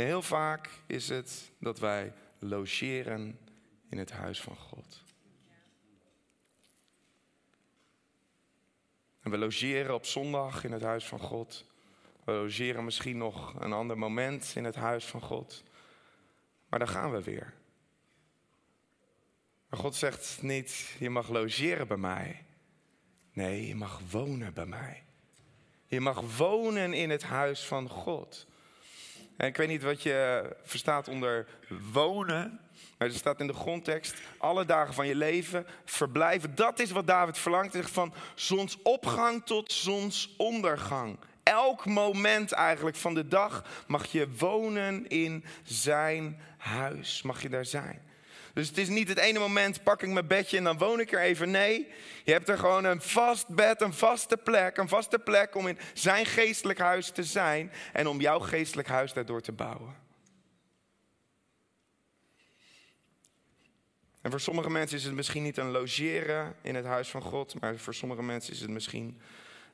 En 0.00 0.06
heel 0.06 0.22
vaak 0.22 0.70
is 0.86 1.08
het 1.08 1.50
dat 1.58 1.78
wij 1.78 2.12
logeren 2.38 3.38
in 3.88 3.98
het 3.98 4.10
huis 4.10 4.40
van 4.40 4.56
God. 4.56 5.02
En 9.20 9.30
we 9.30 9.38
logeren 9.38 9.94
op 9.94 10.06
zondag 10.06 10.64
in 10.64 10.72
het 10.72 10.82
huis 10.82 11.06
van 11.06 11.18
God. 11.18 11.66
We 12.24 12.32
logeren 12.32 12.84
misschien 12.84 13.16
nog 13.16 13.54
een 13.60 13.72
ander 13.72 13.98
moment 13.98 14.52
in 14.56 14.64
het 14.64 14.74
huis 14.74 15.04
van 15.04 15.20
God. 15.20 15.64
Maar 16.68 16.78
dan 16.78 16.88
gaan 16.88 17.12
we 17.12 17.22
weer. 17.22 17.54
Maar 19.68 19.80
God 19.80 19.94
zegt 19.94 20.42
niet, 20.42 20.94
je 20.98 21.10
mag 21.10 21.28
logeren 21.28 21.88
bij 21.88 21.96
mij. 21.96 22.44
Nee, 23.32 23.66
je 23.66 23.74
mag 23.74 24.00
wonen 24.10 24.54
bij 24.54 24.66
mij. 24.66 25.04
Je 25.86 26.00
mag 26.00 26.36
wonen 26.36 26.92
in 26.94 27.10
het 27.10 27.22
huis 27.22 27.66
van 27.66 27.88
God. 27.88 28.48
En 29.40 29.46
ik 29.46 29.56
weet 29.56 29.68
niet 29.68 29.82
wat 29.82 30.02
je 30.02 30.42
verstaat 30.62 31.08
onder 31.08 31.46
wonen. 31.92 32.60
Maar 32.98 33.08
er 33.08 33.14
staat 33.14 33.40
in 33.40 33.46
de 33.46 33.52
grondtekst, 33.52 34.14
alle 34.38 34.64
dagen 34.64 34.94
van 34.94 35.06
je 35.06 35.14
leven 35.14 35.66
verblijven. 35.84 36.54
Dat 36.54 36.78
is 36.78 36.90
wat 36.90 37.06
David 37.06 37.38
verlangt. 37.38 37.72
Hij 37.72 37.82
zegt 37.82 37.94
van 37.94 38.14
zonsopgang 38.34 39.44
tot 39.44 39.72
zonsondergang. 39.72 41.18
Elk 41.42 41.86
moment 41.86 42.52
eigenlijk 42.52 42.96
van 42.96 43.14
de 43.14 43.28
dag 43.28 43.64
mag 43.86 44.06
je 44.06 44.28
wonen 44.38 45.08
in 45.08 45.44
zijn 45.62 46.40
huis. 46.58 47.22
Mag 47.22 47.42
je 47.42 47.48
daar 47.48 47.64
zijn. 47.64 48.09
Dus 48.52 48.68
het 48.68 48.78
is 48.78 48.88
niet 48.88 49.08
het 49.08 49.18
ene 49.18 49.38
moment 49.38 49.82
pak 49.82 50.02
ik 50.02 50.08
mijn 50.08 50.26
bedje 50.26 50.56
en 50.56 50.64
dan 50.64 50.78
woon 50.78 51.00
ik 51.00 51.12
er 51.12 51.20
even. 51.20 51.50
Nee, 51.50 51.88
je 52.24 52.32
hebt 52.32 52.48
er 52.48 52.58
gewoon 52.58 52.84
een 52.84 53.00
vast 53.00 53.48
bed, 53.48 53.80
een 53.80 53.92
vaste 53.92 54.36
plek. 54.36 54.76
Een 54.76 54.88
vaste 54.88 55.18
plek 55.18 55.54
om 55.54 55.66
in 55.66 55.78
zijn 55.94 56.26
geestelijk 56.26 56.78
huis 56.78 57.10
te 57.10 57.24
zijn. 57.24 57.72
En 57.92 58.06
om 58.06 58.20
jouw 58.20 58.38
geestelijk 58.38 58.88
huis 58.88 59.12
daardoor 59.12 59.40
te 59.40 59.52
bouwen. 59.52 59.94
En 64.20 64.30
voor 64.30 64.40
sommige 64.40 64.70
mensen 64.70 64.96
is 64.96 65.04
het 65.04 65.14
misschien 65.14 65.42
niet 65.42 65.56
een 65.56 65.70
logeren 65.70 66.54
in 66.62 66.74
het 66.74 66.84
huis 66.84 67.08
van 67.08 67.22
God. 67.22 67.60
Maar 67.60 67.76
voor 67.76 67.94
sommige 67.94 68.22
mensen 68.22 68.52
is 68.52 68.60
het 68.60 68.70
misschien 68.70 69.20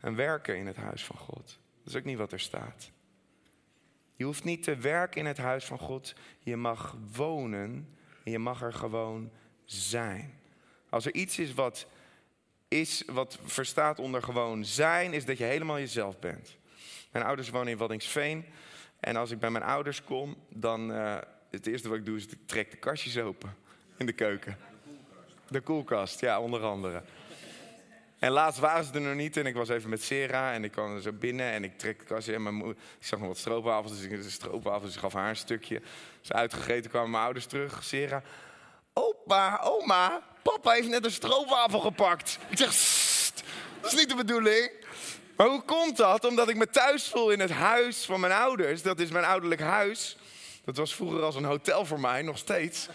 een 0.00 0.16
werken 0.16 0.56
in 0.56 0.66
het 0.66 0.76
huis 0.76 1.04
van 1.04 1.16
God. 1.16 1.58
Dat 1.78 1.94
is 1.94 1.96
ook 1.96 2.04
niet 2.04 2.18
wat 2.18 2.32
er 2.32 2.40
staat. 2.40 2.90
Je 4.16 4.24
hoeft 4.24 4.44
niet 4.44 4.62
te 4.62 4.76
werken 4.76 5.20
in 5.20 5.26
het 5.26 5.38
huis 5.38 5.64
van 5.64 5.78
God. 5.78 6.14
Je 6.38 6.56
mag 6.56 6.96
wonen 7.12 7.95
en 8.26 8.32
je 8.32 8.38
mag 8.38 8.62
er 8.62 8.72
gewoon 8.72 9.30
zijn. 9.64 10.40
Als 10.88 11.06
er 11.06 11.14
iets 11.14 11.38
is 11.38 11.54
wat, 11.54 11.86
is 12.68 13.02
wat 13.06 13.38
verstaat 13.44 13.98
onder 13.98 14.22
gewoon 14.22 14.64
zijn, 14.64 15.12
is 15.12 15.24
dat 15.24 15.38
je 15.38 15.44
helemaal 15.44 15.78
jezelf 15.78 16.18
bent. 16.18 16.56
Mijn 17.12 17.24
ouders 17.24 17.50
wonen 17.50 17.72
in 17.72 17.78
Waddingsveen. 17.78 18.44
En 19.00 19.16
als 19.16 19.30
ik 19.30 19.38
bij 19.38 19.50
mijn 19.50 19.64
ouders 19.64 20.04
kom, 20.04 20.36
dan 20.48 20.90
uh, 20.90 21.16
het 21.50 21.66
eerste 21.66 21.88
wat 21.88 21.98
ik 21.98 22.04
doe 22.04 22.16
is 22.16 22.26
ik 22.26 22.38
trek 22.46 22.70
de 22.70 22.76
kastjes 22.76 23.18
open 23.18 23.56
in 23.96 24.06
de 24.06 24.12
keuken. 24.12 24.56
De 25.48 25.60
koelkast, 25.60 26.20
ja, 26.20 26.40
onder 26.40 26.62
andere. 26.62 27.02
En 28.18 28.30
laatst 28.30 28.60
waren 28.60 28.84
ze 28.84 28.92
er 28.92 29.00
nog 29.00 29.14
niet 29.14 29.36
en 29.36 29.46
ik 29.46 29.54
was 29.54 29.68
even 29.68 29.90
met 29.90 30.02
Sera 30.02 30.52
en 30.52 30.64
ik 30.64 30.72
kwam 30.72 31.00
zo 31.00 31.12
binnen 31.12 31.50
en 31.50 31.64
ik 31.64 31.78
trek 31.78 32.02
kastje 32.06 32.34
en 32.34 32.42
mijn 32.42 32.54
moeder, 32.54 32.76
ik 32.98 33.06
zag 33.06 33.18
nog 33.18 33.28
wat 33.28 33.38
stroopwafels, 33.38 33.92
dus 33.92 34.02
ik 34.02 34.22
de 34.22 34.30
stroopwafels, 34.30 34.92
dus 34.92 35.00
gaf 35.00 35.12
haar 35.12 35.28
een 35.28 35.36
stukje. 35.36 35.82
Ze 36.20 36.32
uitgegeten 36.32 36.90
kwamen 36.90 37.10
mijn 37.10 37.22
ouders 37.24 37.46
terug, 37.46 37.84
Sera. 37.84 38.22
Opa, 38.92 39.60
oma, 39.62 40.22
papa 40.42 40.72
heeft 40.72 40.88
net 40.88 41.04
een 41.04 41.10
stroopwafel 41.10 41.80
gepakt. 41.80 42.38
Ik 42.48 42.58
zeg, 42.58 42.68
dat 43.80 43.92
is 43.92 43.98
niet 43.98 44.08
de 44.08 44.16
bedoeling. 44.16 44.70
Maar 45.36 45.46
hoe 45.46 45.62
komt 45.62 45.96
dat? 45.96 46.24
Omdat 46.24 46.48
ik 46.48 46.56
me 46.56 46.68
thuis 46.68 47.08
voel 47.08 47.30
in 47.30 47.40
het 47.40 47.50
huis 47.50 48.04
van 48.04 48.20
mijn 48.20 48.32
ouders. 48.32 48.82
Dat 48.82 49.00
is 49.00 49.10
mijn 49.10 49.24
ouderlijk 49.24 49.60
huis. 49.60 50.16
Dat 50.64 50.76
was 50.76 50.94
vroeger 50.94 51.22
als 51.22 51.34
een 51.34 51.44
hotel 51.44 51.84
voor 51.84 52.00
mij, 52.00 52.22
nog 52.22 52.38
steeds. 52.38 52.88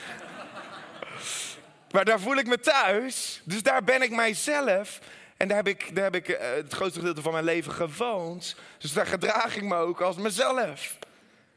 Maar 1.91 2.05
daar 2.05 2.19
voel 2.19 2.35
ik 2.35 2.47
me 2.47 2.59
thuis. 2.59 3.41
Dus 3.43 3.63
daar 3.63 3.83
ben 3.83 4.01
ik 4.01 4.11
mijzelf. 4.11 4.99
En 5.37 5.47
daar 5.47 5.57
heb 5.57 5.67
ik, 5.67 5.95
daar 5.95 6.03
heb 6.03 6.15
ik 6.15 6.29
eh, 6.29 6.53
het 6.53 6.73
grootste 6.73 6.99
gedeelte 6.99 7.21
van 7.21 7.31
mijn 7.31 7.43
leven 7.45 7.71
gewoond. 7.71 8.55
Dus 8.77 8.93
daar 8.93 9.07
gedraag 9.07 9.55
ik 9.55 9.63
me 9.63 9.75
ook 9.75 10.01
als 10.01 10.15
mezelf. 10.15 10.97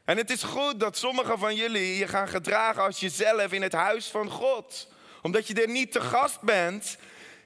En 0.05 0.17
het 0.17 0.29
is 0.29 0.43
goed 0.43 0.79
dat 0.79 0.97
sommigen 0.97 1.39
van 1.39 1.55
jullie 1.55 1.97
je 1.97 2.07
gaan 2.07 2.27
gedragen 2.27 2.83
als 2.83 2.99
jezelf 2.99 3.51
in 3.51 3.61
het 3.61 3.73
huis 3.73 4.07
van 4.07 4.29
God. 4.29 4.87
Omdat 5.21 5.47
je 5.47 5.61
er 5.61 5.69
niet 5.69 5.91
te 5.91 6.01
gast 6.01 6.41
bent. 6.41 6.97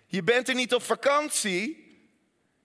Je 0.05 0.23
bent 0.23 0.49
er 0.49 0.55
niet 0.55 0.73
op 0.73 0.83
vakantie. 0.83 1.87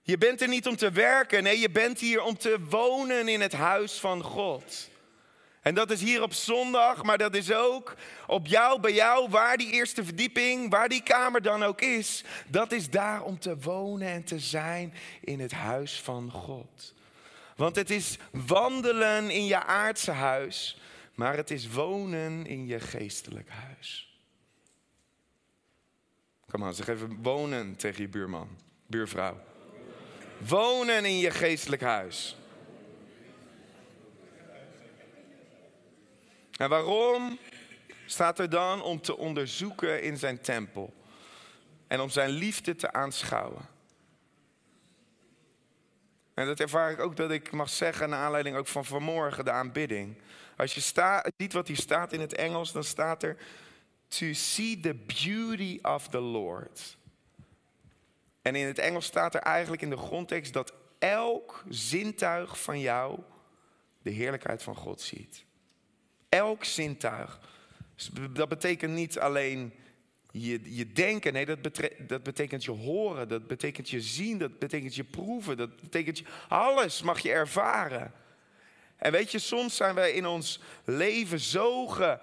Je 0.01 0.17
bent 0.17 0.41
er 0.41 0.47
niet 0.47 0.67
om 0.67 0.75
te 0.75 0.91
werken. 0.91 1.43
Nee, 1.43 1.59
je 1.59 1.69
bent 1.69 1.99
hier 1.99 2.21
om 2.21 2.37
te 2.37 2.57
wonen 2.69 3.27
in 3.27 3.41
het 3.41 3.53
huis 3.53 3.99
van 3.99 4.23
God. 4.23 4.89
En 5.65 5.75
dat 5.75 5.91
is 5.91 6.01
hier 6.01 6.21
op 6.21 6.33
zondag, 6.33 7.03
maar 7.03 7.17
dat 7.17 7.35
is 7.35 7.51
ook 7.51 7.95
op 8.27 8.47
jou, 8.47 8.79
bij 8.79 8.93
jou, 8.93 9.29
waar 9.29 9.57
die 9.57 9.71
eerste 9.71 10.03
verdieping, 10.03 10.69
waar 10.69 10.89
die 10.89 11.03
kamer 11.03 11.41
dan 11.41 11.63
ook 11.63 11.81
is. 11.81 12.23
Dat 12.47 12.71
is 12.71 12.89
daar 12.89 13.23
om 13.23 13.39
te 13.39 13.57
wonen 13.57 14.07
en 14.07 14.23
te 14.23 14.39
zijn 14.39 14.93
in 15.21 15.39
het 15.39 15.51
huis 15.51 16.01
van 16.01 16.31
God. 16.31 16.93
Want 17.55 17.75
het 17.75 17.89
is 17.89 18.17
wandelen 18.31 19.29
in 19.29 19.45
je 19.45 19.63
aardse 19.63 20.11
huis, 20.11 20.81
maar 21.13 21.35
het 21.37 21.51
is 21.51 21.69
wonen 21.69 22.45
in 22.45 22.65
je 22.65 22.79
geestelijk 22.79 23.49
huis. 23.49 24.19
Kom 26.49 26.59
maar, 26.59 26.73
zeg 26.73 26.87
even 26.87 27.21
wonen 27.21 27.75
tegen 27.75 28.01
je 28.01 28.09
buurman, 28.09 28.49
buurvrouw. 28.87 29.39
Wonen 30.37 31.05
in 31.05 31.17
je 31.17 31.31
geestelijk 31.31 31.81
huis. 31.81 32.35
En 36.57 36.69
waarom 36.69 37.39
staat 38.05 38.39
er 38.39 38.49
dan 38.49 38.81
om 38.81 39.01
te 39.01 39.17
onderzoeken 39.17 40.01
in 40.01 40.17
zijn 40.17 40.41
tempel 40.41 40.93
en 41.87 41.99
om 41.99 42.09
zijn 42.09 42.29
liefde 42.29 42.75
te 42.75 42.91
aanschouwen? 42.91 43.73
En 46.33 46.45
dat 46.45 46.59
ervaar 46.59 46.91
ik 46.91 46.99
ook 46.99 47.15
dat 47.15 47.31
ik 47.31 47.51
mag 47.51 47.69
zeggen, 47.69 48.09
naar 48.09 48.19
aanleiding 48.19 48.55
ook 48.55 48.67
van 48.67 48.85
vanmorgen, 48.85 49.45
de 49.45 49.51
aanbidding. 49.51 50.17
Als 50.57 50.73
je 50.73 50.81
sta, 50.81 51.25
ziet 51.37 51.53
wat 51.53 51.67
hier 51.67 51.77
staat 51.77 52.13
in 52.13 52.19
het 52.19 52.33
Engels, 52.33 52.71
dan 52.71 52.83
staat 52.83 53.23
er: 53.23 53.37
To 54.07 54.33
see 54.33 54.79
the 54.79 54.93
beauty 54.93 55.79
of 55.81 56.07
the 56.07 56.19
Lord. 56.19 56.97
En 58.41 58.55
in 58.55 58.65
het 58.65 58.79
Engels 58.79 59.05
staat 59.05 59.35
er 59.35 59.41
eigenlijk 59.41 59.81
in 59.81 59.89
de 59.89 59.97
grondtekst 59.97 60.53
dat 60.53 60.73
elk 60.99 61.63
zintuig 61.69 62.61
van 62.61 62.79
jou 62.79 63.19
de 64.01 64.11
heerlijkheid 64.11 64.63
van 64.63 64.75
God 64.75 65.01
ziet. 65.01 65.44
Elk 66.29 66.63
zintuig. 66.63 67.39
Dat 68.33 68.49
betekent 68.49 68.93
niet 68.93 69.19
alleen 69.19 69.73
je, 70.31 70.75
je 70.75 70.91
denken, 70.91 71.33
nee, 71.33 71.45
dat, 71.45 71.59
dat 72.07 72.23
betekent 72.23 72.63
je 72.63 72.71
horen, 72.71 73.27
dat 73.27 73.47
betekent 73.47 73.89
je 73.89 74.01
zien, 74.01 74.37
dat 74.37 74.59
betekent 74.59 74.95
je 74.95 75.03
proeven, 75.03 75.57
dat 75.57 75.81
betekent 75.81 76.17
je, 76.17 76.25
alles 76.47 77.01
mag 77.01 77.19
je 77.19 77.31
ervaren. 77.31 78.13
En 78.95 79.11
weet 79.11 79.31
je, 79.31 79.39
soms 79.39 79.75
zijn 79.75 79.95
wij 79.95 80.11
in 80.11 80.25
ons 80.25 80.59
leven 80.83 81.39
zo 81.39 81.87
ge, 81.87 82.19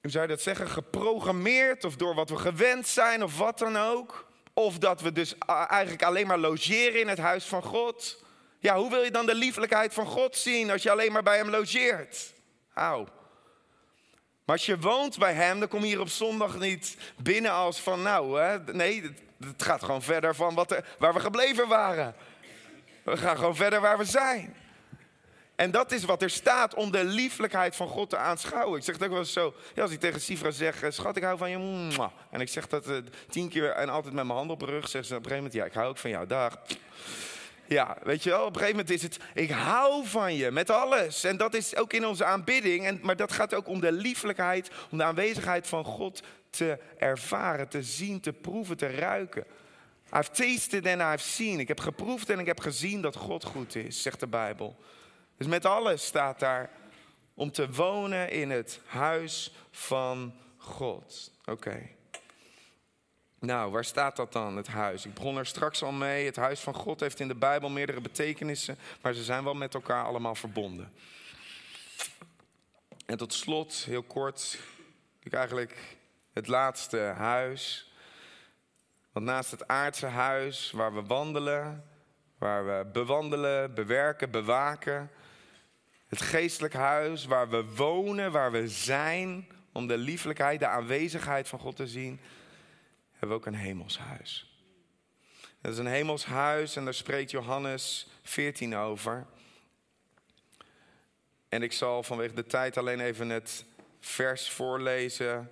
hoe 0.00 0.10
zou 0.10 0.22
je 0.22 0.30
dat 0.30 0.42
zeggen, 0.42 0.68
geprogrammeerd 0.68 1.84
of 1.84 1.96
door 1.96 2.14
wat 2.14 2.30
we 2.30 2.36
gewend 2.36 2.86
zijn 2.86 3.22
of 3.22 3.38
wat 3.38 3.58
dan 3.58 3.76
ook. 3.76 4.32
Of 4.52 4.78
dat 4.78 5.00
we 5.00 5.12
dus 5.12 5.38
eigenlijk 5.68 6.02
alleen 6.02 6.26
maar 6.26 6.38
logeren 6.38 7.00
in 7.00 7.08
het 7.08 7.18
huis 7.18 7.44
van 7.44 7.62
God. 7.62 8.23
Ja, 8.64 8.76
hoe 8.76 8.90
wil 8.90 9.02
je 9.02 9.10
dan 9.10 9.26
de 9.26 9.34
lieflijkheid 9.34 9.94
van 9.94 10.06
God 10.06 10.36
zien 10.36 10.70
als 10.70 10.82
je 10.82 10.90
alleen 10.90 11.12
maar 11.12 11.22
bij 11.22 11.36
hem 11.36 11.50
logeert? 11.50 12.32
Hou. 12.72 13.06
Maar 14.44 14.56
als 14.56 14.66
je 14.66 14.78
woont 14.78 15.18
bij 15.18 15.32
hem, 15.32 15.58
dan 15.58 15.68
kom 15.68 15.80
je 15.80 15.86
hier 15.86 16.00
op 16.00 16.08
zondag 16.08 16.58
niet 16.58 16.96
binnen 17.16 17.52
als 17.52 17.80
van 17.80 18.02
nou, 18.02 18.40
hè, 18.40 18.58
nee, 18.72 19.14
het, 19.40 19.62
gaat 19.62 19.82
gewoon 19.84 20.02
verder 20.02 20.34
van 20.34 20.54
wat 20.54 20.82
waar 20.98 21.14
we 21.14 21.20
gebleven 21.20 21.68
waren. 21.68 22.14
We 23.02 23.16
gaan 23.16 23.36
gewoon 23.36 23.56
verder 23.56 23.80
waar 23.80 23.98
we 23.98 24.04
zijn. 24.04 24.56
En 25.54 25.70
dat 25.70 25.92
is 25.92 26.04
wat 26.04 26.22
er 26.22 26.30
staat 26.30 26.74
om 26.74 26.90
de 26.90 27.04
lieflijkheid 27.04 27.76
van 27.76 27.88
God 27.88 28.10
te 28.10 28.16
aanschouwen. 28.16 28.78
Ik 28.78 28.84
zeg 28.84 28.94
het 28.94 29.04
ook 29.04 29.10
wel 29.10 29.18
eens 29.18 29.32
zo. 29.32 29.54
Ja, 29.74 29.82
als 29.82 29.90
ik 29.90 30.00
tegen 30.00 30.20
Sifra 30.20 30.50
zeg, 30.50 30.82
eh, 30.82 30.90
schat, 30.90 31.16
ik 31.16 31.22
hou 31.22 31.38
van 31.38 31.50
je. 31.50 31.58
Mwah. 31.58 32.10
En 32.30 32.40
ik 32.40 32.48
zeg 32.48 32.66
dat 32.66 32.88
uh, 32.88 32.96
tien 33.28 33.48
keer 33.48 33.70
en 33.70 33.88
altijd 33.88 34.14
met 34.14 34.24
mijn 34.24 34.38
hand 34.38 34.50
op 34.50 34.60
mijn 34.60 34.72
rug. 34.72 34.88
Zegt 34.88 35.06
ze 35.06 35.16
op 35.16 35.24
een 35.24 35.30
gegeven 35.30 35.44
moment, 35.44 35.62
ja, 35.62 35.64
ik 35.64 35.72
hou 35.72 35.88
ook 35.88 35.98
van 35.98 36.10
jou. 36.10 36.26
Dag. 36.26 36.58
Ja, 37.66 37.96
weet 38.02 38.22
je 38.22 38.30
wel, 38.30 38.40
op 38.40 38.46
een 38.46 38.60
gegeven 38.60 38.76
moment 38.76 38.90
is 38.90 39.02
het, 39.02 39.18
ik 39.34 39.50
hou 39.50 40.06
van 40.06 40.34
je 40.34 40.50
met 40.50 40.70
alles. 40.70 41.24
En 41.24 41.36
dat 41.36 41.54
is 41.54 41.76
ook 41.76 41.92
in 41.92 42.06
onze 42.06 42.24
aanbidding. 42.24 42.86
En, 42.86 42.98
maar 43.02 43.16
dat 43.16 43.32
gaat 43.32 43.54
ook 43.54 43.68
om 43.68 43.80
de 43.80 43.92
lieflijkheid, 43.92 44.70
om 44.90 44.98
de 44.98 45.04
aanwezigheid 45.04 45.66
van 45.66 45.84
God 45.84 46.22
te 46.50 46.78
ervaren, 46.98 47.68
te 47.68 47.82
zien, 47.82 48.20
te 48.20 48.32
proeven, 48.32 48.76
te 48.76 48.90
ruiken. 48.90 49.44
I've 50.12 50.30
tasted 50.30 50.86
and 50.86 51.00
I've 51.00 51.28
seen. 51.28 51.60
Ik 51.60 51.68
heb 51.68 51.80
geproefd 51.80 52.30
en 52.30 52.38
ik 52.38 52.46
heb 52.46 52.60
gezien 52.60 53.00
dat 53.00 53.16
God 53.16 53.44
goed 53.44 53.74
is, 53.74 54.02
zegt 54.02 54.20
de 54.20 54.26
Bijbel. 54.26 54.76
Dus 55.36 55.46
met 55.46 55.64
alles 55.64 56.04
staat 56.04 56.38
daar 56.38 56.70
om 57.34 57.50
te 57.50 57.70
wonen 57.70 58.30
in 58.30 58.50
het 58.50 58.80
huis 58.84 59.54
van 59.70 60.34
God. 60.56 61.32
Oké. 61.44 61.88
Nou, 63.44 63.70
waar 63.70 63.84
staat 63.84 64.16
dat 64.16 64.32
dan, 64.32 64.56
het 64.56 64.66
huis? 64.66 65.06
Ik 65.06 65.14
begon 65.14 65.36
er 65.36 65.46
straks 65.46 65.82
al 65.82 65.92
mee. 65.92 66.26
Het 66.26 66.36
huis 66.36 66.60
van 66.60 66.74
God 66.74 67.00
heeft 67.00 67.20
in 67.20 67.28
de 67.28 67.34
Bijbel 67.34 67.68
meerdere 67.68 68.00
betekenissen, 68.00 68.78
maar 69.00 69.12
ze 69.12 69.24
zijn 69.24 69.44
wel 69.44 69.54
met 69.54 69.74
elkaar 69.74 70.04
allemaal 70.04 70.34
verbonden. 70.34 70.92
En 73.06 73.16
tot 73.16 73.32
slot, 73.32 73.74
heel 73.74 74.02
kort, 74.02 74.58
ik 75.22 75.32
eigenlijk 75.32 75.96
het 76.32 76.46
laatste 76.46 76.98
huis. 76.98 77.92
Want 79.12 79.26
naast 79.26 79.50
het 79.50 79.68
aardse 79.68 80.06
huis 80.06 80.70
waar 80.70 80.94
we 80.94 81.02
wandelen, 81.02 81.84
waar 82.38 82.66
we 82.66 82.90
bewandelen, 82.92 83.74
bewerken, 83.74 84.30
bewaken, 84.30 85.10
het 86.08 86.22
geestelijk 86.22 86.74
huis 86.74 87.24
waar 87.24 87.48
we 87.48 87.74
wonen, 87.74 88.32
waar 88.32 88.52
we 88.52 88.68
zijn, 88.68 89.48
om 89.72 89.86
de 89.86 89.96
lieflijkheid, 89.96 90.60
de 90.60 90.66
aanwezigheid 90.66 91.48
van 91.48 91.58
God 91.58 91.76
te 91.76 91.86
zien, 91.86 92.20
hebben 93.28 93.42
we 93.42 93.48
ook 93.48 93.54
een 93.54 93.66
hemelshuis. 93.66 94.58
Dat 95.60 95.72
is 95.72 95.78
een 95.78 95.86
hemelshuis 95.86 96.76
en 96.76 96.84
daar 96.84 96.94
spreekt 96.94 97.30
Johannes 97.30 98.08
14 98.22 98.76
over. 98.76 99.26
En 101.48 101.62
ik 101.62 101.72
zal 101.72 102.02
vanwege 102.02 102.34
de 102.34 102.46
tijd 102.46 102.76
alleen 102.76 103.00
even 103.00 103.28
het 103.28 103.64
vers 104.00 104.50
voorlezen, 104.50 105.50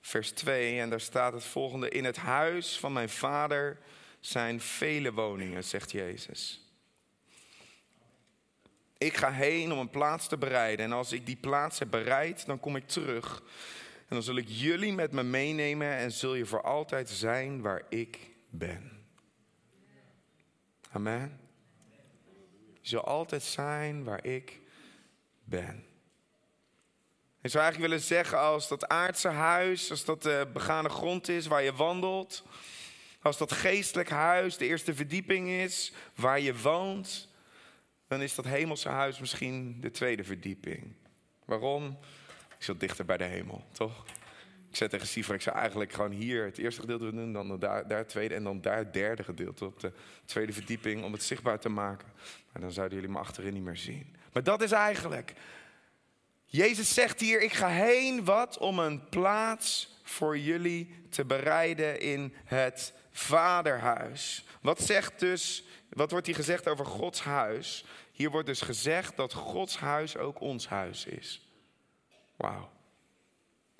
vers 0.00 0.30
2. 0.30 0.80
En 0.80 0.90
daar 0.90 1.00
staat 1.00 1.32
het 1.32 1.44
volgende: 1.44 1.88
In 1.88 2.04
het 2.04 2.16
huis 2.16 2.78
van 2.78 2.92
mijn 2.92 3.08
vader 3.08 3.78
zijn 4.20 4.60
vele 4.60 5.12
woningen, 5.12 5.64
zegt 5.64 5.90
Jezus. 5.90 6.60
Ik 8.98 9.16
ga 9.16 9.32
heen 9.32 9.72
om 9.72 9.78
een 9.78 9.90
plaats 9.90 10.28
te 10.28 10.38
bereiden. 10.38 10.84
En 10.84 10.92
als 10.92 11.12
ik 11.12 11.26
die 11.26 11.36
plaats 11.36 11.78
heb 11.78 11.90
bereid, 11.90 12.46
dan 12.46 12.60
kom 12.60 12.76
ik 12.76 12.88
terug. 12.88 13.42
En 14.08 14.14
dan 14.14 14.22
zal 14.22 14.36
ik 14.36 14.48
jullie 14.48 14.92
met 14.92 15.12
me 15.12 15.22
meenemen 15.22 15.96
en 15.96 16.12
zul 16.12 16.34
je 16.34 16.46
voor 16.46 16.62
altijd 16.62 17.08
zijn 17.08 17.60
waar 17.60 17.82
ik 17.88 18.18
ben. 18.50 19.06
Amen. 20.90 21.40
Je 22.80 22.88
zal 22.88 23.04
altijd 23.04 23.42
zijn 23.42 24.04
waar 24.04 24.24
ik 24.24 24.60
ben. 25.44 25.84
Ik 27.42 27.50
zou 27.52 27.64
eigenlijk 27.64 27.92
willen 27.92 28.06
zeggen, 28.06 28.38
als 28.38 28.68
dat 28.68 28.88
aardse 28.88 29.28
huis, 29.28 29.90
als 29.90 30.04
dat 30.04 30.22
de 30.22 30.48
begane 30.52 30.88
grond 30.88 31.28
is 31.28 31.46
waar 31.46 31.62
je 31.62 31.72
wandelt, 31.72 32.44
als 33.22 33.38
dat 33.38 33.52
geestelijk 33.52 34.08
huis 34.08 34.56
de 34.56 34.66
eerste 34.66 34.94
verdieping 34.94 35.48
is 35.48 35.92
waar 36.14 36.40
je 36.40 36.58
woont, 36.58 37.28
dan 38.08 38.22
is 38.22 38.34
dat 38.34 38.44
hemelse 38.44 38.88
huis 38.88 39.18
misschien 39.18 39.80
de 39.80 39.90
tweede 39.90 40.24
verdieping. 40.24 40.94
Waarom? 41.44 41.98
Ik 42.58 42.64
zit 42.64 42.80
dichter 42.80 43.04
bij 43.04 43.16
de 43.16 43.24
hemel, 43.24 43.64
toch? 43.72 44.04
Ik 44.70 44.76
zei 44.76 44.90
tegen 44.90 45.06
Sifra, 45.06 45.34
ik 45.34 45.40
zou 45.40 45.56
eigenlijk 45.56 45.92
gewoon 45.92 46.10
hier 46.10 46.44
het 46.44 46.58
eerste 46.58 46.80
gedeelte 46.80 47.10
doen, 47.10 47.32
dan 47.32 47.58
daar, 47.58 47.88
daar 47.88 47.98
het 47.98 48.08
tweede 48.08 48.34
en 48.34 48.44
dan 48.44 48.60
daar 48.60 48.76
het 48.76 48.92
derde 48.92 49.24
gedeelte 49.24 49.64
op 49.64 49.80
de 49.80 49.92
tweede 50.24 50.52
verdieping 50.52 51.04
om 51.04 51.12
het 51.12 51.22
zichtbaar 51.22 51.58
te 51.58 51.68
maken. 51.68 52.08
Maar 52.52 52.62
dan 52.62 52.72
zouden 52.72 52.98
jullie 52.98 53.12
me 53.12 53.18
achterin 53.18 53.52
niet 53.52 53.62
meer 53.62 53.76
zien. 53.76 54.16
Maar 54.32 54.42
dat 54.42 54.62
is 54.62 54.72
eigenlijk. 54.72 55.32
Jezus 56.44 56.94
zegt 56.94 57.20
hier, 57.20 57.42
ik 57.42 57.52
ga 57.52 57.68
heen 57.68 58.24
wat 58.24 58.58
om 58.58 58.78
een 58.78 59.08
plaats 59.08 59.96
voor 60.02 60.38
jullie 60.38 60.94
te 61.10 61.24
bereiden 61.24 62.00
in 62.00 62.34
het 62.44 62.92
vaderhuis. 63.12 64.44
Wat 64.60 64.82
zegt 64.82 65.20
dus, 65.20 65.64
wat 65.88 66.10
wordt 66.10 66.26
hier 66.26 66.34
gezegd 66.34 66.68
over 66.68 66.86
Gods 66.86 67.20
huis? 67.20 67.84
Hier 68.12 68.30
wordt 68.30 68.46
dus 68.46 68.60
gezegd 68.60 69.16
dat 69.16 69.32
Gods 69.32 69.78
huis 69.78 70.16
ook 70.16 70.40
ons 70.40 70.68
huis 70.68 71.06
is. 71.06 71.45
Wauw. 72.36 72.70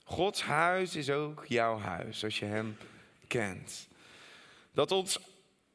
Gods 0.05 0.43
huis 0.43 0.97
is 0.97 1.11
ook 1.11 1.45
jouw 1.47 1.79
huis, 1.79 2.25
als 2.25 2.39
je 2.39 2.45
Hem 2.45 2.77
kent. 3.27 3.89
Dat 4.73 4.93
ons 4.93 5.19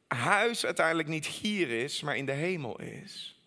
huis 0.06 0.64
uiteindelijk 0.64 1.08
niet 1.08 1.26
hier 1.26 1.70
is, 1.70 2.02
maar 2.02 2.16
in 2.16 2.26
de 2.26 2.32
hemel 2.32 2.80
is. 2.80 3.40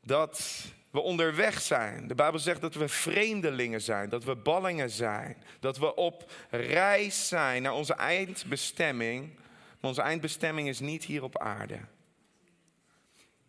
Dat 0.00 0.64
we 0.90 1.00
onderweg 1.00 1.60
zijn. 1.60 2.08
De 2.08 2.14
Bijbel 2.14 2.40
zegt 2.40 2.60
dat 2.60 2.74
we 2.74 2.88
vreemdelingen 2.88 3.80
zijn, 3.80 4.08
dat 4.08 4.24
we 4.24 4.36
ballingen 4.36 4.90
zijn, 4.90 5.36
dat 5.60 5.78
we 5.78 5.94
op 5.94 6.32
reis 6.50 7.28
zijn 7.28 7.62
naar 7.62 7.74
onze 7.74 7.94
eindbestemming. 7.94 9.34
Maar 9.80 9.90
onze 9.90 10.02
eindbestemming 10.02 10.68
is 10.68 10.80
niet 10.80 11.04
hier 11.04 11.22
op 11.22 11.38
aarde. 11.38 11.78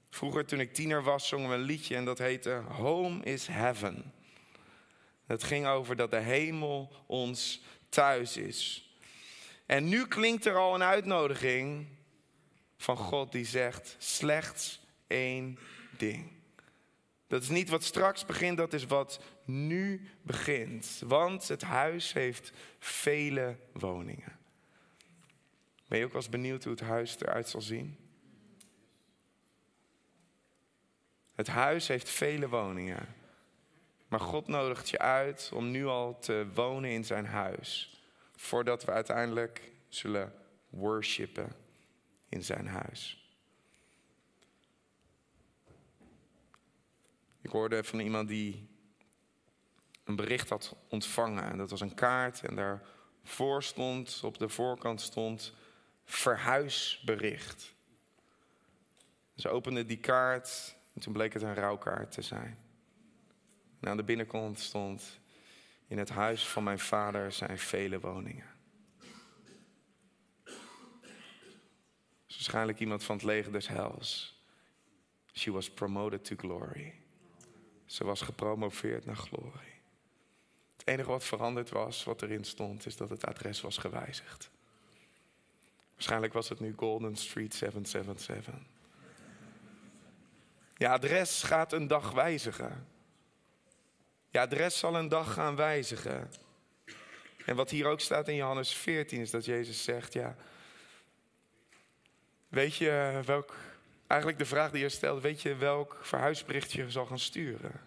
Vroeger, 0.09 0.45
toen 0.45 0.59
ik 0.59 0.73
tiener 0.73 1.03
was, 1.03 1.27
zongen 1.27 1.49
we 1.49 1.55
een 1.55 1.61
liedje 1.61 1.95
en 1.95 2.05
dat 2.05 2.17
heette 2.17 2.63
Home 2.67 3.23
is 3.23 3.47
Heaven. 3.47 4.13
Het 5.29 5.43
ging 5.43 5.67
over 5.67 5.95
dat 5.95 6.11
de 6.11 6.19
hemel 6.19 6.91
ons 7.05 7.61
thuis 7.89 8.37
is. 8.37 8.89
En 9.65 9.89
nu 9.89 10.07
klinkt 10.07 10.45
er 10.45 10.57
al 10.57 10.75
een 10.75 10.83
uitnodiging 10.83 11.87
van 12.77 12.97
God 12.97 13.31
die 13.31 13.45
zegt 13.45 13.95
slechts 13.97 14.79
één 15.07 15.59
ding. 15.97 16.31
Dat 17.27 17.41
is 17.41 17.49
niet 17.49 17.69
wat 17.69 17.83
straks 17.83 18.25
begint, 18.25 18.57
dat 18.57 18.73
is 18.73 18.85
wat 18.85 19.19
nu 19.45 20.09
begint. 20.21 21.01
Want 21.05 21.47
het 21.47 21.61
huis 21.61 22.13
heeft 22.13 22.51
vele 22.79 23.57
woningen. 23.73 24.37
Ben 25.87 25.99
je 25.99 26.05
ook 26.05 26.11
wel 26.11 26.21
eens 26.21 26.29
benieuwd 26.31 26.63
hoe 26.63 26.73
het 26.73 26.81
huis 26.81 27.19
eruit 27.19 27.49
zal 27.49 27.61
zien? 27.61 27.97
Het 31.35 31.47
huis 31.47 31.87
heeft 31.87 32.09
vele 32.09 32.49
woningen. 32.49 33.18
Maar 34.09 34.19
God 34.19 34.47
nodigt 34.47 34.89
je 34.89 34.99
uit 34.99 35.51
om 35.53 35.71
nu 35.71 35.85
al 35.85 36.19
te 36.19 36.47
wonen 36.53 36.89
in 36.89 37.05
zijn 37.05 37.25
huis. 37.25 38.01
Voordat 38.35 38.83
we 38.83 38.91
uiteindelijk 38.91 39.71
zullen 39.87 40.33
worshipen 40.69 41.55
in 42.29 42.43
zijn 42.43 42.67
huis. 42.67 43.29
Ik 47.41 47.49
hoorde 47.49 47.83
van 47.83 47.99
iemand 47.99 48.27
die 48.27 48.69
een 50.03 50.15
bericht 50.15 50.49
had 50.49 50.75
ontvangen. 50.87 51.43
En 51.43 51.57
dat 51.57 51.69
was 51.69 51.81
een 51.81 51.93
kaart 51.93 52.43
en 52.43 52.55
daarvoor 52.55 53.63
stond, 53.63 54.21
op 54.23 54.37
de 54.37 54.49
voorkant 54.49 55.01
stond, 55.01 55.53
verhuisbericht. 56.05 57.73
Ze 59.35 59.49
openden 59.49 59.87
die 59.87 59.99
kaart 59.99 60.75
en 60.93 61.01
toen 61.01 61.13
bleek 61.13 61.33
het 61.33 61.41
een 61.41 61.55
rouwkaart 61.55 62.11
te 62.11 62.21
zijn. 62.21 62.68
En 63.79 63.89
aan 63.89 63.97
de 63.97 64.03
binnenkant 64.03 64.59
stond: 64.59 65.19
In 65.87 65.97
het 65.97 66.09
huis 66.09 66.47
van 66.47 66.63
mijn 66.63 66.79
vader 66.79 67.31
zijn 67.31 67.57
vele 67.57 67.99
woningen. 67.99 68.57
Dus 72.25 72.37
waarschijnlijk 72.37 72.79
iemand 72.79 73.03
van 73.03 73.15
het 73.15 73.25
leger 73.25 73.51
des 73.51 73.67
hels. 73.67 74.41
She 75.33 75.51
was 75.51 75.69
promoted 75.69 76.25
to 76.25 76.35
glory. 76.35 76.93
Ze 77.85 78.03
was 78.03 78.21
gepromoveerd 78.21 79.05
naar 79.05 79.15
glorie. 79.15 79.81
Het 80.77 80.87
enige 80.87 81.09
wat 81.09 81.23
veranderd 81.23 81.69
was, 81.69 82.03
wat 82.03 82.21
erin 82.21 82.43
stond, 82.43 82.85
is 82.85 82.97
dat 82.97 83.09
het 83.09 83.25
adres 83.25 83.61
was 83.61 83.77
gewijzigd. 83.77 84.49
Waarschijnlijk 85.93 86.33
was 86.33 86.49
het 86.49 86.59
nu 86.59 86.73
Golden 86.77 87.15
Street 87.15 87.53
777. 87.53 88.53
Je 90.75 90.89
adres 90.89 91.43
gaat 91.43 91.73
een 91.73 91.87
dag 91.87 92.11
wijzigen. 92.11 92.87
Je 94.29 94.39
adres 94.39 94.79
zal 94.79 94.95
een 94.95 95.07
dag 95.07 95.33
gaan 95.33 95.55
wijzigen. 95.55 96.31
En 97.45 97.55
wat 97.55 97.69
hier 97.69 97.85
ook 97.85 97.99
staat 97.99 98.27
in 98.27 98.35
Johannes 98.35 98.73
14 98.73 99.19
is 99.19 99.31
dat 99.31 99.45
Jezus 99.45 99.83
zegt, 99.83 100.13
ja, 100.13 100.35
weet 102.47 102.75
je 102.75 103.21
welk, 103.25 103.55
eigenlijk 104.07 104.39
de 104.39 104.45
vraag 104.45 104.71
die 104.71 104.81
je 104.81 104.89
stelt, 104.89 105.21
weet 105.21 105.41
je 105.41 105.55
welk 105.55 105.97
verhuisbericht 106.01 106.71
je 106.71 106.91
zal 106.91 107.05
gaan 107.05 107.19
sturen? 107.19 107.81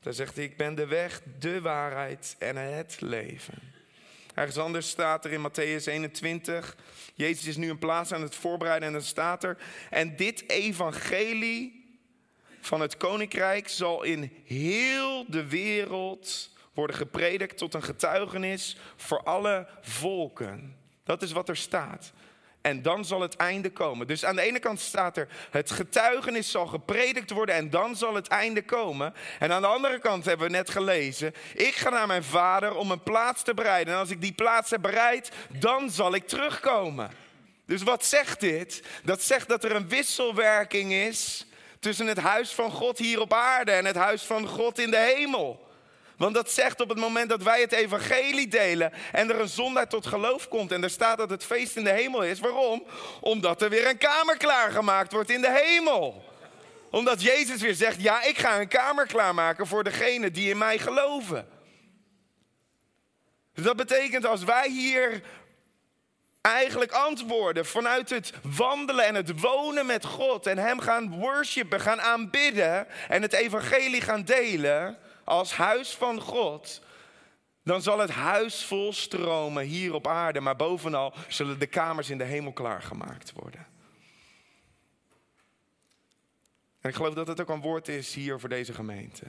Daar 0.00 0.12
zegt 0.12 0.34
hij, 0.34 0.44
ik 0.44 0.56
ben 0.56 0.74
de 0.74 0.86
weg, 0.86 1.22
de 1.38 1.60
waarheid 1.60 2.36
en 2.38 2.56
het 2.56 3.00
leven. 3.00 3.72
Ergens 4.34 4.58
anders 4.58 4.88
staat 4.88 5.24
er 5.24 5.32
in 5.32 5.50
Matthäus 5.50 5.84
21. 5.84 6.76
Jezus 7.14 7.46
is 7.46 7.56
nu 7.56 7.70
een 7.70 7.78
plaats 7.78 8.12
aan 8.12 8.22
het 8.22 8.34
voorbereiden 8.34 8.88
en 8.88 8.94
dan 8.94 9.02
staat 9.02 9.44
er. 9.44 9.58
En 9.90 10.16
dit 10.16 10.48
evangelie 10.48 11.77
van 12.68 12.80
het 12.80 12.96
koninkrijk 12.96 13.68
zal 13.68 14.02
in 14.02 14.32
heel 14.44 15.24
de 15.28 15.48
wereld 15.48 16.50
worden 16.74 16.96
gepredikt 16.96 17.58
tot 17.58 17.74
een 17.74 17.82
getuigenis 17.82 18.76
voor 18.96 19.22
alle 19.22 19.66
volken. 19.80 20.76
Dat 21.04 21.22
is 21.22 21.32
wat 21.32 21.48
er 21.48 21.56
staat. 21.56 22.12
En 22.60 22.82
dan 22.82 23.04
zal 23.04 23.20
het 23.20 23.36
einde 23.36 23.70
komen. 23.70 24.06
Dus 24.06 24.24
aan 24.24 24.36
de 24.36 24.42
ene 24.42 24.58
kant 24.58 24.80
staat 24.80 25.16
er: 25.16 25.28
het 25.50 25.70
getuigenis 25.70 26.50
zal 26.50 26.66
gepredikt 26.66 27.30
worden 27.30 27.54
en 27.54 27.70
dan 27.70 27.96
zal 27.96 28.14
het 28.14 28.28
einde 28.28 28.62
komen. 28.62 29.14
En 29.38 29.52
aan 29.52 29.62
de 29.62 29.68
andere 29.68 29.98
kant 29.98 30.24
hebben 30.24 30.46
we 30.46 30.52
net 30.52 30.70
gelezen: 30.70 31.34
ik 31.54 31.74
ga 31.74 31.90
naar 31.90 32.06
mijn 32.06 32.24
vader 32.24 32.74
om 32.74 32.90
een 32.90 33.02
plaats 33.02 33.42
te 33.42 33.54
bereiden. 33.54 33.94
En 33.94 34.00
als 34.00 34.10
ik 34.10 34.20
die 34.20 34.32
plaats 34.32 34.70
heb 34.70 34.82
bereid, 34.82 35.30
dan 35.58 35.90
zal 35.90 36.14
ik 36.14 36.26
terugkomen. 36.26 37.10
Dus 37.66 37.82
wat 37.82 38.04
zegt 38.04 38.40
dit? 38.40 38.82
Dat 39.04 39.22
zegt 39.22 39.48
dat 39.48 39.64
er 39.64 39.74
een 39.74 39.88
wisselwerking 39.88 40.92
is 40.92 41.47
tussen 41.80 42.06
het 42.06 42.18
huis 42.18 42.52
van 42.52 42.70
God 42.70 42.98
hier 42.98 43.20
op 43.20 43.32
aarde 43.32 43.70
en 43.70 43.84
het 43.84 43.96
huis 43.96 44.22
van 44.22 44.46
God 44.46 44.78
in 44.78 44.90
de 44.90 45.14
hemel. 45.16 45.66
Want 46.16 46.34
dat 46.34 46.50
zegt 46.50 46.80
op 46.80 46.88
het 46.88 46.98
moment 46.98 47.28
dat 47.28 47.42
wij 47.42 47.60
het 47.60 47.72
evangelie 47.72 48.48
delen 48.48 48.92
en 49.12 49.30
er 49.30 49.40
een 49.40 49.48
zondaar 49.48 49.88
tot 49.88 50.06
geloof 50.06 50.48
komt 50.48 50.72
en 50.72 50.82
er 50.82 50.90
staat 50.90 51.18
dat 51.18 51.30
het 51.30 51.44
feest 51.44 51.76
in 51.76 51.84
de 51.84 51.92
hemel 51.92 52.22
is. 52.22 52.40
Waarom? 52.40 52.84
Omdat 53.20 53.62
er 53.62 53.70
weer 53.70 53.88
een 53.88 53.98
kamer 53.98 54.36
klaargemaakt 54.36 55.12
wordt 55.12 55.30
in 55.30 55.40
de 55.40 55.62
hemel. 55.64 56.24
Omdat 56.90 57.22
Jezus 57.22 57.60
weer 57.60 57.74
zegt, 57.74 58.02
ja, 58.02 58.22
ik 58.22 58.38
ga 58.38 58.60
een 58.60 58.68
kamer 58.68 59.06
klaarmaken 59.06 59.66
voor 59.66 59.84
degenen 59.84 60.32
die 60.32 60.50
in 60.50 60.58
mij 60.58 60.78
geloven. 60.78 61.48
Dus 63.54 63.64
dat 63.64 63.76
betekent 63.76 64.26
als 64.26 64.44
wij 64.44 64.68
hier 64.68 65.22
eigenlijk 66.40 66.92
antwoorden 66.92 67.66
vanuit 67.66 68.10
het 68.10 68.32
wandelen 68.56 69.06
en 69.06 69.14
het 69.14 69.40
wonen 69.40 69.86
met 69.86 70.04
God 70.04 70.46
en 70.46 70.58
Hem 70.58 70.80
gaan 70.80 71.18
worshipen, 71.18 71.80
gaan 71.80 72.00
aanbidden 72.00 72.86
en 73.08 73.22
het 73.22 73.32
evangelie 73.32 74.00
gaan 74.00 74.22
delen, 74.22 74.98
als 75.24 75.52
huis 75.54 75.94
van 75.94 76.20
God, 76.20 76.82
dan 77.64 77.82
zal 77.82 77.98
het 77.98 78.10
huis 78.10 78.64
vol 78.64 78.92
stromen 78.92 79.64
hier 79.64 79.94
op 79.94 80.06
aarde, 80.06 80.40
maar 80.40 80.56
bovenal 80.56 81.14
zullen 81.28 81.58
de 81.58 81.66
kamers 81.66 82.10
in 82.10 82.18
de 82.18 82.24
hemel 82.24 82.52
klaargemaakt 82.52 83.32
worden. 83.32 83.66
En 86.80 86.90
ik 86.90 86.94
geloof 86.94 87.14
dat 87.14 87.26
het 87.26 87.40
ook 87.40 87.48
een 87.48 87.60
woord 87.60 87.88
is 87.88 88.14
hier 88.14 88.40
voor 88.40 88.48
deze 88.48 88.72
gemeente. 88.72 89.26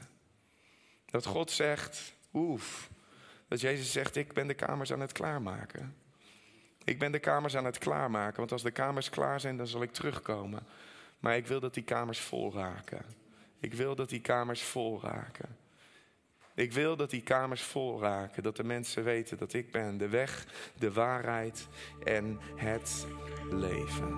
Dat 1.06 1.26
God 1.26 1.52
zegt, 1.52 2.16
oef, 2.34 2.90
dat 3.48 3.62
Jezus 3.62 3.92
zegt, 3.92 4.16
ik 4.16 4.34
ben 4.34 4.48
de 4.48 4.54
kamers 4.54 4.92
aan 4.94 5.00
het 5.00 5.12
klaarmaken. 5.12 5.96
Ik 6.90 7.00
ben 7.00 7.12
de 7.12 7.20
kamers 7.20 7.56
aan 7.56 7.66
het 7.66 7.78
klaarmaken, 7.78 8.38
want 8.38 8.52
als 8.52 8.64
de 8.64 8.72
kamers 8.72 9.10
klaar 9.10 9.40
zijn, 9.40 9.58
dan 9.58 9.68
zal 9.68 9.82
ik 9.82 9.92
terugkomen. 9.92 10.68
Maar 11.20 11.36
ik 11.38 11.48
wil 11.48 11.60
dat 11.60 11.74
die 11.74 11.84
kamers 11.84 12.20
vol 12.20 12.54
raken. 12.54 13.06
Ik 13.60 13.74
wil 13.74 13.96
dat 13.96 14.10
die 14.10 14.22
kamers 14.22 14.62
vol 14.62 15.02
raken. 15.02 15.58
Ik 16.54 16.74
wil 16.74 16.96
dat 16.96 17.10
die 17.10 17.22
kamers 17.22 17.62
vol 17.62 18.02
raken, 18.02 18.44
dat 18.44 18.56
de 18.56 18.64
mensen 18.64 19.04
weten 19.04 19.38
dat 19.38 19.54
ik 19.54 19.72
ben 19.72 19.98
de 19.98 20.10
weg, 20.10 20.46
de 20.78 20.92
waarheid 20.92 21.68
en 22.04 22.40
het 22.56 23.08
leven. 23.50 24.18